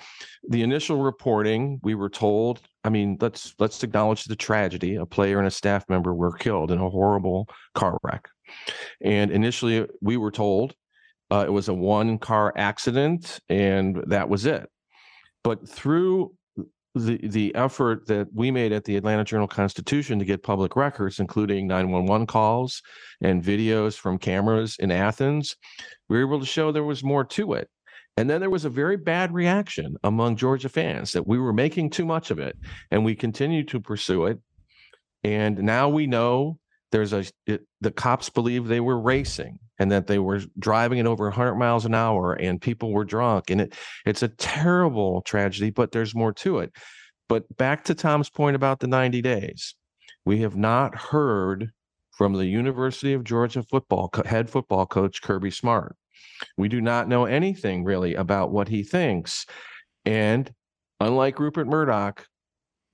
the 0.50 0.64
initial 0.64 0.98
reporting, 0.98 1.80
we 1.84 1.94
were 1.94 2.10
told 2.10 2.62
I 2.84 2.90
mean, 2.90 3.18
let's 3.22 3.54
let's 3.60 3.84
acknowledge 3.84 4.24
the 4.24 4.36
tragedy. 4.36 4.96
A 4.96 5.06
player 5.06 5.38
and 5.38 5.48
a 5.48 5.52
staff 5.52 5.88
member 5.88 6.16
were 6.16 6.32
killed 6.32 6.72
in 6.72 6.80
a 6.80 6.90
horrible 6.90 7.48
car 7.76 8.00
wreck. 8.02 8.28
And 9.00 9.30
initially, 9.30 9.86
we 10.02 10.18
were 10.18 10.32
told 10.32 10.74
uh, 11.30 11.44
it 11.46 11.52
was 11.52 11.68
a 11.68 11.76
one 11.76 12.18
car 12.18 12.54
accident, 12.56 13.40
and 13.50 14.04
that 14.08 14.30
was 14.30 14.48
it. 14.48 14.68
But 15.44 15.70
through 15.70 16.37
the 16.98 17.20
the 17.28 17.54
effort 17.56 18.08
that 18.08 18.28
we 18.34 18.52
made 18.52 18.72
at 18.72 18.84
the 18.84 18.96
Atlanta 18.96 19.24
Journal 19.24 19.48
Constitution 19.48 20.20
to 20.20 20.26
get 20.26 20.44
public 20.44 20.76
records, 20.76 21.20
including 21.20 21.68
911 21.68 22.28
calls 22.28 22.82
and 23.22 23.44
videos 23.44 23.98
from 23.98 24.18
cameras 24.18 24.76
in 24.80 24.92
Athens, 24.92 25.56
we 26.10 26.18
were 26.18 26.28
able 26.28 26.40
to 26.40 26.46
show 26.46 26.72
there 26.72 26.84
was 26.84 27.04
more 27.04 27.24
to 27.26 27.54
it. 27.54 27.70
And 28.18 28.30
then 28.30 28.42
there 28.42 28.50
was 28.50 28.66
a 28.66 28.70
very 28.70 28.98
bad 28.98 29.32
reaction 29.34 29.96
among 30.04 30.38
Georgia 30.38 30.70
fans 30.70 31.12
that 31.12 31.28
we 31.28 31.38
were 31.38 31.54
making 31.54 31.92
too 31.92 32.06
much 32.06 32.32
of 32.32 32.40
it, 32.40 32.58
and 32.90 33.06
we 33.06 33.16
continue 33.16 33.64
to 33.66 33.80
pursue 33.80 34.26
it. 34.26 34.40
And 35.24 35.60
now 35.60 35.90
we 35.90 36.08
know 36.08 36.58
there's 36.92 37.14
a 37.14 37.26
it, 37.46 37.62
the 37.82 37.92
cops 37.92 38.30
believe 38.30 38.68
they 38.68 38.80
were 38.80 39.00
racing 39.00 39.60
and 39.80 39.92
that 39.92 40.08
they 40.08 40.20
were 40.20 40.42
driving 40.58 41.00
at 41.00 41.06
over 41.06 41.26
100 41.26 41.56
miles 41.56 41.86
an 41.86 41.94
hour 41.94 42.34
and 42.34 42.62
people 42.62 42.92
were 42.92 43.06
drunk 43.06 43.50
and 43.50 43.62
it 43.62 43.76
it's 44.06 44.24
a 44.24 44.30
terrible 44.30 45.22
tragedy 45.22 45.70
but 45.70 45.92
there's 45.92 46.16
more 46.16 46.34
to 46.34 46.60
it. 46.60 46.72
But 47.30 47.58
back 47.58 47.84
to 47.86 47.96
Tom's 47.96 48.30
point 48.30 48.56
about 48.56 48.80
the 48.80 48.88
90 48.88 49.22
days 49.22 49.76
we 50.26 50.42
have 50.42 50.56
not 50.56 50.96
heard 50.96 51.72
from 52.12 52.34
the 52.34 52.46
University 52.46 53.14
of 53.14 53.24
Georgia 53.24 53.64
football 53.64 54.10
head 54.26 54.50
football 54.50 54.86
coach 54.86 55.22
Kirby 55.22 55.52
Smart. 55.52 55.96
We 56.58 56.68
do 56.68 56.82
not 56.82 57.08
know 57.08 57.26
anything 57.26 57.84
really 57.84 58.16
about 58.16 58.52
what 58.52 58.68
he 58.68 58.84
thinks. 58.84 59.46
And 60.06 60.52
unlike 61.00 61.40
Rupert 61.40 61.68
Murdoch 61.68 62.26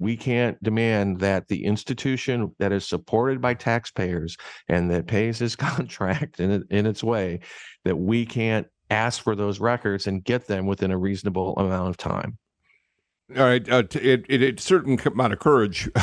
we 0.03 0.17
can't 0.17 0.61
demand 0.61 1.19
that 1.21 1.47
the 1.47 1.63
institution 1.63 2.53
that 2.59 2.73
is 2.73 2.85
supported 2.85 3.41
by 3.41 3.53
taxpayers 3.53 4.37
and 4.67 4.91
that 4.91 5.07
pays 5.07 5.39
his 5.39 5.55
contract 5.55 6.39
in, 6.39 6.63
in 6.69 6.85
its 6.85 7.03
way 7.03 7.39
that 7.85 7.97
we 7.97 8.25
can't 8.25 8.67
ask 8.89 9.23
for 9.23 9.35
those 9.35 9.59
records 9.59 10.05
and 10.05 10.23
get 10.23 10.47
them 10.47 10.67
within 10.67 10.91
a 10.91 10.97
reasonable 10.97 11.55
amount 11.57 11.89
of 11.89 11.97
time 11.97 12.37
all 13.37 13.43
right, 13.43 13.67
uh, 13.69 13.83
it, 13.93 14.25
it, 14.27 14.43
it 14.43 14.59
certain 14.59 14.99
amount 15.05 15.33
of 15.33 15.39
courage 15.39 15.89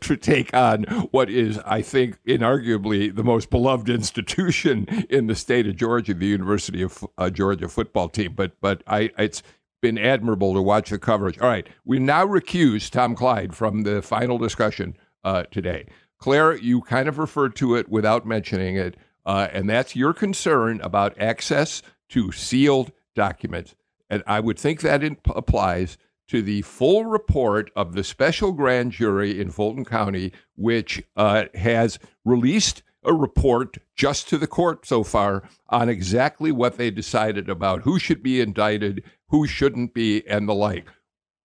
to 0.00 0.16
take 0.16 0.54
on 0.54 0.84
what 1.10 1.30
is, 1.30 1.58
I 1.64 1.82
think, 1.82 2.18
inarguably 2.24 3.14
the 3.14 3.24
most 3.24 3.50
beloved 3.50 3.88
institution 3.88 4.86
in 5.08 5.26
the 5.26 5.34
state 5.34 5.66
of 5.66 5.76
Georgia, 5.76 6.14
the 6.14 6.26
University 6.26 6.82
of 6.82 7.04
uh, 7.16 7.30
Georgia 7.30 7.68
football 7.68 8.08
team. 8.08 8.34
But 8.36 8.52
but 8.60 8.82
I, 8.86 9.10
it's 9.18 9.42
been 9.80 9.98
admirable 9.98 10.54
to 10.54 10.62
watch 10.62 10.90
the 10.90 10.98
coverage. 10.98 11.38
All 11.38 11.48
right, 11.48 11.68
we 11.84 11.98
now 11.98 12.26
recuse 12.26 12.90
Tom 12.90 13.14
Clyde 13.14 13.54
from 13.54 13.82
the 13.82 14.02
final 14.02 14.38
discussion 14.38 14.96
uh, 15.24 15.44
today. 15.50 15.86
Claire, 16.18 16.56
you 16.56 16.80
kind 16.80 17.08
of 17.08 17.18
referred 17.18 17.54
to 17.56 17.76
it 17.76 17.88
without 17.88 18.26
mentioning 18.26 18.76
it, 18.76 18.96
uh, 19.24 19.48
and 19.52 19.70
that's 19.70 19.94
your 19.94 20.12
concern 20.12 20.80
about 20.80 21.18
access 21.20 21.82
to 22.08 22.32
sealed 22.32 22.90
documents. 23.14 23.74
And 24.10 24.22
I 24.26 24.40
would 24.40 24.58
think 24.58 24.80
that 24.80 25.04
it 25.04 25.18
applies 25.26 25.98
to 26.28 26.42
the 26.42 26.62
full 26.62 27.04
report 27.04 27.70
of 27.74 27.94
the 27.94 28.04
special 28.04 28.52
grand 28.52 28.92
jury 28.92 29.40
in 29.40 29.50
Fulton 29.50 29.84
County, 29.84 30.32
which 30.56 31.02
uh, 31.16 31.44
has 31.54 31.98
released 32.24 32.82
a 33.04 33.12
report 33.14 33.78
just 33.94 34.28
to 34.28 34.38
the 34.38 34.46
court 34.46 34.86
so 34.86 35.02
far 35.02 35.48
on 35.68 35.88
exactly 35.88 36.52
what 36.52 36.76
they 36.76 36.90
decided 36.90 37.48
about 37.48 37.82
who 37.82 37.98
should 37.98 38.22
be 38.22 38.40
indicted, 38.40 39.02
who 39.28 39.46
shouldn't 39.46 39.94
be, 39.94 40.26
and 40.26 40.48
the 40.48 40.54
like. 40.54 40.88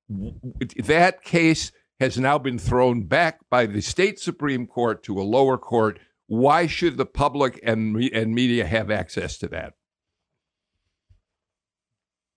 That 0.09 1.23
case 1.23 1.71
has 1.99 2.17
now 2.17 2.37
been 2.37 2.59
thrown 2.59 3.03
back 3.03 3.39
by 3.49 3.65
the 3.65 3.81
state 3.81 4.19
Supreme 4.19 4.67
Court 4.67 5.03
to 5.03 5.19
a 5.19 5.23
lower 5.23 5.57
court. 5.57 5.99
Why 6.27 6.67
should 6.67 6.97
the 6.97 7.05
public 7.05 7.59
and, 7.63 7.97
and 8.13 8.33
media 8.33 8.65
have 8.65 8.91
access 8.91 9.37
to 9.39 9.47
that? 9.49 9.73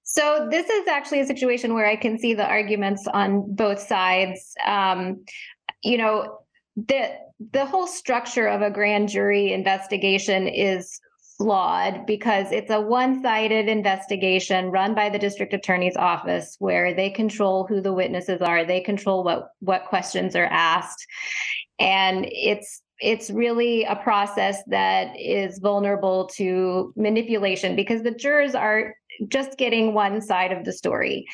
So 0.03 0.49
this 0.51 0.71
is 0.71 0.87
actually 0.87 1.21
a 1.21 1.27
situation 1.27 1.75
where 1.75 1.87
I 1.87 1.97
can 1.97 2.19
see 2.19 2.33
the 2.33 2.47
arguments 2.47 3.07
on 3.13 3.55
both 3.55 3.81
sides. 3.81 4.55
Um, 4.65 5.25
you 5.83 5.99
know, 5.99 6.39
the 6.77 7.11
the 7.51 7.67
whole 7.67 7.87
structure 7.87 8.47
of 8.47 8.63
a 8.63 8.71
grand 8.71 9.09
jury 9.09 9.53
investigation 9.53 10.47
is 10.47 11.01
flawed 11.37 12.07
because 12.07 12.51
it's 12.53 12.71
a 12.71 12.81
one-sided 12.81 13.69
investigation 13.69 14.71
run 14.71 14.95
by 14.95 15.09
the 15.09 15.19
district 15.19 15.53
attorney's 15.53 15.97
office 15.97 16.57
where 16.59 16.95
they 16.95 17.11
control 17.11 17.67
who 17.67 17.81
the 17.81 17.93
witnesses 17.93 18.41
are 18.41 18.65
they 18.65 18.81
control 18.81 19.23
what 19.23 19.51
what 19.61 19.85
questions 19.87 20.35
are 20.35 20.47
asked. 20.47 21.07
And 21.79 22.27
it's 22.31 22.83
it's 23.01 23.31
really 23.31 23.85
a 23.85 23.97
process 23.97 24.63
that 24.69 25.19
is 25.19 25.59
vulnerable 25.59 26.27
to 26.35 26.93
manipulation 26.97 27.77
because 27.77 28.03
the 28.03 28.11
jurors 28.11 28.55
are 28.55 28.95
just 29.29 29.59
getting 29.59 29.93
one 29.93 30.21
side 30.23 30.53
of 30.53 30.65
the 30.65 30.73
story. 30.73 31.27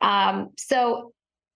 Um, 0.00 0.50
so 0.58 1.12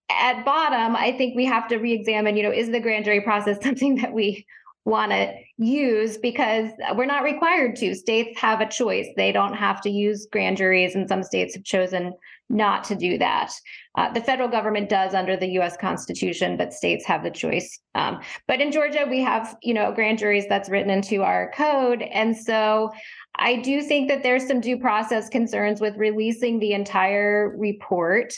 at 0.09 0.43
bottom, 0.45 0.95
I 0.95 1.11
think 1.11 1.35
we 1.35 1.45
have 1.45 1.67
to 1.67 1.77
re-examine, 1.77 2.35
you 2.37 2.43
know, 2.43 2.51
is 2.51 2.69
the 2.69 2.79
grand 2.79 3.05
jury 3.05 3.21
process 3.21 3.57
something 3.63 3.95
that 3.95 4.13
we 4.13 4.45
want 4.85 5.11
to 5.11 5.33
use 5.57 6.17
because 6.17 6.71
we're 6.95 7.05
not 7.05 7.23
required 7.23 7.75
to. 7.77 7.93
States 7.93 8.39
have 8.39 8.61
a 8.61 8.69
choice. 8.69 9.07
They 9.15 9.31
don't 9.31 9.53
have 9.53 9.81
to 9.81 9.89
use 9.89 10.27
grand 10.31 10.57
juries, 10.57 10.95
and 10.95 11.07
some 11.07 11.23
states 11.23 11.55
have 11.55 11.63
chosen 11.63 12.13
not 12.49 12.83
to 12.85 12.95
do 12.95 13.17
that. 13.17 13.51
Uh, 13.95 14.11
the 14.11 14.21
federal 14.21 14.49
government 14.49 14.89
does 14.89 15.13
under 15.13 15.37
the 15.37 15.47
U.S. 15.49 15.77
Constitution, 15.77 16.57
but 16.57 16.73
states 16.73 17.05
have 17.05 17.23
the 17.23 17.29
choice. 17.29 17.79
Um, 17.93 18.19
but 18.47 18.61
in 18.61 18.71
Georgia, 18.71 19.05
we 19.07 19.21
have, 19.21 19.55
you 19.61 19.73
know, 19.73 19.91
grand 19.91 20.17
juries 20.17 20.45
that's 20.47 20.69
written 20.69 20.89
into 20.89 21.21
our 21.21 21.51
code, 21.55 22.01
and 22.01 22.35
so 22.35 22.91
I 23.35 23.57
do 23.57 23.81
think 23.81 24.09
that 24.09 24.21
there's 24.21 24.47
some 24.47 24.59
due 24.59 24.77
process 24.77 25.29
concerns 25.29 25.79
with 25.79 25.95
releasing 25.95 26.59
the 26.59 26.73
entire 26.73 27.55
report 27.57 28.33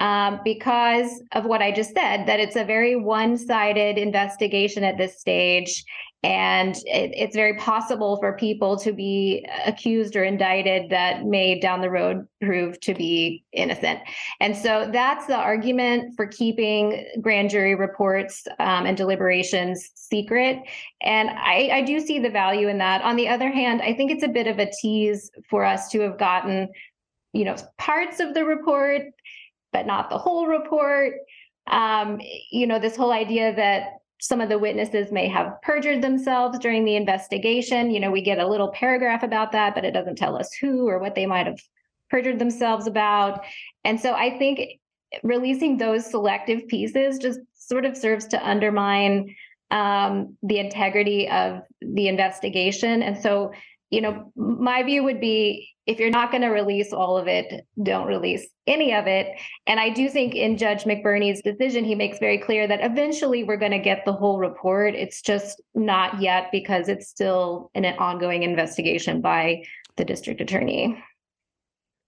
um, 0.00 0.40
because 0.44 1.22
of 1.32 1.44
what 1.44 1.60
I 1.60 1.72
just 1.72 1.92
said, 1.92 2.26
that 2.26 2.40
it's 2.40 2.56
a 2.56 2.64
very 2.64 2.96
one 2.96 3.36
sided 3.36 3.98
investigation 3.98 4.82
at 4.82 4.96
this 4.96 5.20
stage. 5.20 5.84
And 6.26 6.74
it, 6.86 7.12
it's 7.14 7.36
very 7.36 7.54
possible 7.54 8.16
for 8.16 8.36
people 8.36 8.76
to 8.78 8.90
be 8.90 9.46
accused 9.64 10.16
or 10.16 10.24
indicted 10.24 10.90
that 10.90 11.24
may 11.24 11.60
down 11.60 11.82
the 11.82 11.88
road 11.88 12.26
prove 12.42 12.80
to 12.80 12.94
be 12.94 13.44
innocent. 13.52 14.00
And 14.40 14.56
so 14.56 14.90
that's 14.92 15.26
the 15.26 15.36
argument 15.36 16.16
for 16.16 16.26
keeping 16.26 17.06
grand 17.20 17.50
jury 17.50 17.76
reports 17.76 18.42
um, 18.58 18.86
and 18.86 18.96
deliberations 18.96 19.88
secret. 19.94 20.58
And 21.00 21.30
I, 21.30 21.70
I 21.72 21.82
do 21.82 22.00
see 22.00 22.18
the 22.18 22.30
value 22.30 22.66
in 22.66 22.78
that. 22.78 23.02
On 23.02 23.14
the 23.14 23.28
other 23.28 23.48
hand, 23.48 23.80
I 23.80 23.94
think 23.94 24.10
it's 24.10 24.24
a 24.24 24.28
bit 24.28 24.48
of 24.48 24.58
a 24.58 24.68
tease 24.80 25.30
for 25.48 25.64
us 25.64 25.88
to 25.90 26.00
have 26.00 26.18
gotten, 26.18 26.70
you 27.34 27.44
know, 27.44 27.54
parts 27.78 28.18
of 28.18 28.34
the 28.34 28.44
report, 28.44 29.02
but 29.72 29.86
not 29.86 30.10
the 30.10 30.18
whole 30.18 30.48
report. 30.48 31.14
Um, 31.68 32.20
you 32.50 32.66
know, 32.66 32.80
this 32.80 32.96
whole 32.96 33.12
idea 33.12 33.54
that 33.54 33.90
some 34.18 34.40
of 34.40 34.48
the 34.48 34.58
witnesses 34.58 35.12
may 35.12 35.28
have 35.28 35.60
perjured 35.62 36.02
themselves 36.02 36.58
during 36.58 36.84
the 36.84 36.96
investigation. 36.96 37.90
You 37.90 38.00
know, 38.00 38.10
we 38.10 38.22
get 38.22 38.38
a 38.38 38.48
little 38.48 38.68
paragraph 38.68 39.22
about 39.22 39.52
that, 39.52 39.74
but 39.74 39.84
it 39.84 39.92
doesn't 39.92 40.16
tell 40.16 40.36
us 40.36 40.52
who 40.54 40.88
or 40.88 40.98
what 40.98 41.14
they 41.14 41.26
might 41.26 41.46
have 41.46 41.60
perjured 42.10 42.38
themselves 42.38 42.86
about. 42.86 43.44
And 43.84 44.00
so 44.00 44.14
I 44.14 44.38
think 44.38 44.80
releasing 45.22 45.76
those 45.76 46.06
selective 46.06 46.66
pieces 46.68 47.18
just 47.18 47.40
sort 47.54 47.84
of 47.84 47.96
serves 47.96 48.26
to 48.28 48.48
undermine 48.48 49.34
um, 49.70 50.36
the 50.42 50.58
integrity 50.58 51.28
of 51.28 51.62
the 51.80 52.08
investigation. 52.08 53.02
And 53.02 53.18
so, 53.18 53.52
you 53.90 54.00
know, 54.00 54.32
my 54.36 54.82
view 54.82 55.04
would 55.04 55.20
be 55.20 55.68
if 55.86 56.00
you're 56.00 56.10
not 56.10 56.32
going 56.32 56.42
to 56.42 56.48
release 56.48 56.92
all 56.92 57.16
of 57.16 57.28
it, 57.28 57.64
don't 57.80 58.08
release 58.08 58.46
any 58.66 58.92
of 58.92 59.06
it. 59.06 59.28
And 59.68 59.78
I 59.78 59.90
do 59.90 60.08
think 60.08 60.34
in 60.34 60.58
Judge 60.58 60.82
McBurney's 60.82 61.40
decision, 61.40 61.84
he 61.84 61.94
makes 61.94 62.18
very 62.18 62.38
clear 62.38 62.66
that 62.66 62.84
eventually 62.84 63.44
we're 63.44 63.56
going 63.56 63.70
to 63.70 63.78
get 63.78 64.04
the 64.04 64.12
whole 64.12 64.38
report. 64.38 64.96
It's 64.96 65.22
just 65.22 65.62
not 65.74 66.20
yet 66.20 66.48
because 66.50 66.88
it's 66.88 67.08
still 67.08 67.70
in 67.74 67.84
an 67.84 67.96
ongoing 67.98 68.42
investigation 68.42 69.20
by 69.20 69.62
the 69.96 70.04
district 70.04 70.40
attorney. 70.40 71.00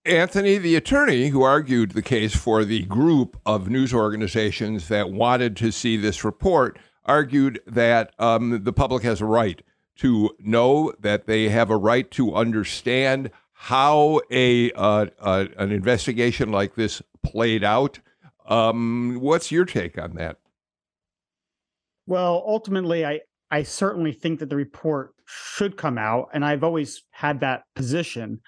Anthony, 0.04 0.58
the 0.58 0.74
attorney 0.74 1.28
who 1.28 1.42
argued 1.42 1.92
the 1.92 2.02
case 2.02 2.34
for 2.34 2.64
the 2.64 2.82
group 2.84 3.36
of 3.46 3.68
news 3.68 3.94
organizations 3.94 4.88
that 4.88 5.10
wanted 5.10 5.56
to 5.58 5.70
see 5.70 5.96
this 5.96 6.24
report, 6.24 6.78
argued 7.04 7.60
that 7.66 8.12
um, 8.18 8.62
the 8.64 8.72
public 8.72 9.02
has 9.02 9.20
a 9.20 9.24
right 9.24 9.62
to 9.98 10.30
know 10.38 10.92
that 11.00 11.26
they 11.26 11.48
have 11.48 11.70
a 11.70 11.76
right 11.76 12.10
to 12.12 12.34
understand 12.34 13.30
how 13.52 14.20
a 14.30 14.70
uh, 14.72 15.06
uh, 15.18 15.46
an 15.56 15.72
investigation 15.72 16.52
like 16.52 16.76
this 16.76 17.02
played 17.22 17.64
out. 17.64 17.98
Um, 18.46 19.18
what's 19.20 19.50
your 19.50 19.64
take 19.64 19.98
on 19.98 20.14
that? 20.14 20.38
Well, 22.06 22.42
ultimately, 22.46 23.04
I 23.04 23.20
I 23.50 23.64
certainly 23.64 24.12
think 24.12 24.38
that 24.40 24.48
the 24.48 24.56
report 24.56 25.14
should 25.26 25.76
come 25.76 25.98
out, 25.98 26.28
and 26.32 26.44
I've 26.44 26.64
always 26.64 27.02
had 27.10 27.40
that 27.40 27.64
position. 27.74 28.40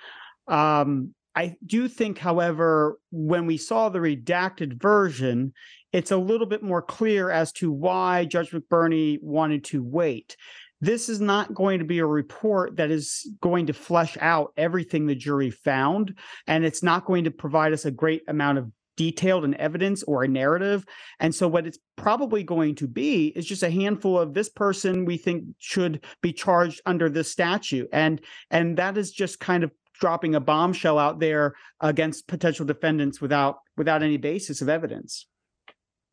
Um, 0.46 1.14
I 1.34 1.56
do 1.64 1.88
think, 1.88 2.18
however, 2.18 2.98
when 3.10 3.46
we 3.46 3.56
saw 3.56 3.88
the 3.88 3.98
redacted 3.98 4.80
version, 4.80 5.52
it's 5.92 6.10
a 6.10 6.16
little 6.16 6.46
bit 6.46 6.62
more 6.62 6.82
clear 6.82 7.30
as 7.30 7.52
to 7.52 7.72
why 7.72 8.24
Judge 8.24 8.50
McBurney 8.50 9.18
wanted 9.22 9.64
to 9.64 9.82
wait. 9.82 10.36
This 10.80 11.08
is 11.08 11.20
not 11.20 11.52
going 11.52 11.78
to 11.78 11.84
be 11.84 11.98
a 11.98 12.06
report 12.06 12.76
that 12.76 12.90
is 12.90 13.30
going 13.40 13.66
to 13.66 13.72
flesh 13.72 14.16
out 14.20 14.52
everything 14.56 15.06
the 15.06 15.14
jury 15.14 15.50
found, 15.50 16.18
and 16.46 16.64
it's 16.64 16.82
not 16.82 17.04
going 17.04 17.24
to 17.24 17.30
provide 17.30 17.72
us 17.72 17.84
a 17.84 17.90
great 17.90 18.22
amount 18.28 18.58
of 18.58 18.70
detailed 18.96 19.44
and 19.44 19.54
evidence 19.54 20.02
or 20.02 20.24
a 20.24 20.28
narrative. 20.28 20.84
And 21.20 21.34
so 21.34 21.48
what 21.48 21.66
it's 21.66 21.78
probably 21.96 22.42
going 22.42 22.74
to 22.76 22.86
be 22.86 23.28
is 23.28 23.46
just 23.46 23.62
a 23.62 23.70
handful 23.70 24.18
of 24.18 24.34
this 24.34 24.50
person 24.50 25.06
we 25.06 25.16
think 25.16 25.44
should 25.58 26.04
be 26.20 26.34
charged 26.34 26.82
under 26.84 27.08
this 27.08 27.32
statute. 27.32 27.88
And 27.94 28.20
and 28.50 28.76
that 28.76 28.98
is 28.98 29.10
just 29.10 29.40
kind 29.40 29.64
of 29.64 29.70
dropping 30.00 30.34
a 30.34 30.40
bombshell 30.40 30.98
out 30.98 31.18
there 31.18 31.54
against 31.80 32.28
potential 32.28 32.66
defendants 32.66 33.22
without 33.22 33.60
without 33.76 34.02
any 34.02 34.18
basis 34.18 34.60
of 34.60 34.68
evidence. 34.68 35.26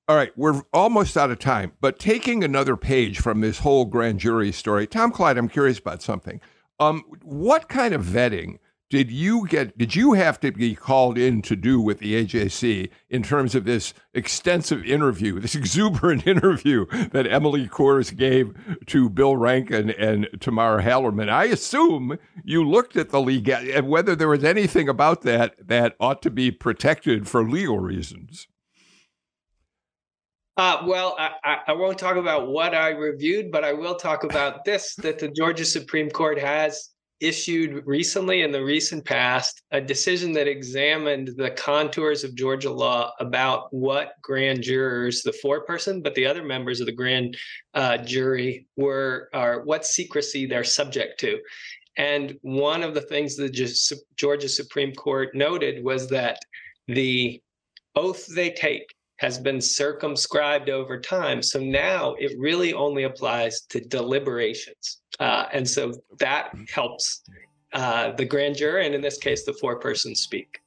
All 0.10 0.16
right, 0.16 0.32
we're 0.38 0.62
almost 0.72 1.18
out 1.18 1.32
of 1.32 1.40
time, 1.40 1.74
but 1.82 2.00
taking 2.00 2.42
another 2.42 2.78
page 2.78 3.20
from 3.20 3.42
this 3.42 3.60
whole 3.60 3.84
grand 3.84 4.22
jury 4.22 4.54
story, 4.54 4.88
Tom 4.88 5.12
Clyde, 5.12 5.38
I'm 5.38 5.50
curious 5.50 5.80
about 5.80 6.02
something. 6.02 6.40
Um, 6.80 7.04
what 7.24 7.68
kind 7.68 7.94
of 7.94 8.06
vetting 8.06 8.60
did 8.90 9.12
you 9.12 9.46
get 9.48 9.78
did 9.78 9.98
you 9.98 10.14
have 10.14 10.40
to 10.40 10.54
be 10.54 10.76
called 10.76 11.18
in 11.18 11.42
to 11.42 11.58
do 11.58 11.82
with 11.82 12.00
the 12.00 12.26
AJC 12.26 12.90
in 13.10 13.22
terms 13.22 13.54
of 13.54 13.66
this 13.66 13.94
extensive 14.14 14.86
interview, 14.86 15.42
this 15.42 15.56
exuberant 15.62 16.26
interview 16.26 16.86
that 17.10 17.28
Emily 17.28 17.68
Kohrs 17.68 18.16
gave 18.16 18.56
to 18.86 19.10
Bill 19.10 19.36
Rankin 19.36 19.90
and 19.90 20.30
Tamara 20.40 20.82
Hallerman? 20.82 21.28
I 21.28 21.46
assume 21.46 22.18
you 22.46 22.64
looked 22.64 22.96
at 22.96 23.10
the 23.10 23.20
legal 23.20 23.56
and 23.56 23.90
whether 23.90 24.16
there 24.16 24.30
was 24.30 24.46
anything 24.46 24.88
about 24.88 25.24
that 25.24 25.68
that 25.68 25.98
ought 26.00 26.22
to 26.22 26.30
be 26.30 26.50
protected 26.50 27.28
for 27.28 27.44
legal 27.44 27.80
reasons. 27.80 28.48
Uh, 30.58 30.82
well, 30.88 31.16
I, 31.20 31.58
I, 31.68 31.74
won't 31.74 32.00
talk 32.00 32.16
about 32.16 32.48
what 32.48 32.74
I 32.74 32.90
reviewed, 32.90 33.52
but 33.52 33.64
I 33.64 33.74
will 33.74 33.94
talk 33.94 34.24
about 34.24 34.66
this 34.66 34.96
that 34.96 35.20
the 35.20 35.28
Georgia 35.28 35.64
Supreme 35.64 36.10
Court 36.10 36.40
has 36.40 36.90
issued 37.20 37.84
recently 37.86 38.42
in 38.42 38.52
the 38.52 38.64
recent 38.64 39.06
past 39.06 39.62
a 39.72 39.80
decision 39.80 40.32
that 40.34 40.48
examined 40.48 41.32
the 41.38 41.52
contours 41.52 42.24
of 42.24 42.36
Georgia 42.36 42.72
law 42.72 43.12
about 43.20 43.72
what 43.72 44.14
grand 44.24 44.64
jurors, 44.64 45.22
the 45.22 45.32
foreperson, 45.44 46.02
but 46.02 46.16
the 46.16 46.26
other 46.26 46.44
members 46.44 46.80
of 46.80 46.88
the 46.88 46.92
grand 46.92 47.38
uh, 47.76 47.98
jury 47.98 48.66
were, 48.78 49.30
are 49.34 49.62
what 49.64 49.86
secrecy 49.86 50.48
they're 50.48 50.64
subject 50.64 51.20
to. 51.20 51.40
And 51.98 52.36
one 52.42 52.82
of 52.82 52.96
the 52.96 53.02
things 53.02 53.36
the 53.36 53.50
Georgia 54.16 54.50
Supreme 54.50 54.94
Court 54.94 55.36
noted 55.36 55.84
was 55.84 56.08
that 56.10 56.40
the 56.88 57.42
oath 57.96 58.26
they 58.28 58.52
take 58.52 58.94
has 59.18 59.38
been 59.40 59.60
circumscribed 59.60 60.70
over 60.70 61.00
time. 61.00 61.42
So 61.42 61.60
now 61.60 62.14
it 62.20 62.34
really 62.38 62.74
only 62.74 63.04
applies 63.04 63.62
to 63.70 63.80
deliberations. 63.80 65.02
Uh, 65.20 65.46
and 65.52 65.68
so 65.68 65.94
that 66.20 66.52
helps 66.74 67.24
uh, 67.74 68.12
the 68.14 68.26
grand 68.26 68.56
jury, 68.56 68.86
and 68.86 68.96
in 68.96 69.02
this 69.02 69.18
case, 69.18 69.44
the 69.44 69.52
foreperson 69.52 70.16
speak. 70.16 70.60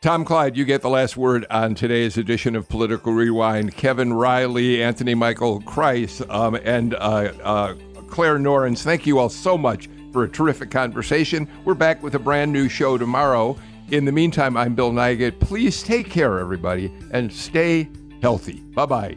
Tom 0.00 0.24
Clyde, 0.24 0.56
you 0.56 0.64
get 0.64 0.82
the 0.82 0.90
last 0.90 1.16
word 1.16 1.46
on 1.48 1.76
today's 1.76 2.18
edition 2.18 2.56
of 2.56 2.68
Political 2.68 3.12
Rewind. 3.12 3.76
Kevin 3.76 4.12
Riley, 4.12 4.82
Anthony 4.82 5.14
Michael 5.14 5.60
Kreis, 5.60 6.28
um, 6.28 6.56
and 6.56 6.94
uh, 6.94 7.32
uh, 7.44 7.74
Claire 8.08 8.38
Norins, 8.38 8.82
thank 8.82 9.06
you 9.06 9.20
all 9.20 9.28
so 9.28 9.56
much 9.56 9.88
for 10.12 10.24
a 10.24 10.28
terrific 10.28 10.72
conversation. 10.72 11.48
We're 11.64 11.74
back 11.74 12.02
with 12.02 12.16
a 12.16 12.18
brand 12.18 12.52
new 12.52 12.68
show 12.68 12.98
tomorrow. 12.98 13.56
In 13.92 14.06
the 14.06 14.12
meantime, 14.12 14.56
I'm 14.56 14.74
Bill 14.74 14.90
Nigut. 14.90 15.38
Please 15.38 15.82
take 15.82 16.08
care, 16.08 16.38
everybody, 16.38 16.90
and 17.10 17.30
stay 17.30 17.90
healthy. 18.22 18.60
Bye 18.74 18.86
bye. 18.86 19.16